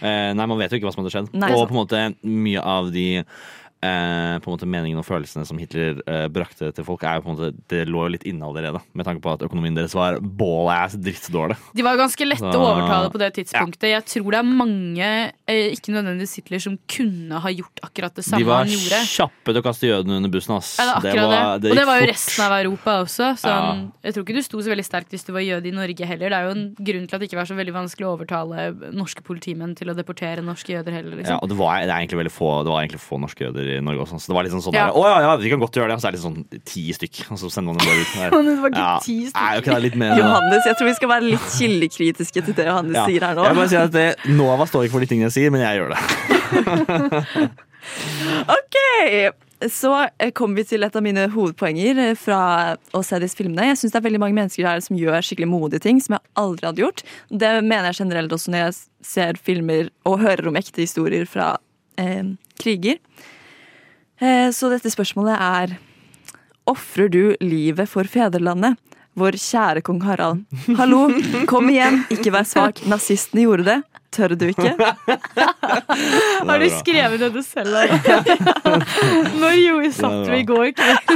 [0.00, 1.30] Eh, nei, man vet jo ikke hva som hadde skjedd.
[1.34, 3.08] Nei, og på en måte mye av de
[3.82, 7.24] eh, på en måte meningen og følelsene som Hitler eh, brakte til folk, er jo
[7.26, 8.80] på en måte, det lå jo litt inne allerede.
[8.98, 11.56] Med tanke på at økonomien deres var ball-ass drittdårlig.
[11.78, 13.88] De var ganske lette å overtale på det tidspunktet.
[13.92, 15.10] Jeg tror det er mange,
[15.48, 19.00] eh, ikke nødvendigvis Hitler, som kunne ha gjort akkurat det De samme var han gjorde.
[19.14, 20.56] kjappe til å kaste jødene under bussen.
[20.58, 20.74] Ass.
[20.80, 21.70] Ja, det det var, det.
[21.72, 22.12] Og det var jo fort.
[22.14, 23.30] resten av Europa også.
[23.38, 23.60] Så Ja.
[24.04, 26.28] Jeg tror ikke du sto så veldig sterkt hvis du var jøde i Norge heller.
[26.30, 28.92] Det er jo en grunn til at det ikke var så veldig vanskelig å overtale
[28.96, 31.10] norske politimenn til å deportere norske jøder heller.
[31.12, 31.38] Ja, Liksom.
[31.42, 34.00] og det var, det egentlig veldig få Det var egentlig få norske jøder i Norge
[34.06, 34.18] også.
[34.22, 34.86] Så det var liksom sånn Ja.
[34.88, 35.96] der, Å ja, ja, vi kan godt gjøre det.
[35.98, 38.12] Og så er det sånn ti stykk, og så sender man dem bare ut.
[38.48, 38.98] Det var ikke Ja.
[39.04, 39.40] ti stykk.
[39.40, 42.54] Nei, okay, det er litt mer Johannes, jeg tror vi skal være litt kildekritiske til
[42.54, 43.06] det Johannes Ja.
[43.06, 43.44] sier her nå.
[43.44, 45.78] Jeg bare sier at det, Nova står ikke for de tingene jeg sier, men jeg
[45.78, 47.50] gjør det.
[48.48, 48.76] Ok,
[49.72, 53.70] så eh, kommer vi til et av mine hovedpoenger eh, fra å se disse filmene.
[53.70, 56.24] Jeg syns det er veldig mange mennesker her som gjør skikkelig modige ting som jeg
[56.42, 57.02] aldri hadde gjort.
[57.30, 58.76] Det mener jeg generelt også når jeg
[59.08, 61.56] ser filmer og hører om ekte historier fra
[61.98, 62.22] eh,
[62.60, 63.00] kriger.
[64.20, 65.76] Eh, så dette spørsmålet er
[66.68, 68.76] Ofrer du livet for fedrelandet?
[69.18, 70.44] Vår kjære kong Harald.
[70.78, 71.08] Hallo,
[71.50, 72.82] kom igjen, ikke vær svak.
[72.86, 73.78] Nazistene gjorde det.
[74.14, 74.70] Tør du ikke?
[76.48, 77.74] Har du skrevet dette selv?
[77.74, 77.96] eller?
[79.42, 81.10] Når gjorde satt du i går kveld?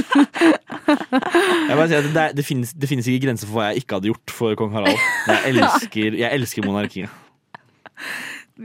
[1.69, 3.85] Jeg bare sier at det, er- det, finnes, det finnes ikke grenser for hva jeg
[3.85, 4.99] ikke hadde gjort for kong Harald.
[5.31, 7.21] Jeg elsker, jeg elsker monarkiet.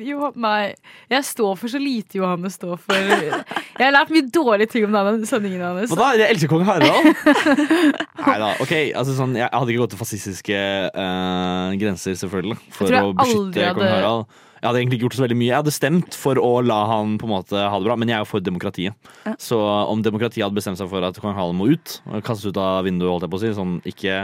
[0.04, 0.74] Jo, nei.
[1.12, 2.96] Jeg står for så lite Johannes står for.
[2.98, 5.94] Jeg har lært mye dårlige ting om denne sendingen hans.
[5.94, 6.24] Hva da?
[6.24, 7.12] Jeg elsker kong Harald!
[8.28, 8.52] Nei da.
[8.64, 10.60] Ok, altså sånn, jeg hadde ikke gått til fascistiske
[10.92, 14.44] uh, grenser, selvfølgelig, for å beskytte kong Harald.
[14.58, 15.50] Jeg hadde egentlig ikke gjort så veldig mye.
[15.52, 18.18] Jeg hadde stemt for å la han på en måte ha det bra, men jeg
[18.18, 19.10] er jo for demokratiet.
[19.28, 19.34] Ja.
[19.42, 22.88] Så om demokratiet hadde bestemt seg for at kong Harald må ut, kastes ut av
[22.88, 24.16] vinduet, holdt jeg på å si, sånn ikke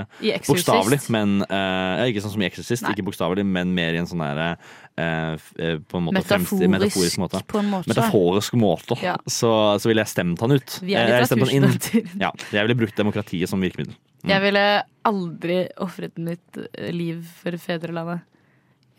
[0.48, 2.96] bokstavelig, men uh, Ikke sånn som i Exorcist, Nei.
[2.96, 4.50] ikke bokstavelig, men mer i en sånn derre
[4.98, 7.44] eh, eh, på en måte Metaforisk, fremsti- metaforisk måte.
[7.50, 7.90] på en måte.
[7.94, 8.98] Metaforisk måte.
[9.04, 9.16] Ja.
[9.28, 9.52] Så,
[9.82, 10.80] så ville jeg stemt han ut.
[10.82, 12.12] Vi er litteraturstudenter.
[12.22, 13.96] Ja, jeg ville brukt demokratiet som virkemiddel.
[14.24, 14.66] Jeg ville
[15.04, 16.60] aldri ofret mitt
[16.96, 18.24] liv for fedrelandet.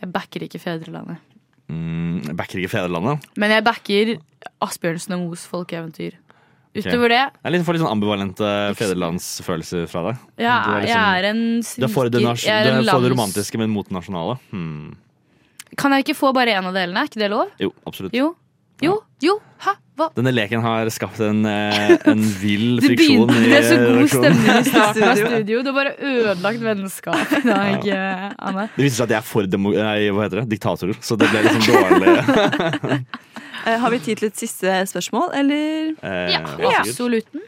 [0.05, 1.17] Jeg backer ikke fedrelandet.
[1.73, 3.25] Mm, jeg backer ikke fedrelandet.
[3.41, 4.11] Men jeg backer
[4.65, 6.19] Asbjørnsen og Moes folkeeventyr.
[6.75, 10.23] Utover det Jeg er litt sånn ambivalente fedrelandsfølelser fra deg.
[10.43, 12.29] Ja, er jeg er en Du er for det, sviker.
[12.35, 14.39] nas- er du er for det romantiske, men mot det nasjonale.
[14.51, 14.97] Hmm.
[15.79, 16.99] Kan jeg ikke få bare én av delene?
[17.01, 17.49] Er ikke det lov?
[17.63, 18.13] Jo, absolutt.
[18.15, 18.35] Jo.
[18.83, 18.99] Jo.
[19.23, 19.39] Jo.
[19.65, 19.73] Hæ?
[19.95, 20.09] Hva?
[20.17, 24.49] Denne leken har skapt en, eh, en vill friksjon begynte i med så god stemning
[24.59, 25.61] i starten av studio.
[25.63, 28.33] Du har bare ødelagt vennskap i dag, ja.
[28.43, 28.67] Anne.
[28.75, 30.49] Det viser seg at jeg er for demo nei, hva heter det?
[30.57, 32.99] diktatorer, så det ble liksom dårlig.
[33.65, 35.95] Eh, Har vi tid til et siste spørsmål, eller?
[36.03, 36.81] Eh, Ja, Absolutt.
[36.83, 37.47] absolutten.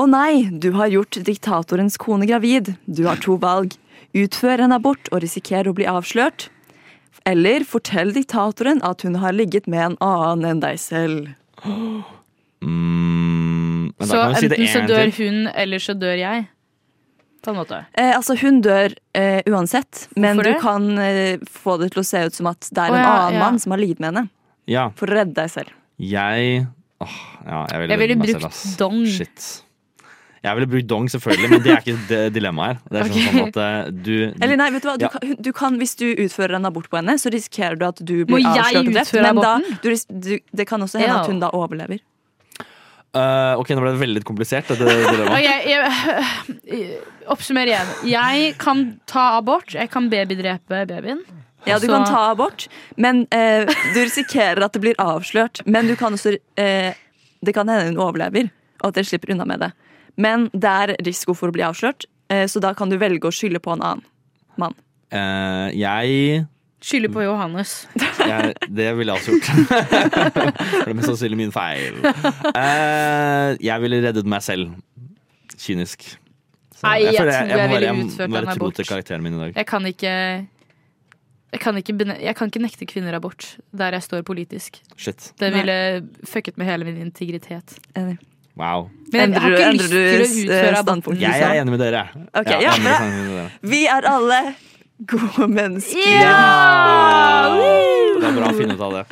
[0.00, 2.70] Å nei, du har gjort diktatorens kone gravid.
[2.86, 3.74] Du har to valg.
[4.16, 6.46] Utfør en abort og risikere å bli avslørt.
[7.28, 11.28] Eller fortell diktatoren at hun har ligget med en annen enn deg selv.
[12.60, 16.48] Mm, Så si enten så dør hun, eller så dør jeg.
[17.40, 17.78] På en måte.
[17.96, 20.60] Eh, altså, hun dør eh, uansett, men Hvorfor du det?
[20.60, 23.14] kan eh, få det til å se ut som at det er oh, en ja,
[23.14, 23.44] annen ja.
[23.46, 24.26] mann som har ligget med henne.
[24.68, 25.72] Ja, For å redde deg selv.
[25.96, 26.66] jeg
[27.00, 27.16] åh,
[27.46, 29.00] ja, jeg ville, Jeg ville brukt dong.
[29.08, 29.48] Shit.
[30.40, 32.78] Jeg ville brukt dong, selvfølgelig, men det er ikke det dilemmaet her.
[32.88, 33.24] Det er okay.
[33.28, 34.94] Sånn at du Eller nei, vet du hva?
[34.96, 35.10] Du, Ja.
[35.12, 38.14] kan, du kan, hvis du utfører en abort på henne, så risikerer du at du
[38.24, 39.12] Må blir jeg avslørt og drept.
[39.26, 39.52] Men da,
[39.84, 41.20] du, du, det kan også hende Ja.
[41.20, 42.00] at hun da overlever.
[43.10, 45.34] Uh, Ok, nå ble det veldig komplisert, dette dilemmaet.
[45.34, 47.00] Okay, jeg,
[47.34, 47.92] Oppsummer igjen.
[48.08, 49.74] Jeg kan ta abort.
[49.74, 51.20] Jeg kan babydrepe babyen.
[51.68, 55.60] Ja, du kan ta abort, men uh, du risikerer at det blir avslørt.
[55.68, 56.90] Men du kan også uh,
[57.44, 58.48] Det kan hende hun overlever,
[58.80, 59.70] og at dere slipper unna med det.
[60.16, 63.34] Men det er risiko for å bli avslørt, eh, så da kan du velge å
[63.34, 64.06] skylde på en annen
[64.60, 64.74] mann.
[65.10, 66.44] Uh, jeg,
[66.80, 67.88] Skylder på Johannes.
[68.30, 69.48] jeg Det ville jeg også gjort.
[69.50, 71.98] For det er mest sannsynlig min feil.
[72.00, 74.78] Uh, jeg ville reddet meg selv.
[75.60, 76.06] Kynisk.
[76.72, 78.78] Så Nei, jeg jeg, tror jeg jeg, ville jeg må utført den være tro abort.
[78.78, 79.60] til karakteren min i dag.
[79.60, 80.14] Jeg kan ikke
[81.50, 84.80] jeg kan, ikke jeg kan ikke nekte kvinner abort der jeg står politisk.
[84.96, 85.32] Shit.
[85.36, 85.76] Det ville
[86.24, 87.76] fucket med hele min integritet.
[88.60, 88.88] Wow.
[89.12, 91.20] Men jeg har Endrer du- ikke lyst du, til å utføre standpunkt?
[91.24, 92.02] Jeg er enig med dere.
[92.36, 93.46] Okay, Ja, ja, med dere.
[93.72, 94.40] Vi er alle
[95.08, 96.10] gode mennesker.
[96.20, 97.56] Ja!
[98.20, 99.04] Det er bra å finne ut av det.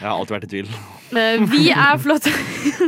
[0.00, 0.70] Jeg har alltid vært i tvil.
[1.16, 2.32] Eh, Vi er flotte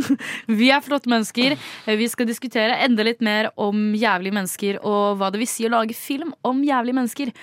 [0.60, 1.54] Vi er flotte mennesker.
[1.86, 5.68] Eh, Vi skal diskutere enda litt mer om jævlige mennesker og hva det vil si
[5.68, 7.34] å lage film om jævlige mennesker.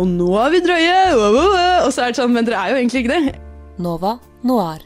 [0.00, 0.96] Og nå er vi drøye!
[1.84, 3.36] Og så er det sånn, men dere er jo egentlig ikke det.
[3.78, 4.80] Nova Noir.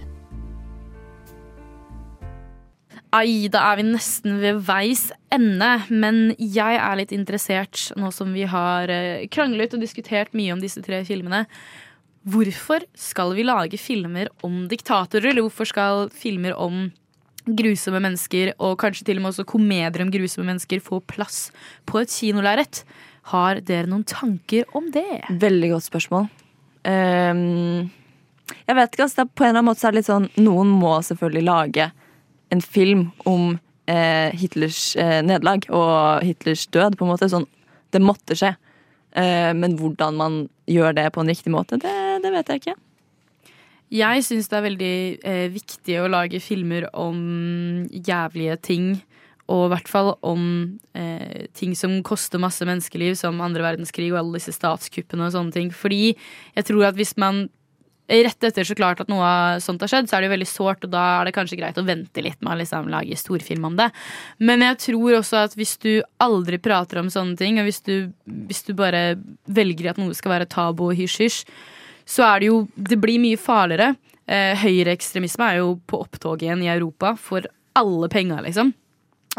[3.16, 5.70] Ai, da er vi nesten ved veis ende.
[5.88, 10.60] Men jeg er litt interessert, nå som vi har eh, kranglet og diskutert mye om
[10.60, 11.46] disse tre filmene.
[12.28, 16.88] Hvorfor skal vi lage filmer om diktatorer, eller hvorfor skal filmer om
[17.48, 21.46] grusomme mennesker, og kanskje til og med også komedier om grusomme mennesker, få plass
[21.88, 22.82] på et kinolerret?
[23.32, 25.22] Har dere noen tanker om det?
[25.40, 26.28] Veldig godt spørsmål.
[26.84, 27.88] Um,
[28.68, 30.70] jeg vet ikke, altså, på en eller annen måte så er det litt sånn Noen
[30.72, 31.88] må selvfølgelig lage
[32.54, 33.58] en film om
[33.88, 37.30] eh, Hitlers eh, nederlag og Hitlers død, på en måte.
[37.32, 37.48] Sånn,
[37.94, 38.54] det måtte skje.
[39.16, 41.94] Eh, men hvordan man gjør det på en riktig måte, det,
[42.24, 42.78] det vet jeg ikke.
[43.88, 47.20] Jeg syns det er veldig eh, viktig å lage filmer om
[47.88, 48.90] jævlige ting.
[49.48, 50.42] Og i hvert fall om
[50.92, 55.56] eh, ting som koster masse menneskeliv, som andre verdenskrig og alle disse statskuppene og sånne
[55.56, 55.70] ting.
[55.72, 57.46] Fordi jeg tror at hvis man
[58.08, 59.30] Rett etter så klart at noe
[59.60, 61.80] sånt har skjedd, så er det jo veldig sårt, og da er det kanskje greit
[61.80, 63.90] å vente litt med å liksom lage storfilm om det.
[64.40, 65.90] Men jeg tror også at hvis du
[66.24, 68.08] aldri prater om sånne ting, og hvis du,
[68.48, 71.42] hvis du bare velger at noe skal være tabu og hysj-hysj,
[72.08, 73.92] så er det jo Det blir mye farligere.
[74.24, 77.44] Eh, Høyreekstremisme er jo på opptog igjen i Europa for
[77.76, 78.72] alle penga, liksom.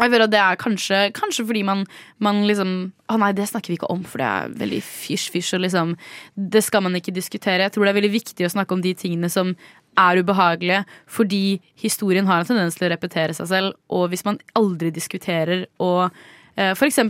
[0.00, 1.84] Jeg føler at Det er kanskje, kanskje fordi man,
[2.18, 5.54] man liksom Å nei, det snakker vi ikke om, for det er veldig fysj-fysj.
[5.58, 5.94] og liksom,
[6.34, 7.66] Det skal man ikke diskutere.
[7.66, 9.54] Jeg tror det er veldig viktig å snakke om de tingene som
[9.98, 13.74] er ubehagelige, fordi historien har en tendens til å repetere seg selv.
[13.90, 16.06] Og hvis man aldri diskuterer og
[16.54, 17.02] eh, f.eks.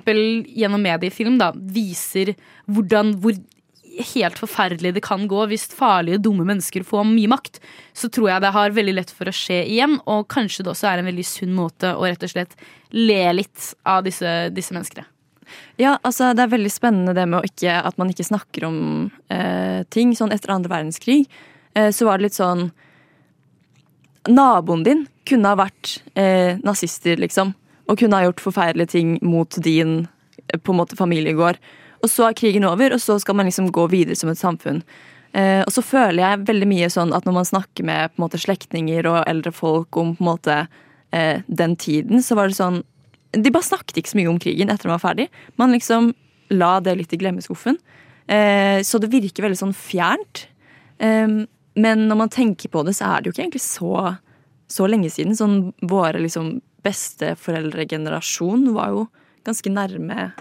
[0.48, 2.32] gjennom mediefilm da, viser
[2.64, 3.36] hvordan, hvor
[4.14, 7.60] helt forferdelig det kan gå hvis farlige, dumme mennesker får mye makt,
[7.92, 9.98] så tror jeg det har veldig lett for å skje igjen.
[10.10, 12.56] Og kanskje det også er en veldig sunn måte å rett og slett
[12.90, 15.06] le litt av disse, disse menneskene.
[15.80, 18.78] Ja, altså det er veldig spennende det med ikke, at man ikke snakker om
[19.32, 20.12] eh, ting.
[20.16, 21.24] Sånn etter andre verdenskrig
[21.74, 22.68] eh, så var det litt sånn
[24.28, 27.54] Naboen din kunne ha vært eh, nazister, liksom.
[27.88, 30.02] Og kunne ha gjort forferdelige ting mot din
[30.50, 31.58] eh, på en måte familiegård.
[32.04, 34.82] Og så er krigen over, og så skal man liksom gå videre som et samfunn.
[35.32, 38.26] Eh, og så føler jeg veldig mye sånn at når man snakker med på en
[38.26, 40.60] måte slektninger og eldre folk om på en måte
[41.12, 42.82] eh, den tiden, så var det sånn
[43.30, 45.28] De bare snakket ikke så mye om krigen etter den var ferdig.
[45.54, 46.10] Man liksom
[46.50, 47.76] la det litt i glemmeskuffen.
[48.26, 50.48] Eh, så det virker veldig sånn fjernt.
[50.98, 51.28] Eh,
[51.78, 54.16] men når man tenker på det, så er det jo ikke egentlig så,
[54.66, 55.38] så lenge siden.
[55.38, 59.06] Sånn våre liksom besteforeldregenerasjon var jo
[59.46, 60.32] ganske nærme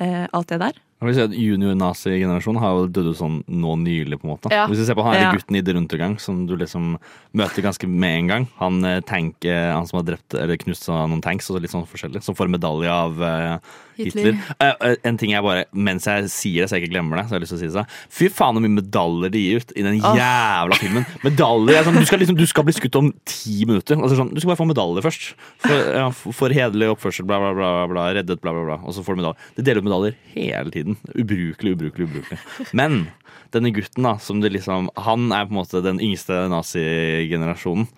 [0.00, 0.80] eh, alt det der.
[1.00, 4.18] Jeg vil si at Junior-nazi-generasjonen har jo dødd ut sånn nå nylig.
[4.20, 4.66] på en måte Ja.
[4.66, 5.32] Hvis du ser på han Ja.
[5.32, 6.98] gutten i The gang, som du liksom
[7.34, 8.48] møter ganske med en gang.
[8.58, 12.22] Han, eh, tank, han som har drept eller knust noen tanks og litt sånn forskjellig.
[12.22, 13.58] Som får medalje av eh,
[14.00, 14.32] Hitler.
[14.32, 14.56] Hitler.
[14.66, 17.26] Eh, eh, en ting jeg bare, Mens jeg sier det, så jeg ikke glemmer det,
[17.28, 17.84] så har jeg lyst til å si det.
[18.18, 21.06] Fy faen så mye medaljer de gir ut i den jævla filmen.
[21.26, 24.00] Medaljer er sånn, du, skal liksom, du skal bli skutt om ti minutter.
[24.00, 25.30] Altså sånn, du skal bare få medaljer først.
[25.64, 28.78] For, ja, for hederlig oppførsel, bla, bla, bla, bla, reddet, bla, bla, bla.
[28.84, 29.50] Og så får du medaljer.
[29.58, 31.00] De deler ut medaljer hele tiden.
[31.14, 32.40] Ubrukelig, ubrukelig, ubrukelig.
[32.76, 33.04] Men
[33.54, 37.88] denne gutten, da, som det liksom Han er på en måte den yngste nazigenerasjonen.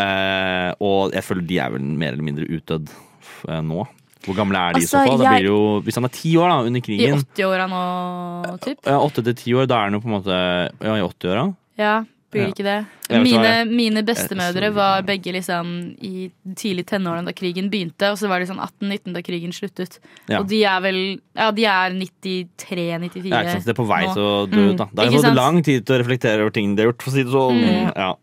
[0.00, 3.84] Eh, og jeg føler de er vel mer eller mindre utdødd eh, nå.
[4.22, 5.22] Hvor gamle er de i så Altså, fall?
[5.26, 8.78] Jeg- blir jo, hvis han er ti år da, under I 80-åra nå, typ.
[8.86, 10.36] ja, Åtte til ti år, da er han jo på en måte
[10.80, 11.56] Ja, i 80-åra.
[11.78, 12.48] Ja, blir Ja.
[12.48, 12.86] ikke det?
[13.12, 18.38] Mine, mine bestemødre var begge liksom i tidlig tenårene da krigen begynte, og så var
[18.40, 19.98] de sånn 18-19 da krigen sluttet.
[20.28, 20.38] Ja.
[20.40, 23.64] Og de er vel Ja, de er 93-94 Ja, ikke sant?
[23.66, 24.76] Det er på vei til å dø ut.
[24.78, 27.02] Da Da har de fått lang tid til å reflektere over ting de har gjort.
[27.02, 27.60] For å si det sånn.
[27.60, 27.96] Mm.
[27.96, 28.14] Ja.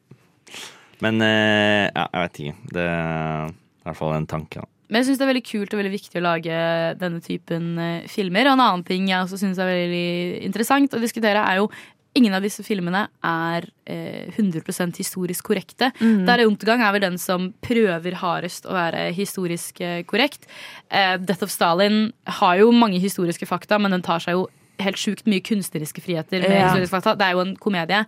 [1.02, 2.56] Men eh, ja, jeg vet ikke.
[2.74, 4.56] Det er i hvert fall en tanke.
[4.56, 4.66] Da.
[4.90, 6.58] Men jeg syns det er veldig kult og veldig viktig å lage
[7.00, 8.50] denne typen eh, filmer.
[8.50, 11.70] Og en annen ting jeg også syns er veldig interessant å diskutere, er jo
[12.18, 15.92] Ingen av disse filmene er eh, 100% historisk korrekte.
[16.02, 16.24] Mm.
[16.26, 20.48] Der Untergang er vel den som prøver hardest å være historisk eh, korrekt.
[20.90, 22.08] Eh, Death of Stalin
[22.42, 24.48] har jo mange historiske fakta, men den tar seg jo
[24.82, 26.72] helt sjukt mye kunstneriske friheter med Ja.
[26.72, 27.14] historiske fakta.
[27.20, 28.02] Det er jo en komedie.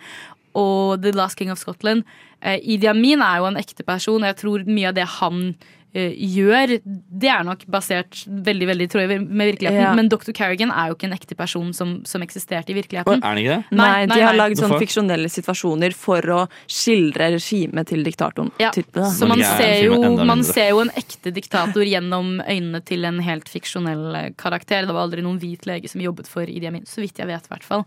[0.58, 2.02] Og The Last King of Scotland
[2.42, 5.54] eh, Idi Amin er jo en ekte person, og jeg tror mye av det han
[5.94, 9.82] gjør, det er nok basert veldig veldig tror jeg, med virkeligheten.
[9.84, 9.94] Ja.
[9.98, 10.32] Men Dr.
[10.36, 13.20] Carrigan er jo ikke en ekte person som, som eksisterte i virkeligheten.
[13.20, 13.78] Er han ikke det?
[13.80, 16.40] Nei, de har lagd sånne fiksjonelle situasjoner for å
[16.72, 18.54] skildre regimet til diktatoren.
[18.62, 19.04] Ja, type.
[19.18, 23.20] Så man er ser, jo, man ser jo en ekte diktator gjennom øynene til en
[23.26, 24.88] helt fiksjonell eh, karakter.
[24.88, 27.52] Det var aldri noen hvit lege som jobbet for Idi Amin, så vidt jeg vet.
[27.52, 27.86] i hvert fall.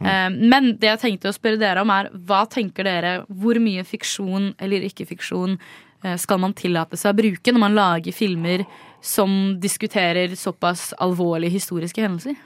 [0.00, 3.14] Eh, Men det jeg tenkte å spørre dere om, er hva tenker dere?
[3.28, 5.78] Hvor mye fiksjon eller ikke-fiksjon eh,
[6.20, 8.64] skal man tillate seg å bruke når man lager filmer
[9.04, 12.38] som diskuterer såpass alvorlige historiske hendelser?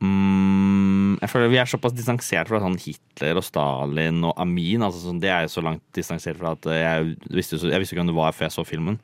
[0.00, 4.84] Mm, jeg føler Vi er såpass distansert fra sånn Hitler og Stalin og Amin.
[4.86, 8.04] Altså, sånn, det er jo så langt distansert fra at jeg visste, jeg visste ikke
[8.04, 8.96] hvem det var før jeg så filmen.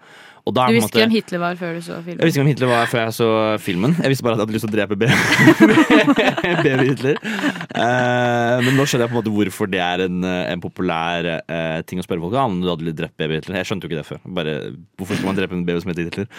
[0.47, 2.18] Og da er Du visste ikke måte- hvem Hitler var før du så filmen?
[2.20, 3.28] Jeg visste ikke hvem Hitler var før jeg så
[3.59, 3.97] filmen.
[3.98, 7.18] Jeg visste bare at jeg hadde lyst til å drepe baby, Hitler.
[7.77, 11.28] Uh, men nå skjønner jeg på en måte hvorfor det er en, eh, en populær
[11.43, 12.60] uh, ting å spørre folk om.
[12.62, 13.59] Du hadde drept baby Hitler.
[13.60, 14.23] Jeg skjønte jo ikke det før.
[14.39, 14.55] Bare,
[14.97, 16.31] hvorfor skal man drepe en baby som heter Hitler?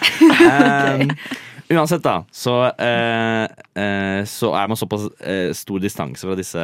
[1.68, 5.02] Eh, Uansett, da, så, uh, så er man såpass
[5.58, 6.62] stor distanse fra disse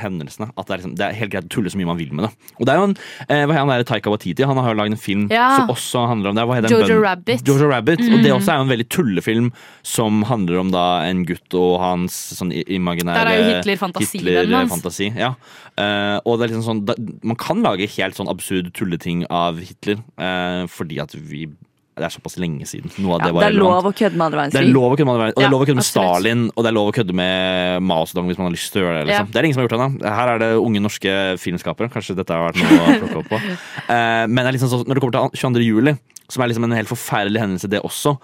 [0.00, 2.14] hendelsene at det er, liksom, det er helt greit å tulle så mye man vil
[2.16, 2.30] med det.
[2.56, 4.94] Og det er jo en, hva heter han der Taika Watiti, Han har jo lagd
[4.96, 5.50] en film Ja.
[5.58, 6.46] som også handler om det.
[6.48, 6.85] Hva heter den?
[6.88, 7.42] Jojo Rabbit.
[7.46, 8.00] Jojo Rabbit.
[8.00, 8.36] Og det Mhm.
[8.40, 9.52] også er jo en veldig tullefilm
[9.82, 14.20] som handler om da en gutt og hans sånn imaginære Der er jo Hitler-fantasi.
[14.20, 15.34] Hitler-fantasi, Ja.
[15.78, 19.58] Uh, og det er liksom sånn da, Man kan lage helt sånn absurd tulleting av
[19.58, 21.48] Hitler uh, fordi at vi
[21.96, 22.90] det er såpass lenge siden.
[23.00, 23.84] Noe av Ja, det var det er relevant.
[23.84, 25.62] lov å kødde med andre Det er lov å kødde med, og det er lov
[25.62, 25.86] å kødde med.
[25.86, 28.82] Stalin og det er lov å kødde med Mao Zedong hvis man har lyst til
[28.82, 29.06] å gjøre det.
[29.08, 29.26] Liksom.
[29.26, 29.32] Ja.
[29.32, 30.16] Det er ingen som har gjort det ennå.
[30.18, 31.88] Her er det unge norske filmskapere.
[31.94, 33.40] Kanskje dette har vært noe å plukke opp på.
[33.96, 35.62] Eh, men det liksom så, når det kommer til 22.
[35.62, 35.92] juli,
[36.28, 38.16] som er liksom en helt forferdelig hendelse, det også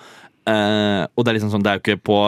[0.51, 2.19] eh, Og det er liksom sånn, det er jo ikke på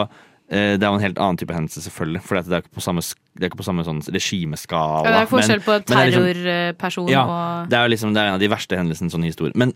[0.49, 2.21] eh, det er jo en helt annen type hendelse, selvfølgelig.
[2.23, 3.03] For det er jo ikke på samme,
[3.35, 5.03] det er ikke på samme sånn regimeskala.
[5.03, 8.27] Ja, det er forskjell men- på liksom- terrorperson ja, og det er liksom det er
[8.29, 9.51] en av de verste hendelsene i sånn historie.
[9.55, 9.73] Men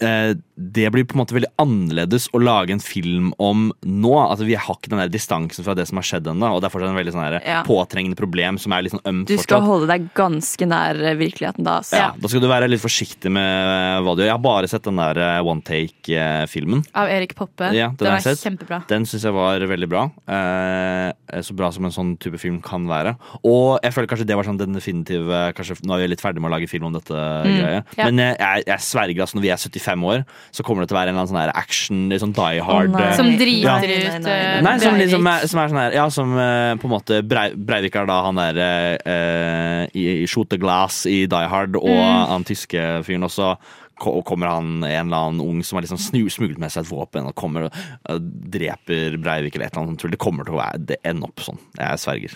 [0.00, 4.14] eh, det blir på en måte veldig annerledes å lage en film om nå.
[4.30, 6.48] Altså Vi har ikke den der distansen fra det som har skjedd ennå.
[6.54, 7.62] Og det er fortsatt en veldig sånn Ja.
[7.62, 9.66] påtrengende problem som er litt sånn ømt Du skal fortsatt.
[9.66, 11.80] holde deg ganske nær eh, virkeligheten da.
[11.80, 11.96] Så.
[11.96, 14.30] Ja, da skal du være litt forsiktig med eh, hva du gjør.
[14.32, 16.84] Jeg har bare sett den der eh, one take-filmen.
[16.94, 17.68] av Erik Poppe.
[17.74, 18.86] Ja, den har var jeg kjempebra.
[18.88, 20.10] Den syns jeg var veldig bra.
[20.26, 21.12] Eh,
[21.42, 22.93] så bra som en sånn type film kan være.
[22.94, 23.12] Være.
[23.50, 26.40] Og jeg føler kanskje det var sånn den definitive kanskje, Nå er vi litt ferdig
[26.42, 27.12] med å lage film om dette,
[27.44, 27.82] greia.
[27.98, 28.06] ja.
[28.08, 30.96] men jeg, jeg, jeg sverger altså når vi er 75 år, så kommer det til
[30.96, 33.76] å være en eller annen sånn action, litt sånn die hard oh, Som Som ja.
[33.82, 35.02] ut nei, Nei, som, Breivik.
[35.04, 38.06] liksom er, som er sånn her Ja, som eh, på en måte Brei, Breivik er
[38.10, 38.60] da han der
[39.04, 42.26] eh, i, i Shoot the Glass i Die Hard, og Mm.
[42.30, 43.54] han tyske fyren også.
[44.00, 45.98] ko- kommer han en eller annen ung som har liksom
[46.28, 47.76] smuglet med seg et våpen og kommer og
[48.10, 50.10] eh, dreper Breivik eller et eller annet.
[50.10, 51.60] Det kommer til å være, det ender opp sånn.
[51.78, 52.34] Jeg sverger.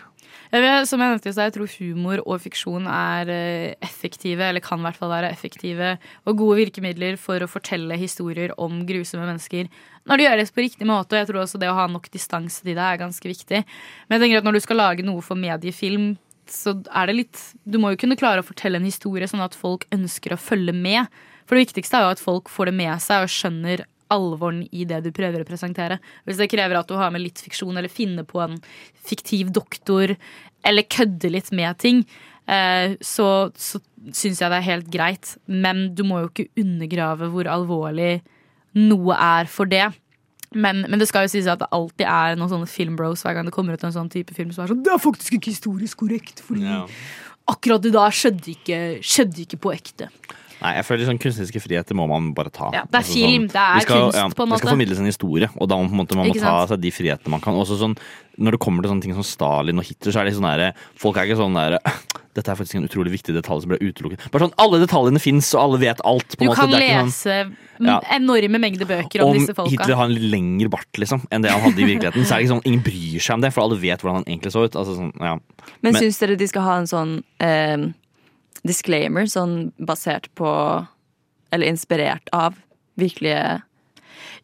[0.48, 4.80] Som jeg nevnte i stad, jeg tror humor og fiksjon er eh, effektive, eller kan
[4.80, 5.90] i hvert fall være effektive,
[6.24, 9.68] og gode virkemidler for å fortelle historier om grusomme mennesker.
[10.08, 12.64] Når det gjøres på riktig måte, og jeg tror også det å ha nok distanse
[12.64, 13.60] til det er ganske viktig.
[14.08, 16.14] Men jeg tenker at når du skal lage noe for mediefilm,
[16.48, 19.52] så er det litt Du må jo kunne klare å fortelle en historie sånn at
[19.52, 21.12] folk ønsker å følge med.
[21.44, 24.86] For det viktigste er jo at folk får det med seg og skjønner alvoren i
[24.88, 25.98] det du prøver å presentere.
[26.26, 28.56] Hvis det krever at du har med litt fiksjon, eller finner på en
[29.08, 30.14] fiktiv doktor,
[30.66, 32.02] eller kødder litt med ting,
[32.48, 35.36] eh, så, så syns jeg det er helt greit.
[35.46, 38.18] Men du må jo ikke undergrave hvor alvorlig
[38.78, 39.86] noe er for det.
[40.56, 43.48] Men, men det skal jo sies at det alltid er noen sånne filmbros hver gang
[43.48, 46.00] det kommer ut en sånn type film som er sånn Det er faktisk ikke historisk
[46.00, 46.78] korrekt, fordi
[47.48, 50.08] akkurat det der skjedde ikke, skjedde ikke på ekte.
[50.58, 52.70] Nei, jeg føler sånn Kunstneriske friheter må man bare ta.
[52.74, 54.58] Ja, det er film, det er skal, kunst, på en måte.
[54.58, 57.30] Det skal formidles en historie, og da må måte, man må ta seg de frihetene
[57.30, 57.54] man kan.
[57.54, 57.94] Også sånn,
[58.38, 60.72] når det kommer til sånne ting som Stalin og Hitler, så er det sånn der,
[60.98, 61.78] folk er ikke sånn der
[62.38, 64.28] Dette er faktisk en utrolig viktig detalj som ble utelukket.
[64.30, 66.36] Bare sånn, Alle detaljene fins, og alle vet alt.
[66.36, 66.60] på Du måte.
[66.60, 67.96] kan Det er ikke lese sånn, Ja.
[68.14, 69.72] enorme mengder bøker om, om disse folka.
[69.72, 72.38] Hitler har en litt lengre bart liksom, enn det han hadde i virkeligheten, så er
[72.38, 74.62] det ikke sånn, ingen bryr seg om det, for alle vet hvordan han egentlig så
[74.68, 74.78] ut.
[74.78, 75.34] Altså, sånn, ja.
[75.82, 77.12] Men, syns dere de skal ha en sånn
[77.42, 77.90] eh,
[78.66, 80.50] disclaimer, sånn basert på
[81.52, 82.54] Eller inspirert av
[82.98, 83.62] virkelige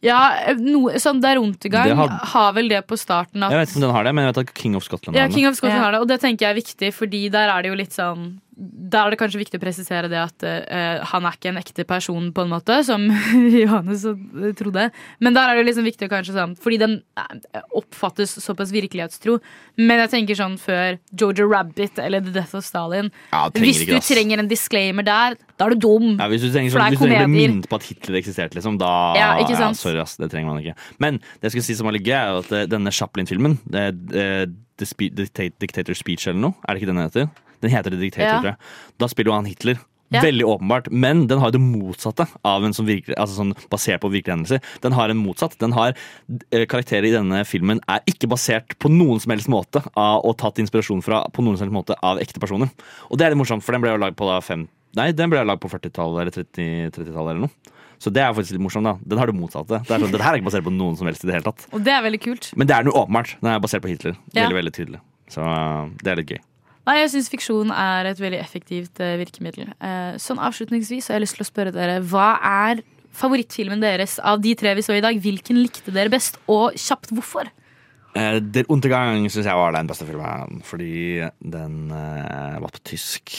[0.05, 3.81] Ja, noe, sånn Der Untergang Det har vel det på starten at Jeg vet ikke
[3.81, 5.31] om den har det, men jeg vet at King of Scotland Ja, har.
[5.35, 5.83] King of Scotland Ja.
[5.83, 8.39] har det, og det tenker jeg er viktig, fordi der er det jo litt sånn
[8.55, 11.83] Der er det kanskje viktig å presisere det at uh, han er ikke en ekte
[11.87, 13.03] person, på en måte, som
[13.63, 14.87] Johannes eh, trodde.
[15.19, 19.37] Men der er det liksom viktig å kanskje sånn Fordi den eh, oppfattes såpass virkelighetstro.
[19.81, 23.95] Men jeg tenker sånn før Georgia Rabbit eller The Death of Stalin Ja, Hvis du
[23.99, 26.07] trenger en disclaimer der, da er du dum.
[26.15, 28.19] Ja, hvis du trenger, For sånn, hvis du trenger å bli minnet på at Hitler
[28.21, 29.79] eksisterte, liksom, da Ja, ikke sant?
[29.79, 30.75] sorry, ass, det trenger man ikke.
[31.03, 33.59] Men det jeg skulle si som var litt gøy, er at denne Chaplin-filmen,
[34.79, 37.29] Dictator Speech eller noe, er det ikke den den heter?
[37.63, 38.55] Den heter The Dictator, Ja.
[39.01, 39.79] Da spiller jo han Hitler.
[40.13, 40.21] Ja.
[40.21, 44.11] Veldig åpenbart, men den har det motsatte av en som virker, altså sånn basert på
[44.13, 44.61] virkelige hendelser.
[44.83, 45.57] Den har en motsatt.
[45.59, 49.81] Den har eh, Karakterer i denne filmen er ikke basert på noen som helst måte
[49.81, 52.69] av, og tatt inspirasjon fra på noen som helst måte av ekte personer.
[53.09, 55.27] Og det er litt morsomt, for den ble jo lagd på da fem Nei, den
[55.27, 57.73] ble lagd på 40-tallet eller 30 30-tallet eller noe.
[57.99, 58.95] Så det er faktisk litt morsomt, da.
[59.03, 59.81] Den har det motsatte.
[59.83, 61.65] Det er sånn, her er ikke basert på noen som helst i det hele tatt.
[61.75, 62.47] Og det er veldig kult.
[62.55, 63.35] Men det er noe åpenbart.
[63.41, 64.15] Den er basert på Hitler.
[64.31, 64.45] Ja.
[64.45, 65.01] Veldig, veldig tydelig.
[65.35, 66.41] Så uh, det er litt gøy.
[66.85, 69.71] Nei, Jeg syns fiksjon er et veldig effektivt eh, virkemiddel.
[69.81, 72.83] Eh, sånn Avslutningsvis har jeg lyst til å spørre dere hva er
[73.15, 75.17] favorittfilmen deres av de tre vi så i dag?
[75.23, 77.49] Hvilken likte dere best, og kjapt hvorfor?
[78.15, 83.33] Eh, Der Untergang syns jeg var den beste filmen, fordi den eh, var på tysk.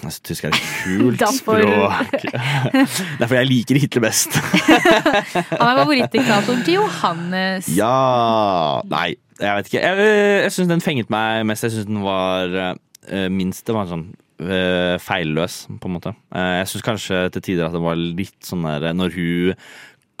[0.00, 2.24] Jeg synes tysk er et kult språk.
[3.20, 4.40] Derfor er jeg liker Hitler best.
[4.40, 7.68] Han er favorittdiktatoren til Johannes.
[7.76, 9.84] ja Nei, jeg vet ikke.
[9.84, 10.10] Jeg,
[10.46, 11.66] jeg syns den fenget meg mest.
[11.66, 12.74] Jeg syns den var eh,
[13.32, 14.06] minst Det var sånn
[14.42, 16.14] eh, feilløs, på en måte.
[16.34, 19.54] Eh, jeg syns kanskje til tider at det var litt sånn der Når hun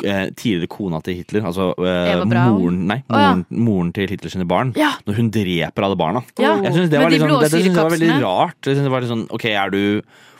[0.04, 3.32] eh, tidligere kona til Hitler, altså eh, moren, nei, Å, ja.
[3.34, 4.92] moren, moren til Hitler sine barn, Ja.
[5.08, 6.22] når hun dreper alle barna.
[6.38, 8.58] Ja, Jeg synes det var, de sånn, det, det synes jeg var veldig rart.
[8.62, 9.82] Jeg synes det var litt sånn, ok, er du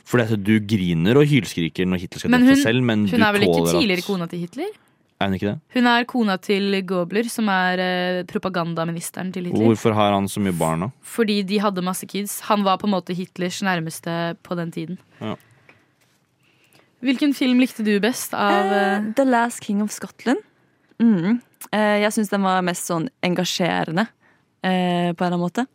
[0.07, 3.33] fordi du griner og hylskriker når Hitler skal drepe seg selv, men hun du er
[3.35, 4.69] vel ikke tidligere at kona til Hitler?
[5.17, 5.57] Er hun ikke det?
[5.73, 9.71] Hun er kona til Gobler, som er eh, propagandaministeren til Hitler.
[9.71, 10.91] Hvorfor har han så mye barn da?
[11.01, 12.43] Fordi de hadde masse kids.
[12.51, 15.01] Han var på en måte Hitlers nærmeste på den tiden.
[15.23, 15.39] Ja.
[17.07, 20.45] Hvilken film likte du best av eh, Eh, The Last King of Scotland.
[21.01, 21.41] Mm.
[21.73, 24.07] Eh, jeg syns den var mest sånn engasjerende,
[24.63, 25.67] eh, på en eller annen måte.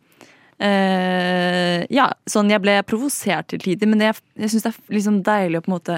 [0.62, 5.22] Eh, ja, sånn jeg ble provosert til tider, men jeg, jeg syns det er liksom
[5.26, 5.96] deilig å på en måte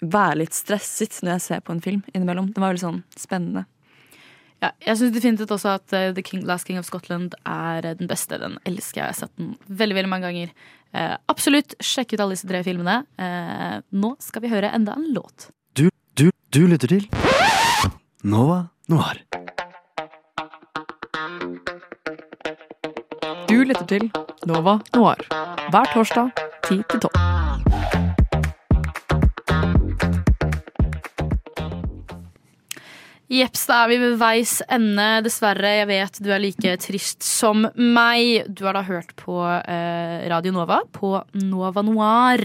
[0.00, 2.52] være litt stresset når jeg ser på en film innimellom.
[2.52, 3.66] Den var veldig sånn spennende.
[4.64, 7.96] Ja, jeg syns definitivt også at uh, The King, Last King of Scotland er eh,
[7.98, 8.38] den beste.
[8.40, 9.04] Den elsker jeg.
[9.04, 10.54] Jeg har sett den veldig veldig mange ganger.
[10.96, 13.02] Uh, absolutt, sjekk ut alle disse tre filmene.
[13.20, 15.50] Uh, nå skal vi høre enda en låt.
[15.76, 17.08] Du, du, du lytter til
[18.24, 19.20] Nova Noir.
[23.46, 24.08] Du lytter til
[24.48, 25.28] Nova Noir
[25.70, 26.30] hver torsdag
[26.68, 27.45] 10 til 12.
[33.26, 35.04] Jeps, da er vi ved veis ende.
[35.26, 38.44] Dessverre, jeg vet du er like trist som meg.
[38.54, 41.10] Du har da hørt på eh, Radio Nova på
[41.42, 42.44] Nova Noir.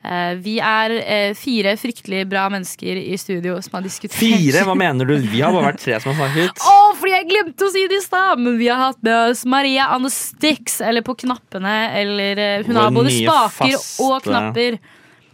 [0.00, 4.62] Eh, vi er eh, fire fryktelig bra mennesker i studio som har diskutert Fire?
[4.64, 5.12] Hva mener du?
[5.28, 6.62] Vi har bare vært tre som har snakket.
[6.72, 8.40] Å, fordi jeg glemte å si det i stad!
[8.40, 12.80] Men vi har hatt med oss Maria Anastix, eller på knappene, eller eh, Hun Vår
[12.86, 14.80] har både spaker faste- og knapper.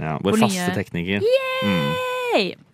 [0.01, 1.23] Ja, vår faste nye- tekniker.
[1.63, 1.79] Mm.
[2.35, 2.51] Yay!
[2.57, 2.67] Eh,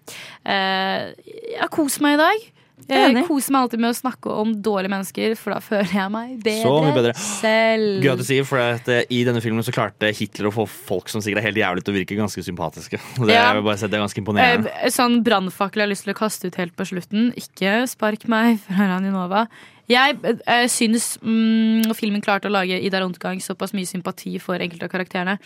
[0.47, 2.44] jeg har kost meg i dag.
[2.86, 6.35] Jeg koser meg alltid med å snakke om dårlige mennesker, for da føler jeg meg
[6.44, 7.14] bedre, Så mye bedre.
[7.18, 8.05] selv.
[8.05, 10.66] Gøy at du sier, for at eh, I denne filmen så klarte Hitler å få
[10.68, 13.01] folk som sikkert er helt jævlig til å virke ganske sympatiske.
[13.27, 13.48] Det, Ja.
[13.56, 14.70] er, bare det er ganske imponerende.
[14.85, 17.32] Eh, sånn brannfakkel jeg har lyst til å kaste ut helt på slutten.
[17.40, 19.47] Ikke spark meg fra Raninova.
[19.90, 24.86] Jeg eh, syns mm, filmen klarte å lage Idar Ontgang såpass mye sympati for enkelte
[24.86, 25.39] av karakterene.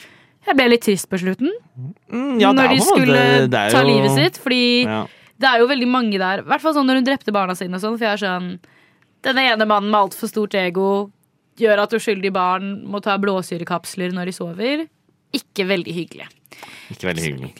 [0.48, 1.50] Jeg ble litt trist på slutten.
[2.10, 3.22] Mm, ja, når de skulle
[3.52, 4.38] det er ta livet sitt.
[4.40, 5.06] Fordi Ja.
[5.38, 6.40] det er jo veldig mange der.
[6.40, 7.98] I hvert fall sånn når hun drepte barna sine og sånn.
[7.98, 8.58] For jeg er sånn
[9.22, 11.10] Denne ene mannen med altfor stort ego
[11.60, 14.86] gjør at uskyldige barn må ta blåsyrekapsler når de sover.
[15.36, 16.28] Ikke veldig hyggelig.
[16.90, 17.52] Ikke veldig hyggelig.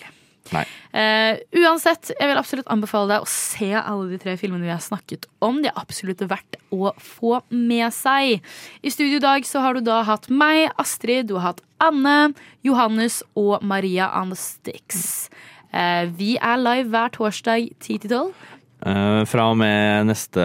[0.90, 4.82] Eh, uansett, jeg vil absolutt anbefale deg å se alle de tre filmene vi har
[4.82, 5.60] snakket om.
[5.62, 8.40] De er absolutt verdt å få med seg.
[8.82, 12.34] I studio i dag så har du da hatt meg, Astrid, du har hatt Anne,
[12.66, 15.30] Johannes og Maria on the Sticks.
[15.70, 18.32] Uh, vi er live hver torsdag 10 til 12.
[18.80, 20.40] Eh, fra og med neste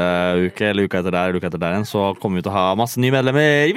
[0.50, 2.56] uke eller uka etter der, eller uka etter der igjen, så kommer vi til å
[2.58, 3.72] ha masse nye medlemmer.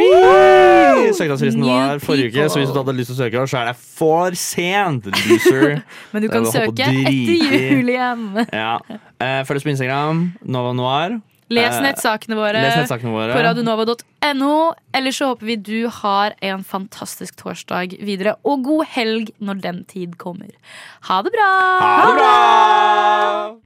[1.15, 3.77] Søknadsfristen var forrige uke, så hvis du hadde lyst til å søke, så er det
[3.79, 5.79] for sent, loser.
[6.13, 8.27] Men du kan søke etter jul igjen.
[8.59, 8.81] Ja.
[9.23, 11.21] Eh, Følg oss på Instagram, Nova Noir.
[11.49, 13.33] Les Eh, nettsakene våre, les nettsakene våre.
[13.33, 14.51] på radionova.no.
[14.93, 19.85] Eller så håper vi du har en fantastisk torsdag videre, og god helg når den
[19.89, 20.51] tid kommer.
[21.09, 21.49] Ha det bra!
[21.81, 23.57] Ha det bra!